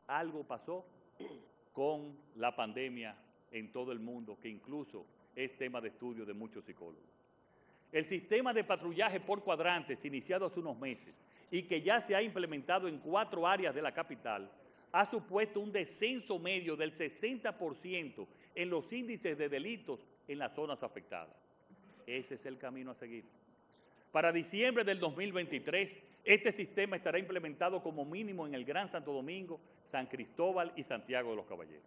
[0.06, 0.86] Algo pasó
[1.72, 3.16] con la pandemia
[3.50, 5.04] en todo el mundo, que incluso
[5.36, 7.13] es tema de estudio de muchos psicólogos.
[7.94, 11.14] El sistema de patrullaje por cuadrantes, iniciado hace unos meses
[11.48, 14.50] y que ya se ha implementado en cuatro áreas de la capital,
[14.90, 18.26] ha supuesto un descenso medio del 60%
[18.56, 21.36] en los índices de delitos en las zonas afectadas.
[22.04, 23.26] Ese es el camino a seguir.
[24.10, 29.60] Para diciembre del 2023, este sistema estará implementado como mínimo en el Gran Santo Domingo,
[29.84, 31.86] San Cristóbal y Santiago de los Caballeros.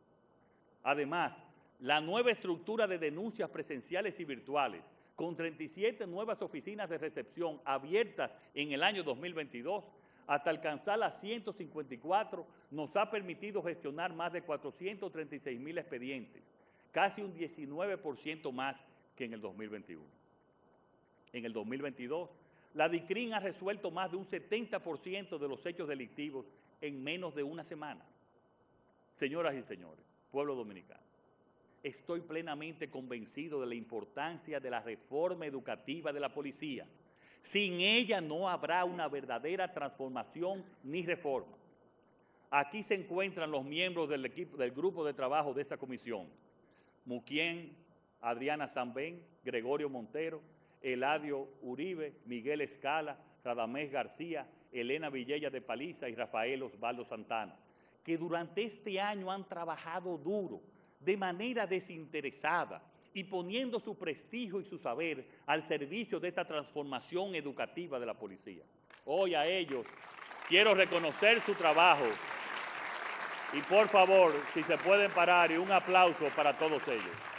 [0.84, 1.44] Además,
[1.82, 4.84] la nueva estructura de denuncias presenciales y virtuales,
[5.18, 9.84] con 37 nuevas oficinas de recepción abiertas en el año 2022,
[10.28, 16.44] hasta alcanzar las 154, nos ha permitido gestionar más de 436 mil expedientes,
[16.92, 18.76] casi un 19% más
[19.16, 20.06] que en el 2021.
[21.34, 22.30] En el 2022,
[22.76, 26.46] la DICRIN ha resuelto más de un 70% de los hechos delictivos
[26.80, 28.06] en menos de una semana.
[29.14, 31.07] Señoras y señores, pueblo dominicano,
[31.84, 36.88] estoy plenamente convencido de la importancia de la reforma educativa de la policía
[37.48, 41.56] sin ella no habrá una verdadera transformación ni reforma.
[42.50, 46.28] Aquí se encuentran los miembros del, equipo, del grupo de trabajo de esa comisión.
[47.06, 47.74] Muquien,
[48.20, 50.42] Adriana Zambén, Gregorio Montero,
[50.82, 57.56] Eladio Uribe, Miguel Escala, Radamés García, Elena Villella de Paliza y Rafael Osvaldo Santana,
[58.04, 60.62] que durante este año han trabajado duro,
[61.00, 62.82] de manera desinteresada,
[63.14, 68.14] y poniendo su prestigio y su saber al servicio de esta transformación educativa de la
[68.14, 68.64] policía.
[69.06, 69.88] Hoy a ellos
[70.48, 72.06] quiero reconocer su trabajo
[73.54, 77.37] y por favor, si se pueden parar y un aplauso para todos ellos.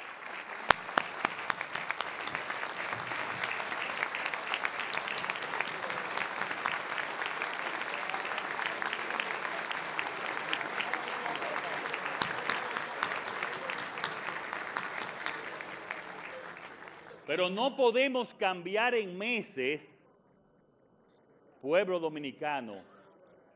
[17.39, 20.02] Pero no podemos cambiar en meses,
[21.62, 22.82] pueblo dominicano,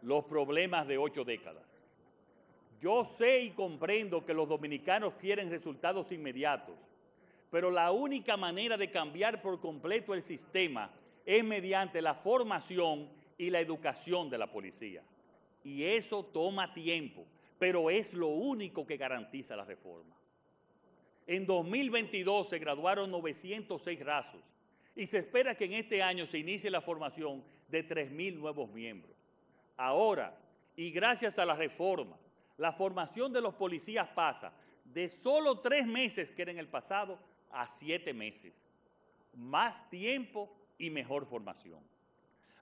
[0.02, 1.64] los problemas de ocho décadas.
[2.80, 6.76] Yo sé y comprendo que los dominicanos quieren resultados inmediatos,
[7.50, 10.92] pero la única manera de cambiar por completo el sistema
[11.26, 15.02] es mediante la formación y la educación de la policía.
[15.64, 17.26] Y eso toma tiempo,
[17.59, 20.22] pero es lo único que garantiza la reforma.
[21.27, 24.40] En 2022 se graduaron 906 rasos
[24.94, 29.16] y se espera que en este año se inicie la formación de 3.000 nuevos miembros.
[29.77, 30.39] Ahora,
[30.77, 32.16] y gracias a la reforma,
[32.57, 34.53] la formación de los policías pasa
[34.85, 37.19] de solo tres meses, que era en el pasado,
[37.51, 38.53] a siete meses.
[39.35, 41.81] Más tiempo y mejor formación.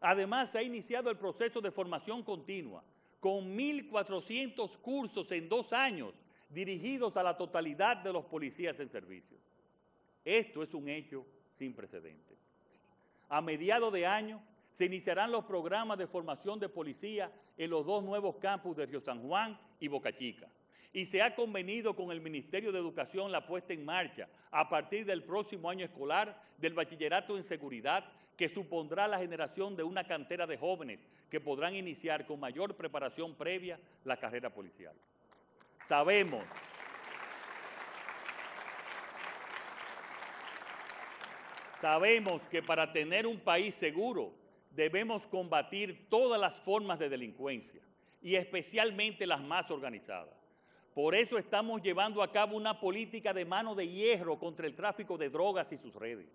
[0.00, 2.82] Además, se ha iniciado el proceso de formación continua,
[3.18, 6.14] con 1.400 cursos en dos años
[6.50, 9.38] dirigidos a la totalidad de los policías en servicio.
[10.24, 12.38] Esto es un hecho sin precedentes.
[13.28, 18.04] A mediados de año se iniciarán los programas de formación de policía en los dos
[18.04, 20.48] nuevos campus de Río San Juan y Boca Chica.
[20.92, 25.04] Y se ha convenido con el Ministerio de Educación la puesta en marcha a partir
[25.06, 28.04] del próximo año escolar del bachillerato en seguridad
[28.36, 33.34] que supondrá la generación de una cantera de jóvenes que podrán iniciar con mayor preparación
[33.34, 34.96] previa la carrera policial.
[35.82, 36.44] Sabemos
[41.80, 44.34] Sabemos que para tener un país seguro
[44.70, 47.80] debemos combatir todas las formas de delincuencia
[48.20, 50.34] y especialmente las más organizadas.
[50.92, 55.16] Por eso estamos llevando a cabo una política de mano de hierro contra el tráfico
[55.16, 56.28] de drogas y sus redes.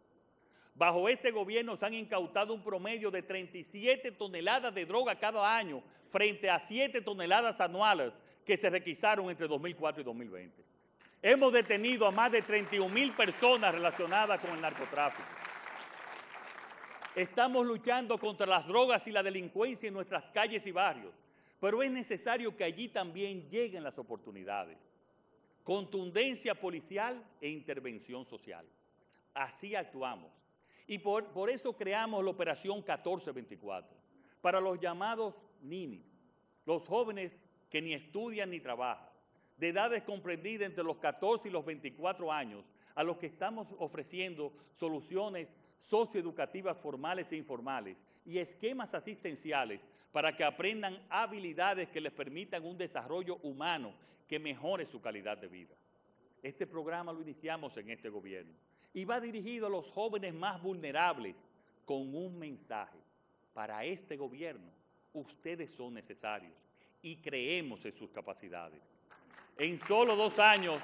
[0.73, 5.83] Bajo este gobierno se han incautado un promedio de 37 toneladas de droga cada año
[6.07, 8.13] frente a 7 toneladas anuales
[8.45, 10.63] que se requisaron entre 2004 y 2020.
[11.21, 15.27] Hemos detenido a más de 31 mil personas relacionadas con el narcotráfico.
[17.15, 21.13] Estamos luchando contra las drogas y la delincuencia en nuestras calles y barrios,
[21.59, 24.77] pero es necesario que allí también lleguen las oportunidades.
[25.63, 28.65] Contundencia policial e intervención social.
[29.33, 30.31] Así actuamos.
[30.85, 33.97] Y por, por eso creamos la Operación 1424,
[34.41, 36.05] para los llamados ninis,
[36.65, 37.39] los jóvenes
[37.69, 39.09] que ni estudian ni trabajan,
[39.57, 44.53] de edades comprendidas entre los 14 y los 24 años, a los que estamos ofreciendo
[44.73, 52.65] soluciones socioeducativas formales e informales y esquemas asistenciales para que aprendan habilidades que les permitan
[52.65, 53.93] un desarrollo humano
[54.27, 55.75] que mejore su calidad de vida.
[56.41, 58.53] Este programa lo iniciamos en este gobierno
[58.93, 61.35] y va dirigido a los jóvenes más vulnerables
[61.83, 62.97] con un mensaje.
[63.53, 64.71] Para este gobierno,
[65.13, 66.64] ustedes son necesarios
[67.05, 68.81] y creemos en sus capacidades.
[69.59, 70.81] En solo dos años,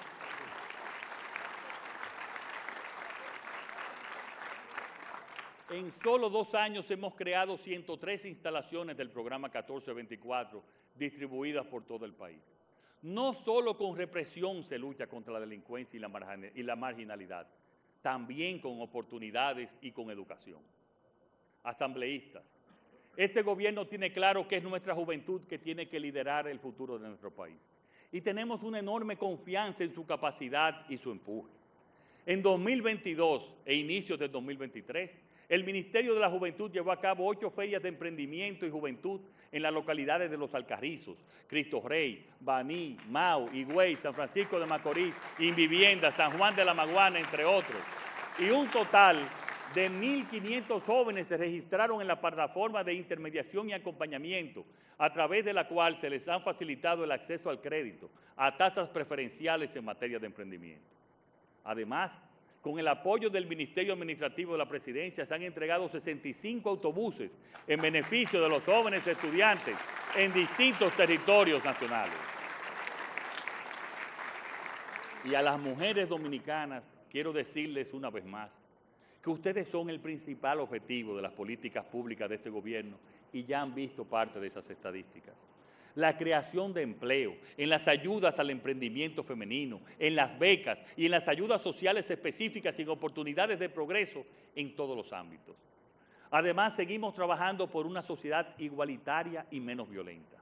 [5.72, 12.14] en solo dos años hemos creado 103 instalaciones del programa 1424 distribuidas por todo el
[12.14, 12.44] país.
[13.02, 17.48] No solo con represión se lucha contra la delincuencia y la, marginalidad,
[18.04, 20.60] también con oportunidades y con educación.
[21.64, 22.61] Asambleístas,
[23.18, 27.08] este gobierno tiene claro que es nuestra juventud que tiene que liderar el futuro de
[27.08, 27.58] nuestro país.
[28.12, 31.52] Y tenemos una enorme confianza en su capacidad y su empuje.
[32.26, 35.20] En 2022 e inicios del 2023,
[35.50, 39.20] el Ministerio de la Juventud llevó a cabo ocho ferias de emprendimiento y juventud
[39.52, 41.18] en las localidades de Los Alcarrizos,
[41.48, 47.20] Cristo Rey, Baní, Mau, Higüey, San Francisco de Macorís, Invivienda, San Juan de la Maguana,
[47.20, 47.82] entre otros.
[48.40, 49.18] Y un total
[49.74, 54.66] de 1.500 jóvenes se registraron en la plataforma de intermediación y acompañamiento,
[54.98, 58.88] a través de la cual se les ha facilitado el acceso al crédito a tasas
[58.90, 60.86] preferenciales en materia de emprendimiento.
[61.64, 62.22] Además,
[62.62, 67.32] con el apoyo del Ministerio Administrativo de la Presidencia, se han entregado 65 autobuses
[67.66, 69.76] en beneficio de los jóvenes estudiantes
[70.16, 72.18] en distintos territorios nacionales.
[75.24, 78.62] Y a las mujeres dominicanas quiero decirles una vez más
[79.22, 82.98] que ustedes son el principal objetivo de las políticas públicas de este gobierno
[83.32, 85.36] y ya han visto parte de esas estadísticas
[85.96, 91.12] la creación de empleo, en las ayudas al emprendimiento femenino, en las becas y en
[91.12, 94.26] las ayudas sociales específicas y en oportunidades de progreso
[94.56, 95.56] en todos los ámbitos.
[96.30, 100.38] Además, seguimos trabajando por una sociedad igualitaria y menos violenta.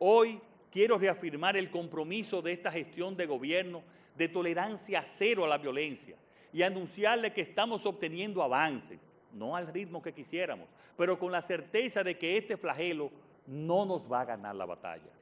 [0.00, 0.40] Hoy
[0.70, 3.82] quiero reafirmar el compromiso de esta gestión de gobierno
[4.16, 6.16] de tolerancia cero a la violencia
[6.56, 10.66] y anunciarle que estamos obteniendo avances, no al ritmo que quisiéramos,
[10.96, 13.10] pero con la certeza de que este flagelo
[13.46, 15.12] no nos va a ganar la batalla.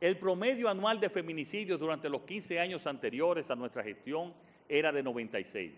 [0.00, 4.32] El promedio anual de feminicidios durante los 15 años anteriores a nuestra gestión
[4.70, 5.70] era de 96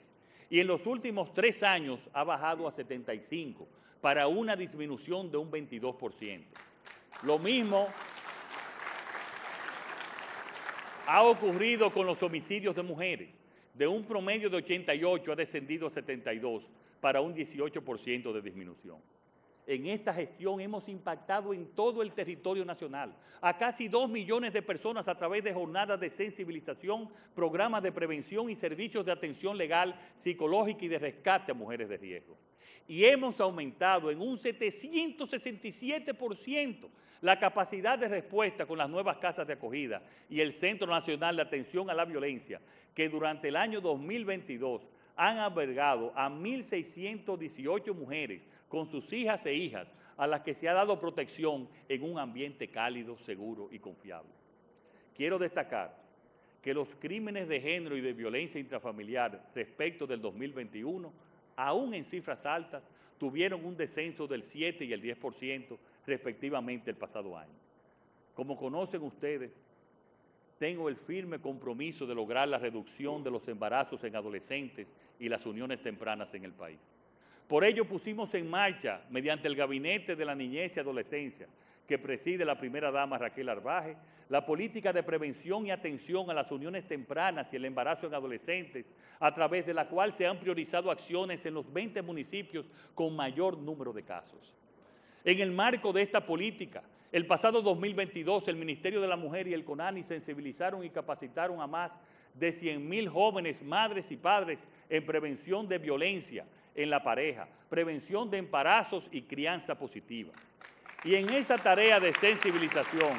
[0.48, 3.66] y en los últimos tres años ha bajado a 75
[4.00, 6.44] para una disminución de un 22%.
[7.24, 7.88] Lo mismo
[11.08, 13.41] ha ocurrido con los homicidios de mujeres.
[13.74, 16.68] De un promedio de 88 ha descendido a 72
[17.00, 18.98] para un 18% de disminución.
[19.66, 24.60] En esta gestión hemos impactado en todo el territorio nacional a casi dos millones de
[24.60, 29.94] personas a través de jornadas de sensibilización, programas de prevención y servicios de atención legal,
[30.16, 32.36] psicológica y de rescate a mujeres de riesgo.
[32.88, 36.88] Y hemos aumentado en un 767%
[37.20, 41.42] la capacidad de respuesta con las nuevas casas de acogida y el Centro Nacional de
[41.42, 42.60] Atención a la Violencia,
[42.92, 49.88] que durante el año 2022 han albergado a 1.618 mujeres con sus hijas e hijas
[50.16, 54.30] a las que se ha dado protección en un ambiente cálido, seguro y confiable.
[55.14, 55.96] Quiero destacar
[56.62, 61.12] que los crímenes de género y de violencia intrafamiliar respecto del 2021,
[61.56, 62.84] aún en cifras altas,
[63.18, 65.76] tuvieron un descenso del 7 y el 10%
[66.06, 67.52] respectivamente el pasado año.
[68.34, 69.60] Como conocen ustedes,
[70.62, 75.44] tengo el firme compromiso de lograr la reducción de los embarazos en adolescentes y las
[75.44, 76.78] uniones tempranas en el país.
[77.48, 81.48] Por ello pusimos en marcha, mediante el Gabinete de la Niñez y Adolescencia,
[81.84, 83.96] que preside la primera dama Raquel Arbaje,
[84.28, 88.92] la política de prevención y atención a las uniones tempranas y el embarazo en adolescentes,
[89.18, 93.58] a través de la cual se han priorizado acciones en los 20 municipios con mayor
[93.58, 94.54] número de casos.
[95.24, 99.52] En el marco de esta política, el pasado 2022, el Ministerio de la Mujer y
[99.52, 101.98] el CONANI sensibilizaron y capacitaron a más
[102.32, 108.38] de 100.000 jóvenes, madres y padres en prevención de violencia en la pareja, prevención de
[108.38, 110.32] embarazos y crianza positiva.
[111.04, 113.12] Y en esa tarea de sensibilización,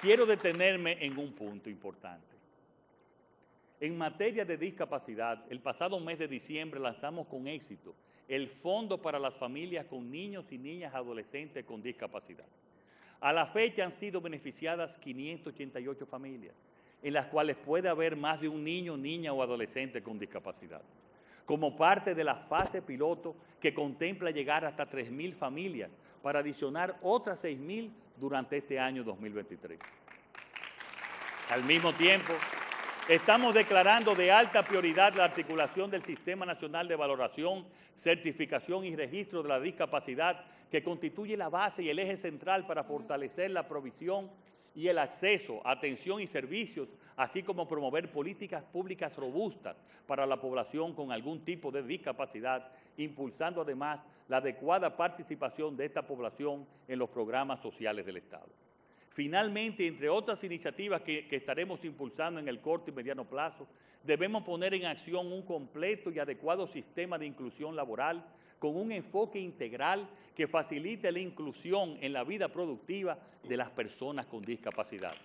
[0.00, 2.27] quiero detenerme en un punto importante.
[3.80, 7.94] En materia de discapacidad, el pasado mes de diciembre lanzamos con éxito
[8.26, 12.44] el Fondo para las Familias con Niños y Niñas Adolescentes con Discapacidad.
[13.20, 16.54] A la fecha han sido beneficiadas 588 familias,
[17.02, 20.82] en las cuales puede haber más de un niño, niña o adolescente con discapacidad.
[21.46, 25.90] Como parte de la fase piloto que contempla llegar hasta 3.000 familias
[26.22, 29.78] para adicionar otras 6.000 durante este año 2023.
[31.50, 32.34] Al mismo tiempo,
[33.08, 37.64] Estamos declarando de alta prioridad la articulación del Sistema Nacional de Valoración,
[37.94, 42.84] Certificación y Registro de la Discapacidad, que constituye la base y el eje central para
[42.84, 44.30] fortalecer la provisión
[44.74, 50.92] y el acceso, atención y servicios, así como promover políticas públicas robustas para la población
[50.94, 57.08] con algún tipo de discapacidad, impulsando además la adecuada participación de esta población en los
[57.08, 58.67] programas sociales del Estado.
[59.18, 63.66] Finalmente, entre otras iniciativas que, estaremos impulsando en el corto y mediano plazo,
[64.04, 68.24] debemos poner en acción un completo y adecuado sistema de inclusión laboral
[68.60, 74.26] con un enfoque integral que facilite la inclusión en la vida productiva de las personas
[74.26, 75.16] con discapacidad.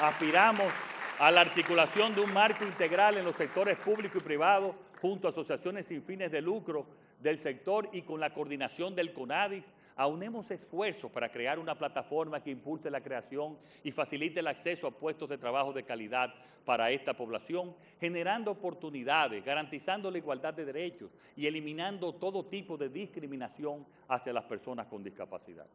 [0.00, 0.72] Aspiramos
[1.20, 5.30] a la articulación de un marco integral en los sectores público y privado junto a
[5.30, 6.84] asociaciones sin fines de lucro
[7.20, 9.62] del sector y con la coordinación del CONADIS,
[9.98, 14.92] aunemos esfuerzos para crear una plataforma que impulse la creación y facilite el acceso a
[14.92, 16.32] puestos de trabajo de calidad
[16.64, 22.88] para esta población, generando oportunidades, garantizando la igualdad de derechos y eliminando todo tipo de
[22.88, 25.66] discriminación hacia las personas con discapacidad.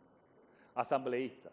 [0.74, 1.52] Asambleístas,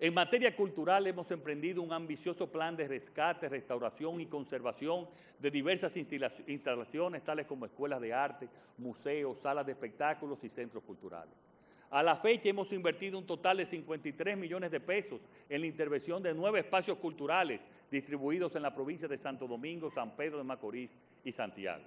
[0.00, 5.08] en materia cultural hemos emprendido un ambicioso plan de rescate, restauración y conservación
[5.38, 11.47] de diversas instalaciones, tales como escuelas de arte, museos, salas de espectáculos y centros culturales.
[11.90, 16.22] A la fecha hemos invertido un total de 53 millones de pesos en la intervención
[16.22, 17.60] de nueve espacios culturales
[17.90, 21.84] distribuidos en la provincia de Santo Domingo, San Pedro de Macorís y Santiago.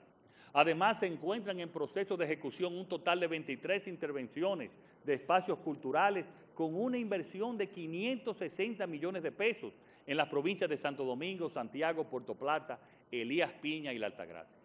[0.53, 4.71] Además, se encuentran en proceso de ejecución un total de 23 intervenciones
[5.05, 9.71] de espacios culturales con una inversión de 560 millones de pesos
[10.07, 12.79] en las provincias de Santo Domingo, Santiago, Puerto Plata,
[13.11, 14.57] Elías Piña y La Altagracia.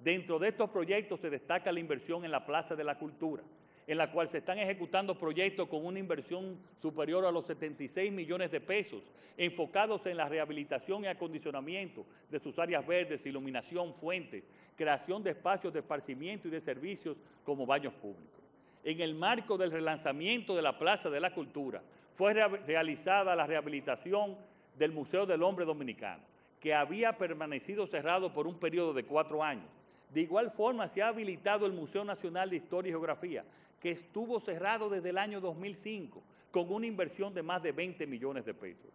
[0.00, 3.42] Dentro de estos proyectos se destaca la inversión en la Plaza de la Cultura,
[3.86, 8.50] en la cual se están ejecutando proyectos con una inversión superior a los 76 millones
[8.50, 9.02] de pesos,
[9.36, 14.44] enfocados en la rehabilitación y acondicionamiento de sus áreas verdes, iluminación, fuentes,
[14.76, 18.40] creación de espacios de esparcimiento y de servicios como baños públicos.
[18.84, 21.82] En el marco del relanzamiento de la Plaza de la Cultura,
[22.14, 24.36] fue realizada la rehabilitación
[24.76, 26.22] del Museo del Hombre Dominicano,
[26.60, 29.68] que había permanecido cerrado por un periodo de cuatro años.
[30.12, 33.44] De igual forma, se ha habilitado el Museo Nacional de Historia y Geografía,
[33.80, 38.44] que estuvo cerrado desde el año 2005, con una inversión de más de 20 millones
[38.44, 38.90] de pesos.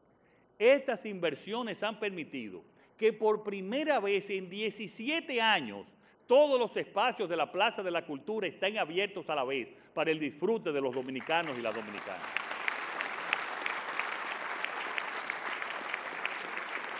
[0.59, 2.63] Estas inversiones han permitido
[2.95, 5.87] que por primera vez en 17 años
[6.27, 10.11] todos los espacios de la Plaza de la Cultura estén abiertos a la vez para
[10.11, 12.21] el disfrute de los dominicanos y las dominicanas.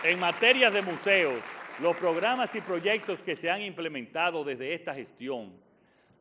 [0.02, 1.40] En materia de museos,
[1.80, 5.52] los programas y proyectos que se han implementado desde esta gestión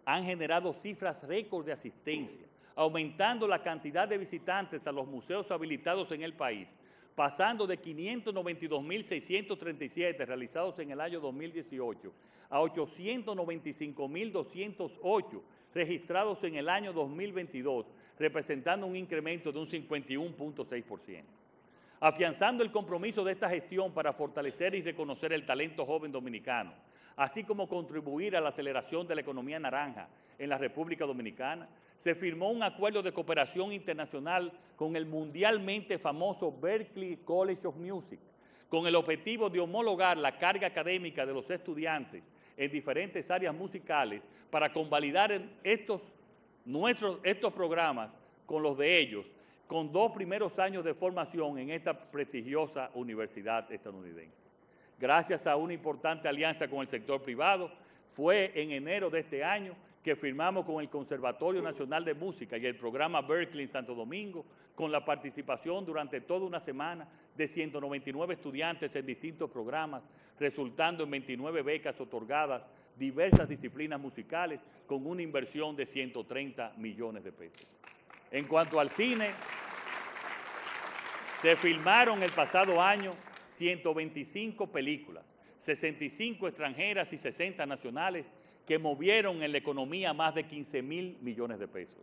[0.05, 6.11] han generado cifras récord de asistencia, aumentando la cantidad de visitantes a los museos habilitados
[6.11, 6.69] en el país,
[7.15, 12.13] pasando de 592.637 realizados en el año 2018
[12.49, 15.41] a 895.208
[15.73, 17.87] registrados en el año 2022,
[18.19, 21.23] representando un incremento de un 51.6%
[21.99, 26.73] afianzando el compromiso de esta gestión para fortalecer y reconocer el talento joven dominicano,
[27.15, 30.07] así como contribuir a la aceleración de la economía naranja
[30.37, 36.51] en la República Dominicana, se firmó un acuerdo de cooperación internacional con el mundialmente famoso
[36.51, 38.19] Berklee College of Music,
[38.69, 44.21] con el objetivo de homologar la carga académica de los estudiantes en diferentes áreas musicales
[44.51, 46.11] para convalidar estos,
[46.65, 48.15] nuestros, estos programas
[48.45, 49.25] con los de ellos
[49.67, 54.45] con dos primeros años de formación en esta prestigiosa universidad estadounidense.
[54.99, 57.71] Gracias a una importante alianza con el sector privado,
[58.09, 62.65] fue en enero de este año que firmamos con el Conservatorio Nacional de Música y
[62.65, 68.35] el programa Berkeley en Santo Domingo, con la participación durante toda una semana de 199
[68.35, 70.03] estudiantes en distintos programas,
[70.39, 77.31] resultando en 29 becas otorgadas, diversas disciplinas musicales, con una inversión de 130 millones de
[77.33, 77.67] pesos.
[78.31, 79.29] En cuanto al cine,
[81.41, 83.13] se filmaron el pasado año
[83.47, 85.23] 125 películas,
[85.59, 88.33] 65 extranjeras y 60 nacionales
[88.65, 92.01] que movieron en la economía más de 15 mil millones de pesos.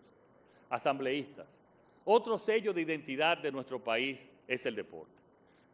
[0.70, 1.58] Asambleístas,
[2.04, 5.12] otro sello de identidad de nuestro país es el deporte.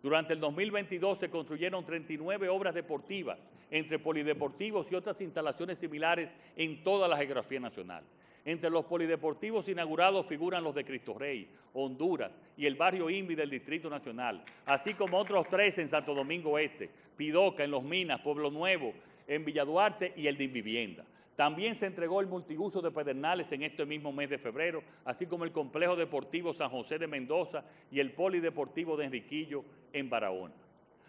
[0.02, 3.38] Durante el 2022 se construyeron 39 obras deportivas
[3.70, 8.02] entre polideportivos y otras instalaciones similares en toda la geografía nacional.
[8.44, 13.50] Entre los polideportivos inaugurados figuran los de Cristo Rey, Honduras y el barrio INVI del
[13.50, 18.50] Distrito Nacional, así como otros tres en Santo Domingo Este, Pidoca en Los Minas, Pueblo
[18.50, 18.94] Nuevo,
[19.26, 21.04] en Villaduarte y el de Invivienda.
[21.36, 25.44] También se entregó el multiuso de Pedernales en este mismo mes de febrero, así como
[25.44, 30.54] el Complejo Deportivo San José de Mendoza y el Polideportivo de Enriquillo en Barahona.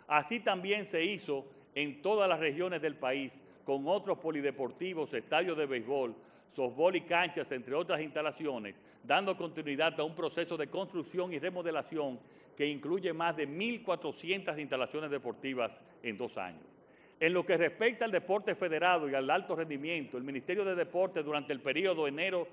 [0.07, 1.45] Así también se hizo
[1.75, 6.15] en todas las regiones del país con otros polideportivos, estadios de béisbol,
[6.55, 12.19] softball y canchas, entre otras instalaciones, dando continuidad a un proceso de construcción y remodelación
[12.55, 15.71] que incluye más de 1.400 instalaciones deportivas
[16.03, 16.63] en dos años.
[17.19, 21.23] En lo que respecta al deporte federado y al alto rendimiento, el Ministerio de Deportes
[21.23, 22.47] durante el periodo enero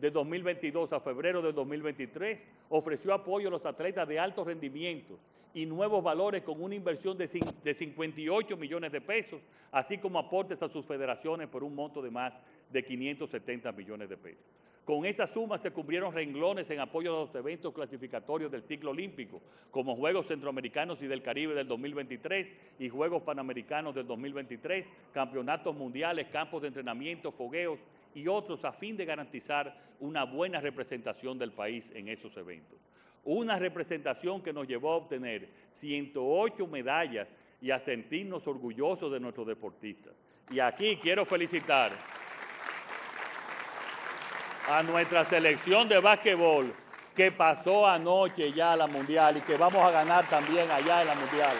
[0.00, 5.18] de 2022 a febrero de 2023 ofreció apoyo a los atletas de alto rendimiento
[5.52, 9.40] y nuevos valores con una inversión de 58 millones de pesos,
[9.72, 12.34] así como aportes a sus federaciones por un monto de más
[12.70, 14.44] de 570 millones de pesos.
[14.84, 19.42] Con esa suma se cumplieron renglones en apoyo a los eventos clasificatorios del ciclo olímpico,
[19.70, 26.28] como Juegos Centroamericanos y del Caribe del 2023 y Juegos Panamericanos del 2023, campeonatos mundiales,
[26.28, 27.80] campos de entrenamiento, fogueos
[28.14, 32.78] y otros a fin de garantizar una buena representación del país en esos eventos
[33.24, 37.28] una representación que nos llevó a obtener 108 medallas
[37.60, 40.14] y a sentirnos orgullosos de nuestros deportistas.
[40.50, 41.92] Y aquí quiero felicitar
[44.70, 46.74] a nuestra selección de básquetbol
[47.16, 51.08] que pasó anoche ya a la Mundial y que vamos a ganar también allá en
[51.08, 51.56] la Mundial.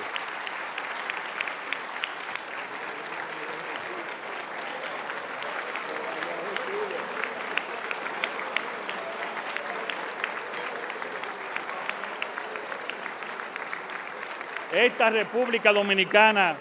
[14.70, 16.56] Esta República Dominicana,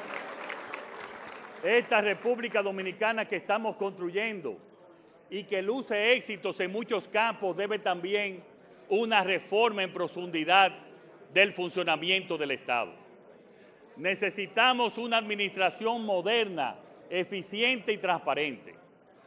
[1.62, 4.67] esta República Dominicana que estamos construyendo
[5.30, 8.44] y que luce éxitos en muchos campos, debe también
[8.90, 10.72] una reforma en profundidad
[11.34, 12.94] del funcionamiento del Estado.
[13.98, 16.78] Necesitamos una administración moderna,
[17.10, 18.76] eficiente y transparente.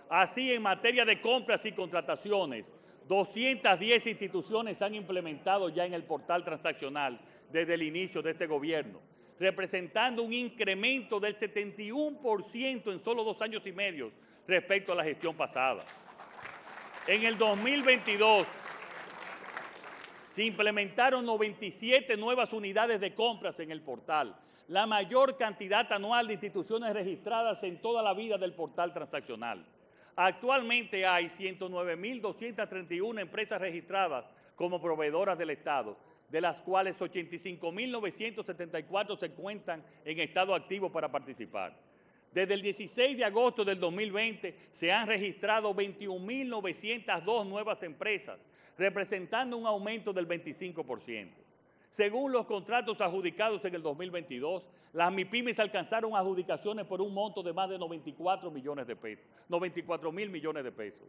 [0.08, 2.72] Así, en materia de compras y contrataciones,
[3.08, 7.20] 210 instituciones han implementado ya en el portal transaccional
[7.52, 9.00] desde el inicio de este gobierno,
[9.38, 14.12] representando un incremento del 71% en solo dos años y medio
[14.50, 15.84] respecto a la gestión pasada.
[17.06, 18.46] En el 2022
[20.28, 24.36] se implementaron 97 nuevas unidades de compras en el portal,
[24.68, 29.64] la mayor cantidad anual de instituciones registradas en toda la vida del portal transaccional.
[30.16, 34.24] Actualmente hay 109.231 empresas registradas
[34.54, 35.96] como proveedoras del Estado,
[36.28, 41.89] de las cuales 85.974 se encuentran en estado activo para participar.
[42.32, 48.38] Desde el 16 de agosto del 2020 se han registrado 21.902 nuevas empresas,
[48.78, 51.30] representando un aumento del 25%.
[51.88, 54.62] Según los contratos adjudicados en el 2022,
[54.92, 60.12] las MIPIMES alcanzaron adjudicaciones por un monto de más de 94 millones de pesos, 94
[60.12, 61.08] mil millones de pesos,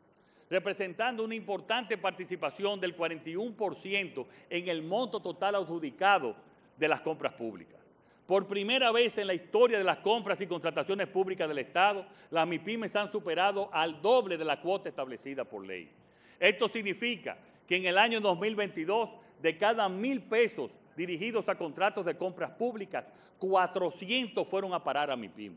[0.50, 6.36] representando una importante participación del 41% en el monto total adjudicado
[6.78, 7.81] de las compras públicas.
[8.26, 12.48] Por primera vez en la historia de las compras y contrataciones públicas del Estado, las
[12.48, 15.92] MIPIMES han superado al doble de la cuota establecida por ley.
[16.40, 17.38] Esto significa
[17.68, 19.10] que en el año 2022,
[19.42, 25.16] de cada mil pesos dirigidos a contratos de compras públicas, 400 fueron a parar a
[25.16, 25.56] mi PIM.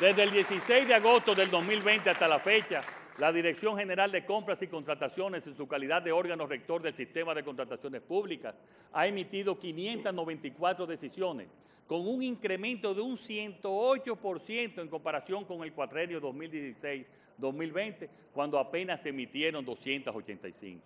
[0.00, 2.80] Desde el 16 de agosto del 2020 hasta la fecha,
[3.18, 7.34] la Dirección General de Compras y Contrataciones, en su calidad de órgano rector del sistema
[7.34, 8.60] de contrataciones públicas,
[8.92, 11.48] ha emitido 594 decisiones,
[11.86, 19.10] con un incremento de un 108% en comparación con el cuatrenio 2016-2020, cuando apenas se
[19.10, 20.80] emitieron 285.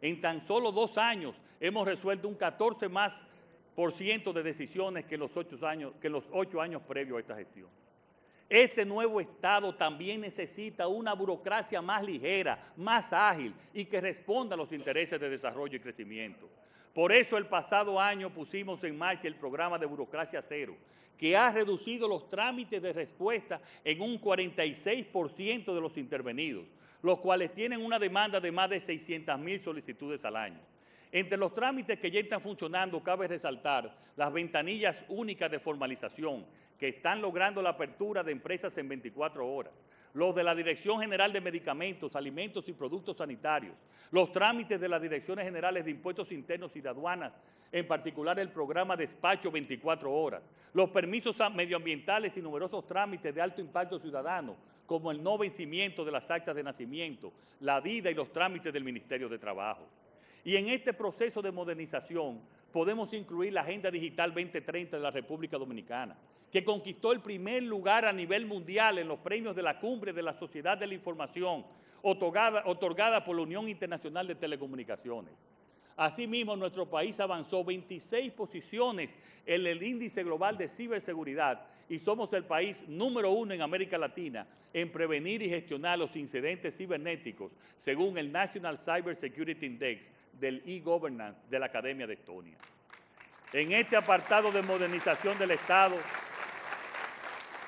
[0.00, 3.24] En tan solo dos años hemos resuelto un 14 más
[3.74, 7.36] por ciento de decisiones que los ocho años, que los ocho años previos a esta
[7.36, 7.68] gestión.
[8.48, 14.56] Este nuevo Estado también necesita una burocracia más ligera, más ágil y que responda a
[14.56, 16.48] los intereses de desarrollo y crecimiento.
[16.94, 20.76] Por eso el pasado año pusimos en marcha el programa de burocracia cero,
[21.18, 26.66] que ha reducido los trámites de respuesta en un 46% de los intervenidos,
[27.02, 30.60] los cuales tienen una demanda de más de 600 mil solicitudes al año.
[31.16, 36.44] Entre los trámites que ya están funcionando, cabe resaltar las ventanillas únicas de formalización,
[36.78, 39.72] que están logrando la apertura de empresas en 24 horas
[40.12, 43.74] los de la Dirección General de Medicamentos, Alimentos y Productos Sanitarios,
[44.10, 47.32] los trámites de las Direcciones Generales de Impuestos Internos y de Aduanas,
[47.72, 50.42] en particular el programa Despacho 24 Horas,
[50.74, 54.56] los permisos medioambientales y numerosos trámites de alto impacto ciudadano,
[54.86, 58.84] como el no vencimiento de las actas de nacimiento, la vida y los trámites del
[58.84, 59.86] Ministerio de Trabajo.
[60.46, 62.40] Y en este proceso de modernización
[62.70, 66.16] podemos incluir la Agenda Digital 2030 de la República Dominicana,
[66.52, 70.22] que conquistó el primer lugar a nivel mundial en los premios de la Cumbre de
[70.22, 71.66] la Sociedad de la Información,
[72.00, 75.34] otorgada, por la Unión Internacional de Telecomunicaciones.
[75.96, 79.16] Asimismo, nuestro país avanzó 26 posiciones
[79.46, 84.46] en el índice global de ciberseguridad y somos el país número uno en América Latina
[84.74, 90.06] en prevenir y gestionar los incidentes cibernéticos, según el National Cyber Security Index
[90.38, 92.58] del e-governance de la Academia de Estonia.
[93.54, 95.96] En este apartado de modernización del Estado,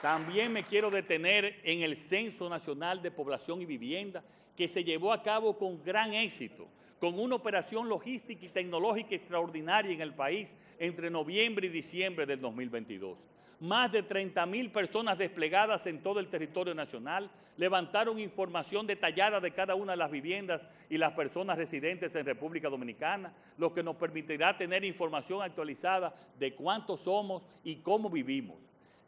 [0.03, 4.23] también me quiero detener en el Censo Nacional de Población y Vivienda,
[4.59, 6.67] que se llevó a cabo con gran éxito,
[6.99, 12.41] con una operación logística y tecnológica extraordinaria en el país entre noviembre y diciembre del
[12.41, 13.17] 2022.
[13.61, 19.53] Más de 30 mil personas desplegadas en todo el territorio nacional levantaron información detallada de
[19.53, 23.95] cada una de las viviendas y las personas residentes en República Dominicana, lo que nos
[23.95, 28.57] permitirá tener información actualizada de cuántos somos y cómo vivimos.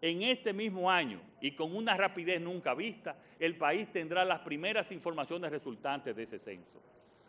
[0.03, 4.91] En este mismo año y con una rapidez nunca vista, el país tendrá las primeras
[4.93, 6.81] informaciones resultantes de ese censo.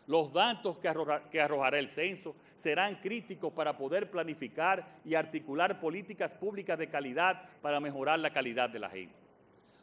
[0.06, 6.78] Los datos que, arrojará el censo serán críticos para poder planificar y articular políticas públicas
[6.78, 9.14] de calidad para mejorar la calidad de la gente.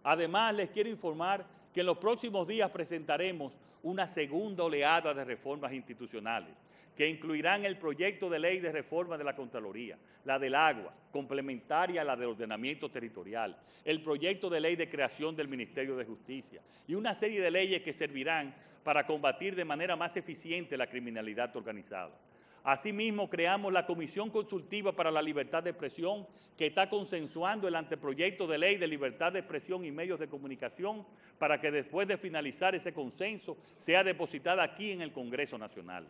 [0.04, 3.54] Además, les quiero informar que en los próximos días presentaremos
[3.84, 6.54] una segunda oleada de reformas institucionales
[7.00, 12.02] que incluirán el proyecto de ley de reforma de la Contraloría, la del agua, complementaria
[12.02, 16.62] a la del ordenamiento territorial, el proyecto de ley de creación del Ministerio de Justicia
[16.90, 18.54] y una serie de leyes que servirán
[18.84, 22.20] para combatir de manera más eficiente la criminalidad organizada.
[22.66, 26.28] Asimismo, creamos la Comisión Consultiva para la Libertad de Expresión,
[26.58, 31.06] que está consensuando el anteproyecto de ley de libertad de expresión y medios de comunicación
[31.38, 36.06] para que después de finalizar ese consenso sea depositada aquí en el Congreso Nacional.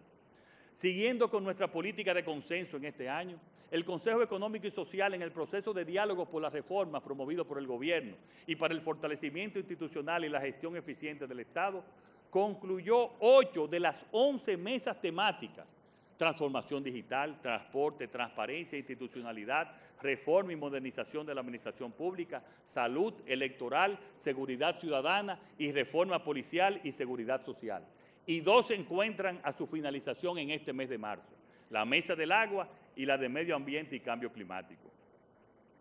[0.79, 3.37] Siguiendo con nuestra política de consenso en este año,
[3.69, 7.57] el Consejo Económico y Social en el proceso de diálogo por las reformas promovido por
[7.57, 8.15] el Gobierno
[8.47, 11.83] y para el fortalecimiento institucional y la gestión eficiente del Estado,
[12.29, 15.67] concluyó ocho de las once mesas temáticas
[16.15, 24.77] transformación digital, transporte, transparencia, institucionalidad, reforma y modernización de la administración pública, salud electoral, seguridad
[24.77, 27.85] ciudadana y reforma policial y seguridad social.
[28.29, 31.33] Y dos se encuentran a su finalización en este mes de marzo,
[31.71, 34.87] la Mesa del Agua y la de Medio Ambiente y Cambio Climático.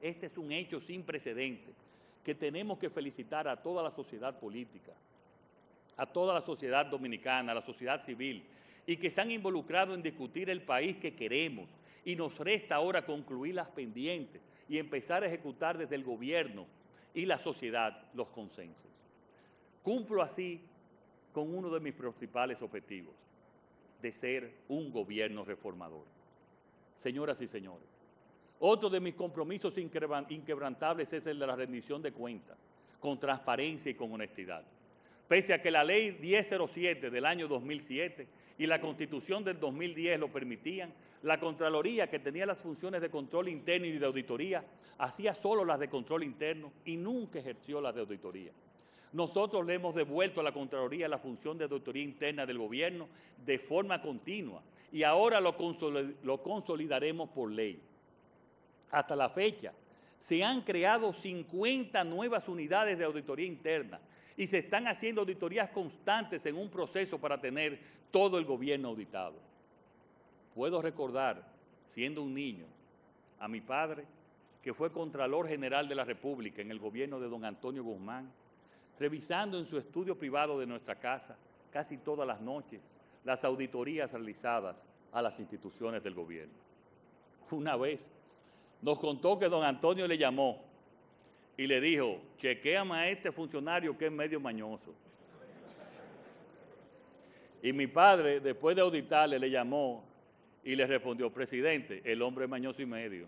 [0.01, 1.75] Este es un hecho sin precedentes
[2.25, 4.93] que tenemos que felicitar a toda la sociedad política,
[5.99, 8.43] a toda la sociedad dominicana, a la sociedad civil,
[8.87, 11.69] y que se han involucrado en discutir el país que queremos.
[12.03, 16.65] Y nos resta ahora concluir las pendientes y empezar a ejecutar desde el gobierno
[17.13, 18.91] y la sociedad los consensos.
[19.83, 20.63] Cumplo así
[21.33, 23.15] con uno de mis principales objetivos,
[24.03, 26.05] de ser un gobierno reformador.
[26.95, 27.89] Señoras y señores,
[28.61, 32.69] otro de mis compromisos inquebrantables es el de la rendición de cuentas,
[33.01, 34.65] con transparencia y con honestidad
[35.29, 38.27] pese a que la ley 1007 del año 2007
[38.57, 40.93] y la constitución del 2010 lo permitían,
[41.23, 44.65] la Contraloría, que tenía las funciones de control interno y de auditoría,
[44.97, 48.51] hacía solo las de control interno y nunca ejerció las de auditoría.
[49.13, 53.09] Nosotros le hemos devuelto a la Contraloría la función de auditoría interna del gobierno
[53.45, 54.63] de forma continua
[54.93, 55.57] y ahora lo,
[56.43, 57.81] consolidaremos por ley.
[58.91, 59.73] Hasta la fecha,
[60.19, 64.01] se han creado 50 nuevas unidades de auditoría interna
[64.37, 67.79] y se están haciendo auditorías constantes en un proceso para tener
[68.11, 69.35] todo el gobierno auditado.
[70.55, 71.47] Puedo recordar,
[71.87, 72.67] siendo un niño,
[73.39, 74.05] a mi padre,
[74.63, 78.31] que fue Contralor General de la República en el gobierno de don Antonio Guzmán,
[78.99, 81.37] revisando en su estudio privado de nuestra casa
[81.71, 82.95] casi todas las noches
[83.25, 86.55] las auditorías realizadas a las instituciones del gobierno.
[87.51, 88.11] Una vez
[88.81, 90.63] nos contó que don Antonio le llamó
[91.57, 94.95] y le dijo, chequeame a este funcionario que es medio mañoso.
[97.63, 100.05] Y mi padre, después de auditarle, le llamó
[100.63, 103.27] y le respondió, presidente, el hombre es mañoso y medio.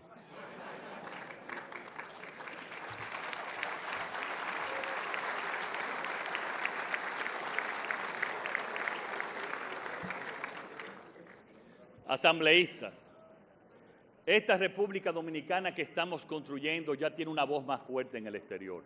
[12.11, 12.93] Asambleístas,
[14.25, 18.83] esta República Dominicana que estamos construyendo ya tiene una voz más fuerte en el exterior.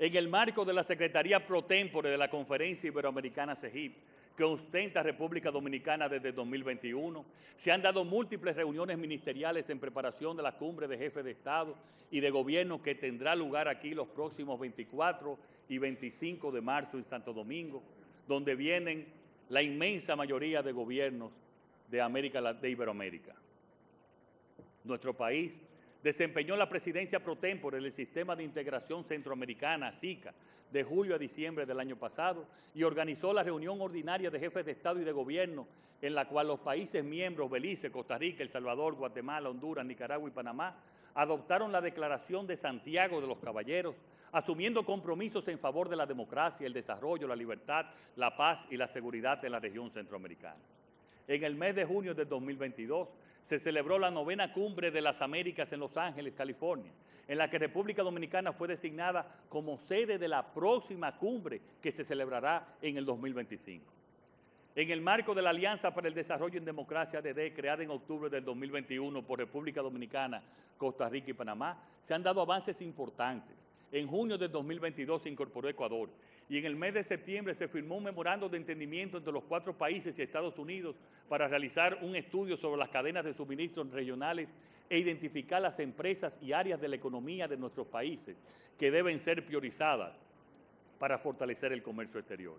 [0.00, 3.94] En el marco de la Secretaría Pro Tempore de la Conferencia Iberoamericana CEGIP,
[4.36, 10.42] que ostenta República Dominicana desde 2021, se han dado múltiples reuniones ministeriales en preparación de
[10.42, 11.76] la cumbre de jefes de Estado
[12.10, 15.38] y de Gobierno que tendrá lugar aquí los próximos 24
[15.68, 17.80] y 25 de marzo en Santo Domingo,
[18.26, 19.06] donde vienen
[19.50, 21.30] la inmensa mayoría de gobiernos
[21.90, 23.34] de, América, de Iberoamérica.
[24.84, 25.60] Nuestro país
[26.02, 30.32] desempeñó la presidencia pro tempore del Sistema de Integración Centroamericana, SICA,
[30.70, 34.72] de julio a diciembre del año pasado y organizó la reunión ordinaria de jefes de
[34.72, 35.66] Estado y de Gobierno,
[36.00, 40.32] en la cual los países miembros, Belice, Costa Rica, El Salvador, Guatemala, Honduras, Nicaragua y
[40.32, 40.76] Panamá,
[41.14, 43.96] adoptaron la Declaración de Santiago de los Caballeros,
[44.32, 47.86] asumiendo compromisos en favor de la democracia, el desarrollo, la libertad,
[48.16, 50.60] la paz y la seguridad en la región centroamericana.
[51.28, 55.72] En el mes de junio de 2022 se celebró la novena cumbre de las Américas
[55.72, 56.92] en Los Ángeles, California,
[57.28, 62.04] en la que República Dominicana fue designada como sede de la próxima cumbre que se
[62.04, 63.99] celebrará en el 2025.
[64.76, 68.30] En el marco de la Alianza para el Desarrollo en Democracia ADD, creada en octubre
[68.30, 70.44] del 2021 por República Dominicana,
[70.78, 73.66] Costa Rica y Panamá, se han dado avances importantes.
[73.90, 76.08] En junio del 2022 se incorporó Ecuador
[76.48, 79.76] y en el mes de septiembre se firmó un memorando de entendimiento entre los cuatro
[79.76, 80.94] países y Estados Unidos
[81.28, 84.54] para realizar un estudio sobre las cadenas de suministros regionales
[84.88, 88.36] e identificar las empresas y áreas de la economía de nuestros países
[88.78, 90.16] que deben ser priorizadas
[91.00, 92.56] para fortalecer el comercio exterior.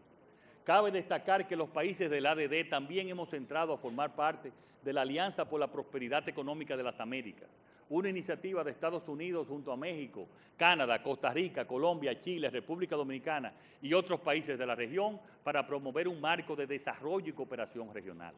[0.63, 4.51] Cabe destacar que los países del ADD también hemos entrado a formar parte
[4.83, 7.49] de la Alianza por la Prosperidad Económica de las Américas,
[7.89, 13.53] una iniciativa de Estados Unidos junto a México, Canadá, Costa Rica, Colombia, Chile, República Dominicana
[13.81, 18.35] y otros países de la región para promover un marco de desarrollo y cooperación regional.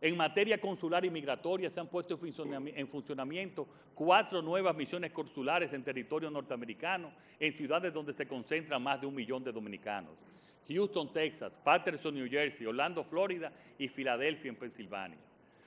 [0.00, 5.84] En materia consular y migratoria se han puesto en funcionamiento cuatro nuevas misiones consulares en
[5.84, 10.14] territorio norteamericano, en ciudades donde se concentran más de un millón de dominicanos.
[10.70, 15.18] Houston, Texas, Patterson, New Jersey, Orlando, Florida y Filadelfia, en Pensilvania.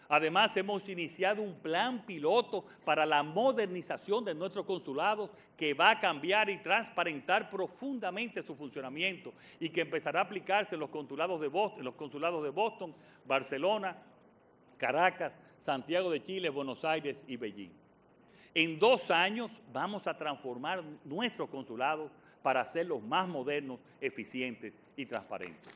[0.09, 5.99] Además, hemos iniciado un plan piloto para la modernización de nuestros consulados que va a
[5.99, 11.47] cambiar y transparentar profundamente su funcionamiento y que empezará a aplicarse en los consulados de
[11.47, 12.93] Boston, los consulados de Boston
[13.25, 13.97] Barcelona,
[14.77, 17.82] Caracas, Santiago de Chile, Buenos Aires y Beijing.
[18.55, 22.11] En dos años vamos a transformar nuestros consulados
[22.43, 25.73] para hacerlos más modernos, eficientes y transparentes.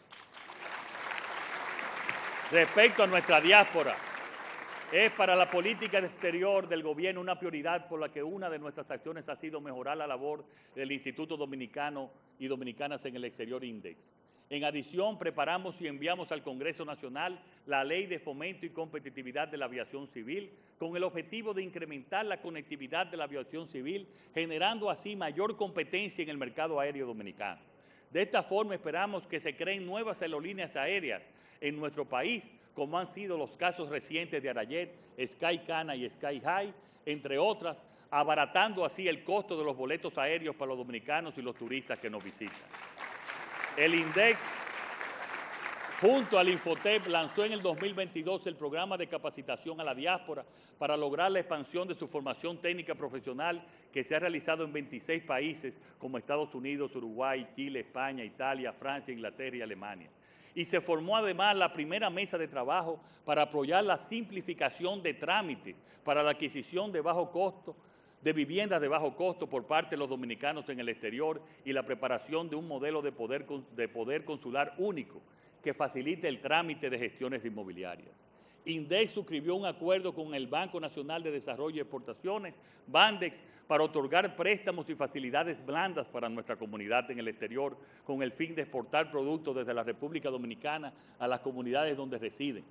[2.51, 3.95] Respecto a nuestra diáspora,
[4.91, 8.89] es para la política exterior del gobierno una prioridad por la que una de nuestras
[8.91, 14.13] acciones ha sido mejorar la labor del Instituto Dominicano y Dominicanas en el Exterior Index.
[14.49, 19.57] En adición, preparamos y enviamos al Congreso Nacional la Ley de Fomento y Competitividad de
[19.57, 24.89] la Aviación Civil con el objetivo de incrementar la conectividad de la aviación civil, generando
[24.89, 27.59] así mayor competencia en el mercado aéreo dominicano.
[28.11, 31.23] De esta forma esperamos que se creen nuevas aerolíneas aéreas
[31.59, 34.93] en nuestro país, como han sido los casos recientes de Arayet,
[35.25, 36.73] Sky Cana y Sky High,
[37.05, 41.55] entre otras, abaratando así el costo de los boletos aéreos para los dominicanos y los
[41.55, 42.55] turistas que nos visitan.
[43.77, 44.41] El INDEX,
[46.01, 50.43] junto al Infotep, lanzó en el 2022 el programa de capacitación a la diáspora
[50.79, 55.21] para lograr la expansión de su formación técnica profesional que se ha realizado en 26
[55.21, 60.09] países como Estados Unidos, Uruguay, Chile, España, Italia, Francia, Inglaterra y Alemania.
[60.55, 65.75] Y se formó además la primera mesa de trabajo para apoyar la simplificación de trámites
[66.03, 67.75] para la adquisición de bajo costo
[68.21, 71.83] de viviendas de bajo costo por parte de los dominicanos en el exterior y la
[71.83, 75.21] preparación de un modelo de poder, de poder consular único
[75.63, 78.09] que facilite el trámite de gestiones inmobiliarias.
[78.65, 82.53] INDEX suscribió un acuerdo con el Banco Nacional de Desarrollo y Exportaciones,
[82.87, 88.31] BANDEX, para otorgar préstamos y facilidades blandas para nuestra comunidad en el exterior, con el
[88.31, 92.63] fin de exportar productos desde la República Dominicana a las comunidades donde residen.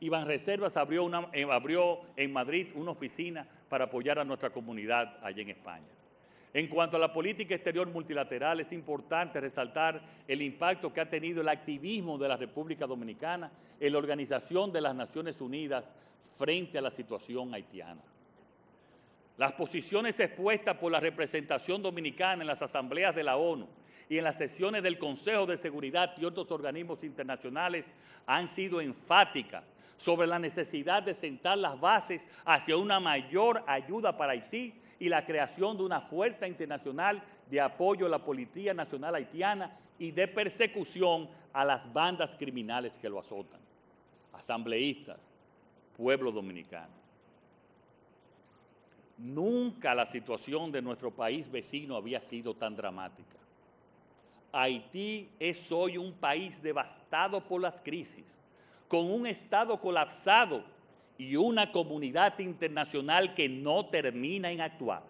[0.00, 5.18] Iván Reservas abrió, una, eh, abrió en Madrid una oficina para apoyar a nuestra comunidad
[5.22, 5.86] allá en España.
[6.52, 11.42] En cuanto a la política exterior multilateral, es importante resaltar el impacto que ha tenido
[11.42, 15.92] el activismo de la República Dominicana en la Organización de las Naciones Unidas
[16.38, 18.00] frente a la situación haitiana.
[19.36, 23.68] Las posiciones expuestas por la representación dominicana en las asambleas de la ONU
[24.08, 27.84] y en las sesiones del Consejo de Seguridad y otros organismos internacionales
[28.26, 34.32] han sido enfáticas sobre la necesidad de sentar las bases hacia una mayor ayuda para
[34.32, 39.76] Haití y la creación de una fuerza internacional de apoyo a la Policía Nacional Haitiana
[39.98, 43.60] y de persecución a las bandas criminales que lo azotan.
[44.32, 45.30] Asambleístas,
[45.96, 46.94] pueblo dominicano.
[49.18, 53.36] Nunca la situación de nuestro país vecino había sido tan dramática.
[54.52, 58.36] Haití es hoy un país devastado por las crisis
[58.88, 60.64] con un Estado colapsado
[61.18, 65.02] y una comunidad internacional que no termina en actuar.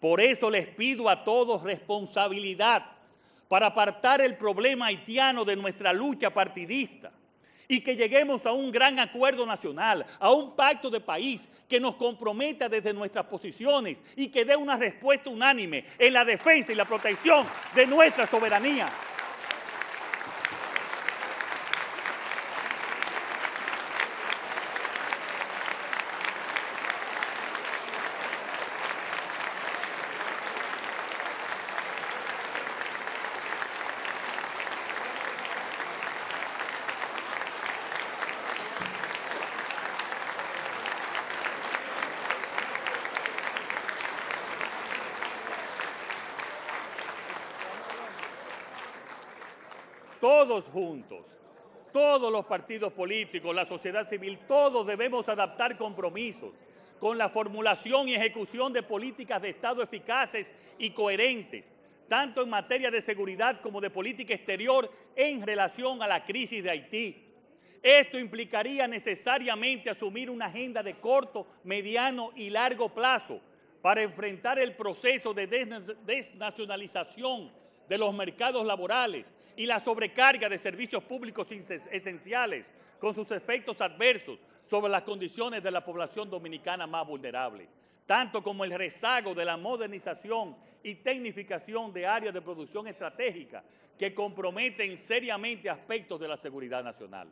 [0.00, 2.84] Por eso les pido a todos responsabilidad
[3.48, 7.12] para apartar el problema haitiano de nuestra lucha partidista
[7.68, 11.96] y que lleguemos a un gran acuerdo nacional, a un pacto de país que nos
[11.96, 16.84] comprometa desde nuestras posiciones y que dé una respuesta unánime en la defensa y la
[16.84, 18.88] protección de nuestra soberanía.
[50.54, 51.24] Todos juntos,
[51.92, 56.52] todos los partidos políticos, la sociedad civil, todos debemos adaptar compromisos
[57.00, 61.74] con la formulación y ejecución de políticas de Estado eficaces y coherentes,
[62.06, 66.70] tanto en materia de seguridad como de política exterior en relación a la crisis de
[66.70, 67.24] Haití.
[67.82, 73.40] Esto implicaría necesariamente asumir una agenda de corto, mediano y largo plazo
[73.82, 75.48] para enfrentar el proceso de
[76.06, 77.50] desnacionalización
[77.88, 79.26] de los mercados laborales
[79.56, 82.66] y la sobrecarga de servicios públicos esenciales
[82.98, 87.68] con sus efectos adversos sobre las condiciones de la población dominicana más vulnerable,
[88.06, 93.62] tanto como el rezago de la modernización y tecnificación de áreas de producción estratégica
[93.98, 97.28] que comprometen seriamente aspectos de la seguridad nacional.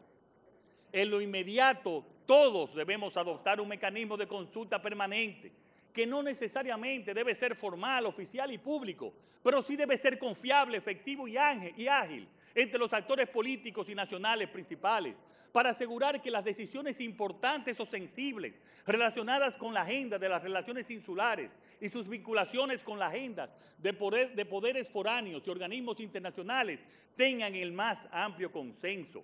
[0.92, 5.50] En lo inmediato, todos debemos adoptar un mecanismo de consulta permanente
[5.92, 9.12] que no necesariamente debe ser formal, oficial y público,
[9.42, 15.14] pero sí debe ser confiable, efectivo y ágil entre los actores políticos y nacionales principales,
[15.52, 18.54] para asegurar que las decisiones importantes o sensibles
[18.86, 23.92] relacionadas con la agenda de las relaciones insulares y sus vinculaciones con la agenda de,
[24.34, 26.80] de poderes foráneos y organismos internacionales
[27.16, 29.22] tengan el más amplio consenso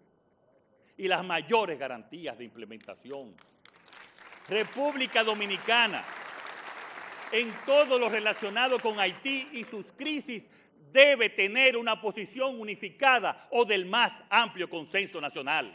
[0.97, 3.35] y las mayores garantías de implementación.
[4.49, 6.05] República Dominicana,
[7.33, 10.49] en todo lo relacionado con Haití y sus crisis,
[10.93, 15.75] debe tener una posición unificada o del más amplio consenso nacional.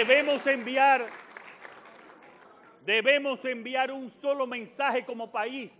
[0.00, 1.06] Debemos enviar,
[2.86, 5.78] debemos enviar un solo mensaje como país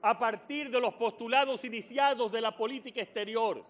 [0.00, 3.64] a partir de los postulados iniciados de la política exterior.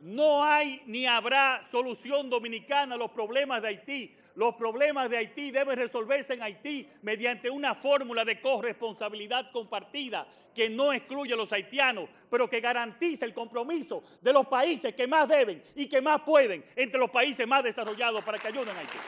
[0.00, 4.16] No hay ni habrá solución dominicana a los problemas de Haití.
[4.34, 10.68] Los problemas de Haití deben resolverse en Haití mediante una fórmula de corresponsabilidad compartida que
[10.68, 15.28] no excluye a los haitianos, pero que garantice el compromiso de los países que más
[15.28, 18.98] deben y que más pueden entre los países más desarrollados para que ayuden a Haití.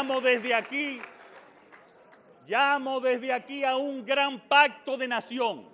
[0.00, 0.98] Llamo desde aquí,
[2.48, 5.68] llamo desde aquí a un gran pacto de nación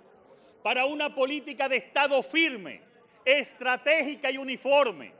[0.61, 2.81] para una política de Estado firme,
[3.23, 5.13] estratégica y uniforme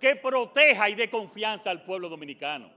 [0.00, 2.68] que proteja y dé confianza al pueblo dominicano.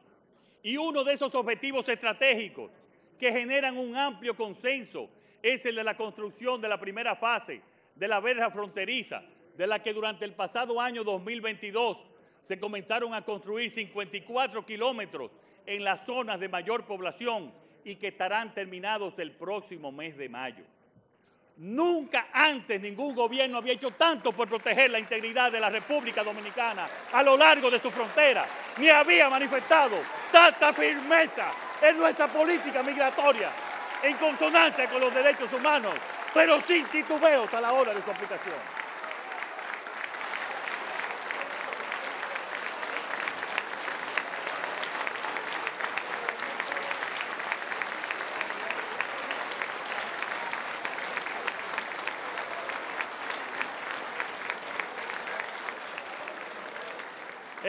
[0.62, 2.70] Y uno de esos objetivos estratégicos
[3.18, 5.10] que generan un amplio consenso
[5.42, 7.60] es el de la construcción de la primera fase
[7.96, 9.24] de la verja fronteriza,
[9.58, 11.98] de la que durante el pasado año 2022
[12.40, 15.32] se comenzaron a construir 54 kilómetros
[15.66, 17.52] en las zonas de mayor población
[17.84, 20.64] y que estarán terminados el próximo mes de mayo.
[21.58, 26.90] Nunca antes ningún gobierno había hecho tanto por proteger la integridad de la República Dominicana
[27.12, 28.46] a lo largo de su frontera,
[28.78, 29.98] ni había manifestado
[30.32, 33.52] tanta firmeza en nuestra política migratoria,
[34.04, 35.94] en consonancia con los derechos humanos,
[36.34, 38.81] pero sin titubeos a la hora de su aplicación.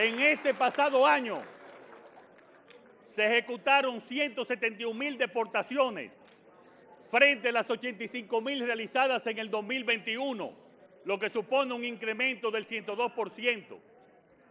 [0.03, 1.41] En este pasado año
[3.09, 6.11] se ejecutaron 171 mil deportaciones
[7.09, 10.53] frente a las 85 mil realizadas en el 2021,
[11.05, 13.79] lo que supone un incremento del 102%.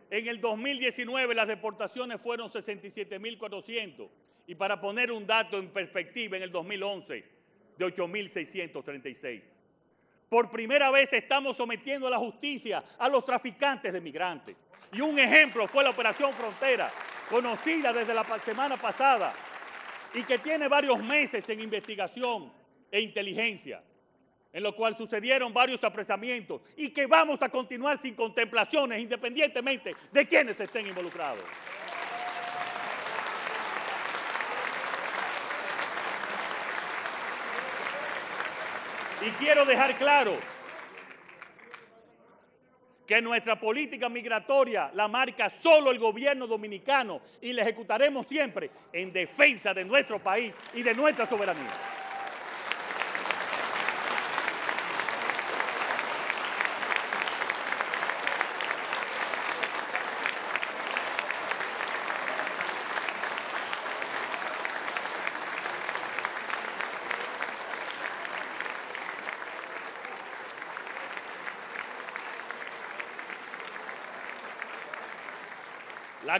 [0.09, 4.09] En el 2019 las deportaciones fueron 67.400
[4.47, 7.25] y para poner un dato en perspectiva, en el 2011
[7.77, 9.62] de 8.636.
[10.33, 14.57] Por primera vez estamos sometiendo a la justicia a los traficantes de migrantes.
[14.91, 16.91] Y un ejemplo fue la Operación Frontera,
[17.29, 19.35] conocida desde la semana pasada
[20.15, 22.51] y que tiene varios meses en investigación
[22.91, 23.83] e inteligencia,
[24.51, 30.27] en lo cual sucedieron varios apresamientos y que vamos a continuar sin contemplaciones independientemente de
[30.27, 31.45] quienes estén involucrados.
[39.25, 40.37] Y quiero dejar claro
[43.07, 49.13] que nuestra política migratoria la marca solo el gobierno dominicano y la ejecutaremos siempre en
[49.13, 51.73] defensa de nuestro país y de nuestra soberanía.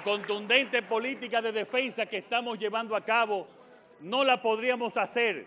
[0.03, 3.47] La contundente política de defensa que estamos llevando a cabo
[4.01, 5.47] no la podríamos hacer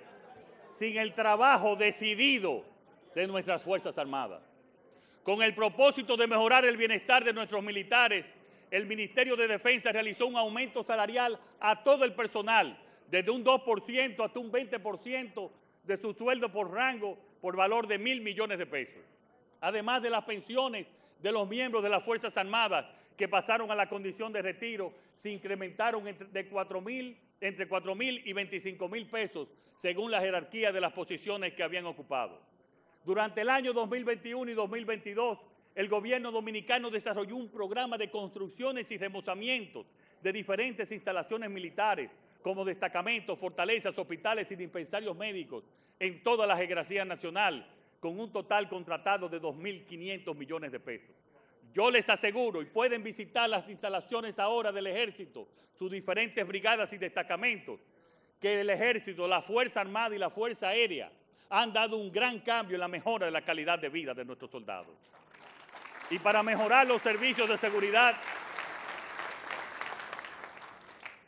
[0.71, 2.63] sin el trabajo decidido
[3.13, 4.41] de nuestras Fuerzas Armadas.
[5.23, 8.25] Con el propósito de mejorar el bienestar de nuestros militares,
[8.71, 12.79] el Ministerio de Defensa realizó un aumento salarial a todo el personal,
[13.11, 15.51] desde un 2% hasta un 20%
[15.83, 19.03] de su sueldo por rango por valor de mil millones de pesos.
[19.59, 20.87] Además de las pensiones
[21.21, 22.85] de los miembros de las Fuerzas Armadas
[23.17, 27.95] que pasaron a la condición de retiro se incrementaron entre, de 4 mil, entre 4
[27.95, 32.41] mil y 25 mil pesos según la jerarquía de las posiciones que habían ocupado.
[33.03, 35.39] Durante el año 2021 y 2022,
[35.75, 39.85] el gobierno dominicano desarrolló un programa de construcciones y remozamientos
[40.23, 42.09] de diferentes instalaciones militares,
[42.41, 45.63] como destacamentos, fortalezas, hospitales y dispensarios médicos
[45.99, 47.67] en toda la geografía nacional,
[47.99, 51.15] con un total contratado de 2.500 millones de pesos.
[51.75, 56.97] Yo les aseguro, y pueden visitar las instalaciones ahora del Ejército, sus diferentes brigadas y
[56.97, 57.81] destacamentos,
[58.39, 61.11] que el Ejército, la Fuerza Armada y la Fuerza Aérea
[61.49, 64.49] han dado un gran cambio en la mejora de la calidad de vida de nuestros
[64.51, 64.95] soldados.
[66.09, 68.15] Y para mejorar los servicios de seguridad,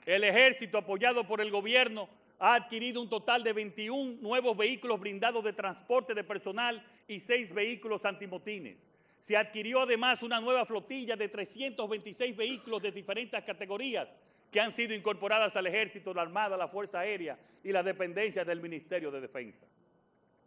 [0.05, 2.07] el Ejército, apoyado por el Gobierno,
[2.39, 7.53] ha adquirido un total de 21 nuevos vehículos blindados de transporte de personal y 6
[7.53, 8.96] vehículos antimotines.
[9.19, 14.07] Se adquirió además una nueva flotilla de 326 vehículos de diferentes categorías
[14.51, 18.61] que han sido incorporadas al Ejército, la Armada, la Fuerza Aérea y las dependencias del
[18.61, 19.65] Ministerio de Defensa.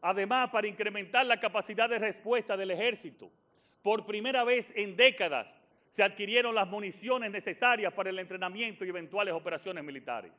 [0.03, 3.31] Además, para incrementar la capacidad de respuesta del Ejército,
[3.83, 5.55] por primera vez en décadas
[5.91, 10.33] se adquirieron las municiones necesarias para el entrenamiento y eventuales operaciones militares.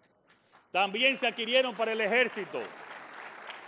[0.72, 2.62] También se adquirieron para el Ejército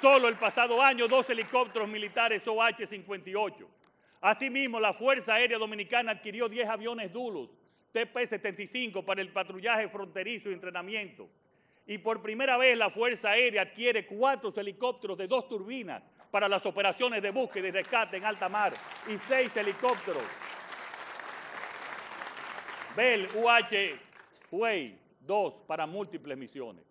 [0.02, 3.66] solo el pasado año dos helicópteros militares OH-58
[4.24, 7.50] Asimismo, la Fuerza Aérea Dominicana adquirió 10 aviones Dulos
[7.94, 11.28] TP-75 para el patrullaje fronterizo y entrenamiento.
[11.86, 16.66] Y por primera vez la Fuerza Aérea adquiere cuatro helicópteros de dos turbinas para las
[16.66, 18.74] operaciones de búsqueda y rescate en alta mar
[19.10, 20.24] y seis helicópteros
[22.96, 24.00] Bell UH
[24.52, 26.86] Huey 2 para múltiples misiones.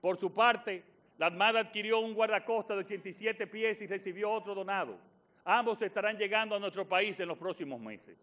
[0.00, 0.84] Por su parte,
[1.18, 5.10] la Armada adquirió un guardacosta de 87 pies y recibió otro donado.
[5.44, 8.16] Ambos estarán llegando a nuestro país en los próximos meses.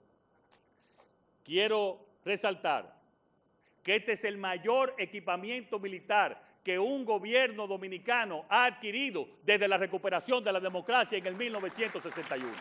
[1.44, 2.98] Quiero resaltar
[3.84, 9.78] que este es el mayor equipamiento militar que un gobierno dominicano ha adquirido desde la
[9.78, 12.52] recuperación de la democracia en el 1961.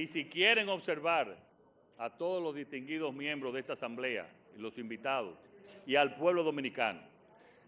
[0.00, 1.36] Y si quieren observar
[1.98, 5.36] a todos los distinguidos miembros de esta Asamblea, los invitados,
[5.84, 7.02] y al pueblo dominicano,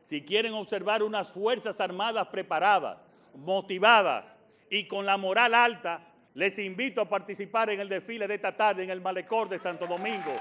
[0.01, 2.97] si quieren observar unas Fuerzas Armadas preparadas,
[3.35, 4.35] motivadas
[4.71, 8.85] y con la moral alta, les invito a participar en el desfile de esta tarde
[8.85, 10.35] en el Malecor de Santo Domingo,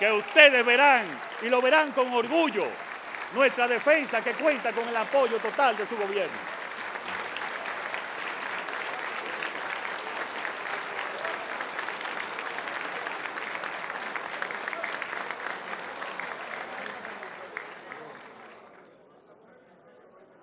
[0.00, 1.06] que ustedes verán
[1.44, 2.66] y lo verán con orgullo,
[3.36, 6.55] nuestra defensa que cuenta con el apoyo total de su gobierno.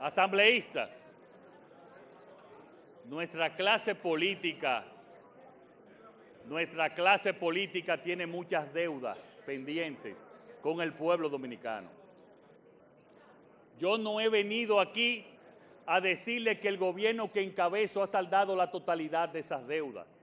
[0.03, 1.01] Asambleístas,
[3.05, 4.83] nuestra clase política,
[6.45, 10.17] nuestra clase política tiene muchas deudas pendientes
[10.61, 11.87] con el pueblo dominicano.
[13.79, 15.25] Yo no he venido aquí
[15.85, 20.19] a decirle que el gobierno que encabezo ha saldado la totalidad de esas deudas,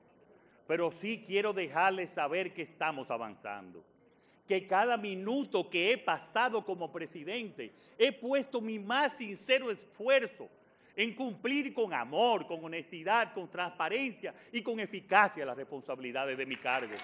[0.67, 3.83] pero sí quiero dejarles saber que estamos avanzando
[4.51, 10.49] que cada minuto que he pasado como presidente he puesto mi más sincero esfuerzo
[10.97, 16.57] en cumplir con amor, con honestidad, con transparencia y con eficacia las responsabilidades de mi
[16.57, 16.97] cargo.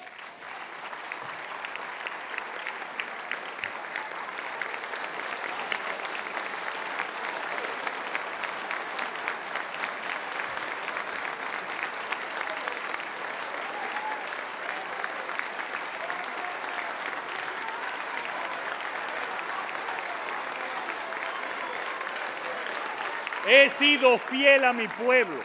[23.66, 25.40] He sido fiel a mi pueblo.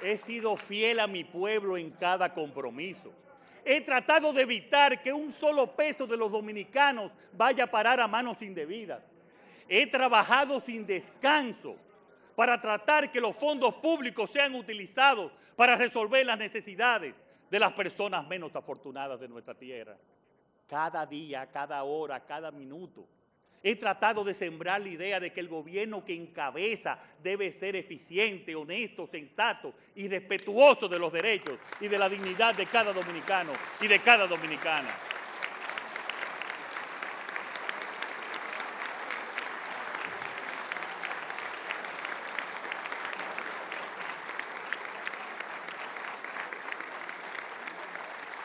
[0.00, 3.12] He sido fiel a mi pueblo en cada compromiso.
[3.64, 8.06] He tratado de evitar que un solo peso de los dominicanos vaya a parar a
[8.06, 9.02] manos indebidas.
[9.68, 11.74] He trabajado sin descanso
[12.36, 17.12] para tratar que los fondos públicos sean utilizados para resolver las necesidades
[17.50, 19.96] de las personas menos afortunadas de nuestra tierra.
[20.68, 23.04] Cada día, cada hora, cada minuto
[23.64, 28.56] He tratado de sembrar la idea de que el gobierno que encabeza debe ser eficiente,
[28.56, 33.86] honesto, sensato y respetuoso de los derechos y de la dignidad de cada dominicano y
[33.86, 34.92] de cada dominicana.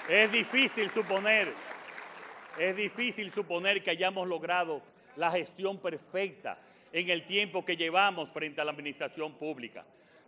[0.08, 1.52] Es difícil suponer,
[2.60, 4.82] es difícil suponer que hayamos logrado
[5.18, 6.60] la gestión perfecta
[6.92, 9.86] en el tiempo que llevamos frente a la administración pública.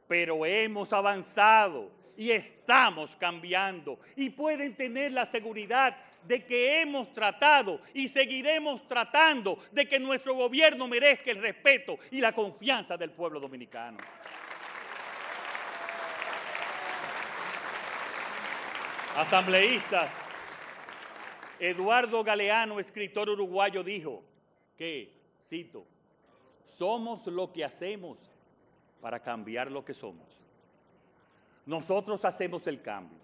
[0.08, 4.00] Pero hemos avanzado y estamos cambiando.
[4.16, 10.34] Y pueden tener la seguridad de que hemos tratado y seguiremos tratando de que nuestro
[10.34, 13.98] gobierno merezca el respeto y la confianza del pueblo dominicano.
[19.16, 20.09] Asambleístas,
[21.59, 24.24] Eduardo Galeano, escritor uruguayo, dijo
[24.80, 25.85] que, cito,
[26.64, 28.17] somos lo que hacemos
[29.01, 30.25] para cambiar lo que somos.
[31.66, 33.19] Nosotros hacemos el cambio.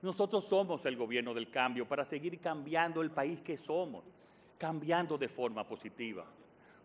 [0.00, 4.04] Nosotros somos el gobierno del cambio para seguir cambiando el país que somos,
[4.56, 6.24] cambiando de forma positiva.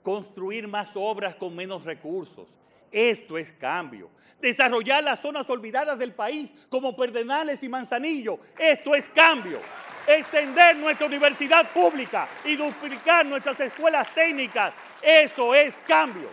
[0.04, 2.56] Construir más obras con menos recursos.
[2.92, 4.10] Esto es cambio.
[4.42, 8.40] Desarrollar las zonas olvidadas del país como Perdenales y Manzanillo.
[8.58, 9.62] Esto es cambio.
[10.08, 14.74] Extender nuestra universidad pública y duplicar nuestras escuelas técnicas.
[15.02, 16.30] Eso es cambio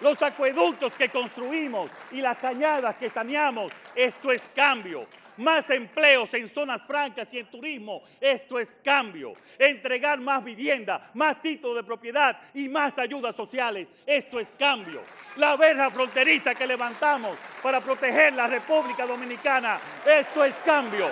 [0.00, 3.72] los acueductos que construimos y las cañadas que saneamos.
[3.94, 5.06] Esto es cambio.
[5.38, 8.02] Más empleos en zonas francas y en turismo.
[8.20, 9.34] Esto es cambio.
[9.58, 13.88] Entregar más vivienda, más títulos de propiedad y más ayudas sociales.
[14.06, 15.02] Esto es cambio.
[15.36, 19.78] La verja fronteriza que levantamos para proteger la República Dominicana.
[20.06, 21.08] Esto es cambio.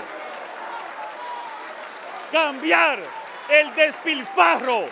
[2.33, 2.99] Cambiar
[3.51, 4.85] el despilfarro.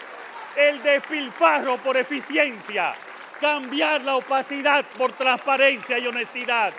[0.55, 2.95] El despilfarro por eficiencia
[3.43, 6.73] cambiar la opacidad por transparencia y honestidad,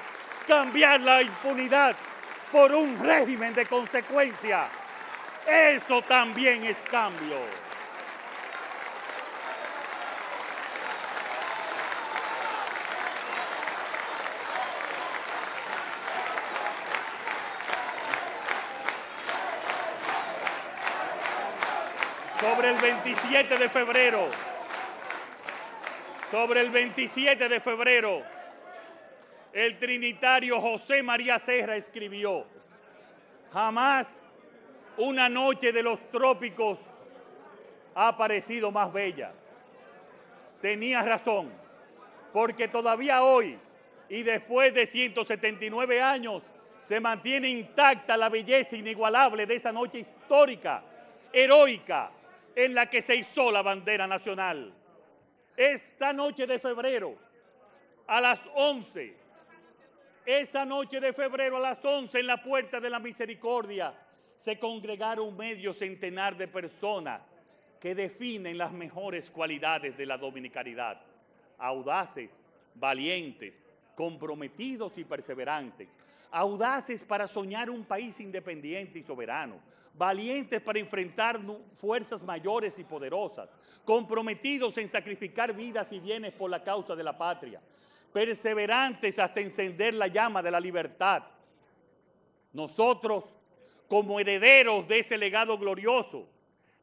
[0.47, 1.93] cambiar la impunidad
[2.53, 4.67] por un régimen de consecuencia.
[5.47, 7.37] Eso también es cambio.
[22.39, 24.29] Sobre el 27 de febrero
[26.33, 28.23] sobre el 27 de febrero,
[29.53, 32.45] el trinitario José María Serra escribió,
[33.51, 34.19] jamás
[34.97, 36.79] una noche de los trópicos
[37.93, 39.31] ha parecido más bella.
[40.59, 41.51] Tenía razón,
[42.31, 43.59] porque todavía hoy
[44.09, 46.41] y después de 179 años
[46.81, 50.83] se mantiene intacta la belleza inigualable de esa noche histórica,
[51.31, 52.11] heroica,
[52.55, 54.73] en la que se izó la bandera nacional.
[55.55, 57.15] Esta noche de febrero,
[58.07, 59.22] a las 11,
[60.25, 63.93] esa noche de febrero a las 11 en la puerta de la misericordia,
[64.37, 67.21] se congregaron medio centenar de personas
[67.79, 71.01] que definen las mejores cualidades de la dominicanidad.
[71.57, 72.43] Audaces,
[72.75, 73.61] valientes,
[73.95, 75.97] comprometidos y perseverantes,
[76.31, 79.59] audaces para soñar un país independiente y soberano,
[79.93, 81.39] valientes para enfrentar
[81.73, 83.49] fuerzas mayores y poderosas,
[83.85, 87.61] comprometidos en sacrificar vidas y bienes por la causa de la patria,
[88.13, 91.23] perseverantes hasta encender la llama de la libertad.
[92.53, 93.35] Nosotros,
[93.87, 96.29] como herederos de ese legado glorioso,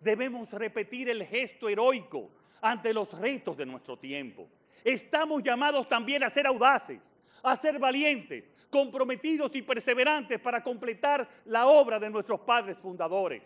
[0.00, 4.48] debemos repetir el gesto heroico ante los retos de nuestro tiempo
[4.84, 7.00] Estamos llamados también a ser audaces,
[7.42, 13.42] a ser valientes, comprometidos y perseverantes para completar la obra de nuestros padres fundadores.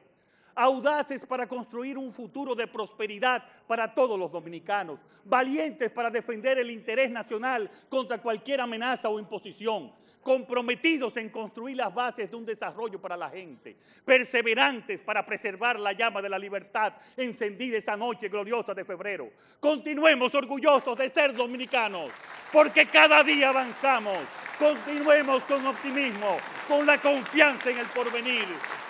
[0.57, 5.00] Audaces para construir un futuro de prosperidad para todos los dominicanos.
[5.24, 9.92] Valientes para defender el interés nacional contra cualquier amenaza o imposición
[10.24, 15.92] comprometidos en construir las bases de un desarrollo para la gente, perseverantes para preservar la
[15.92, 19.31] llama de la libertad encendida esa noche gloriosa de febrero.
[19.60, 22.10] Continuemos orgullosos de ser dominicanos,
[22.52, 24.18] porque cada día avanzamos.
[24.58, 28.47] Continuemos con optimismo, con la confianza en el porvenir,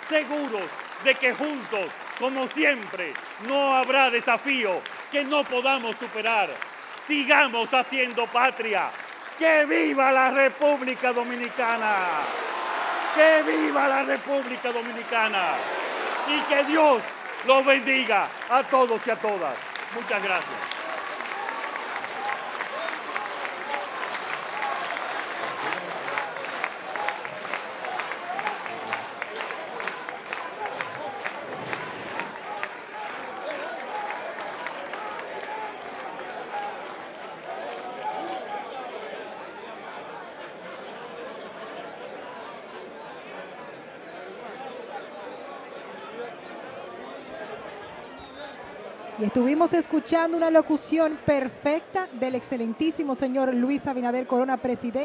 [0.07, 0.61] seguros
[1.05, 3.13] de que juntos, como siempre,
[3.47, 6.49] no habrá desafío que no podamos superar.
[7.07, 8.89] Sigamos haciendo patria
[9.37, 12.23] ¡Que viva la República Dominicana!
[13.13, 15.55] ¡Que viva la República Dominicana!
[16.27, 17.01] Y que Dios
[17.45, 19.55] los bendiga a todos y a todas.
[19.93, 20.64] Muchas gracias.
[49.35, 54.95] Estuvimos escuchando una locución perfecta del excelentísimo señor Luis Abinader Corona, presidente.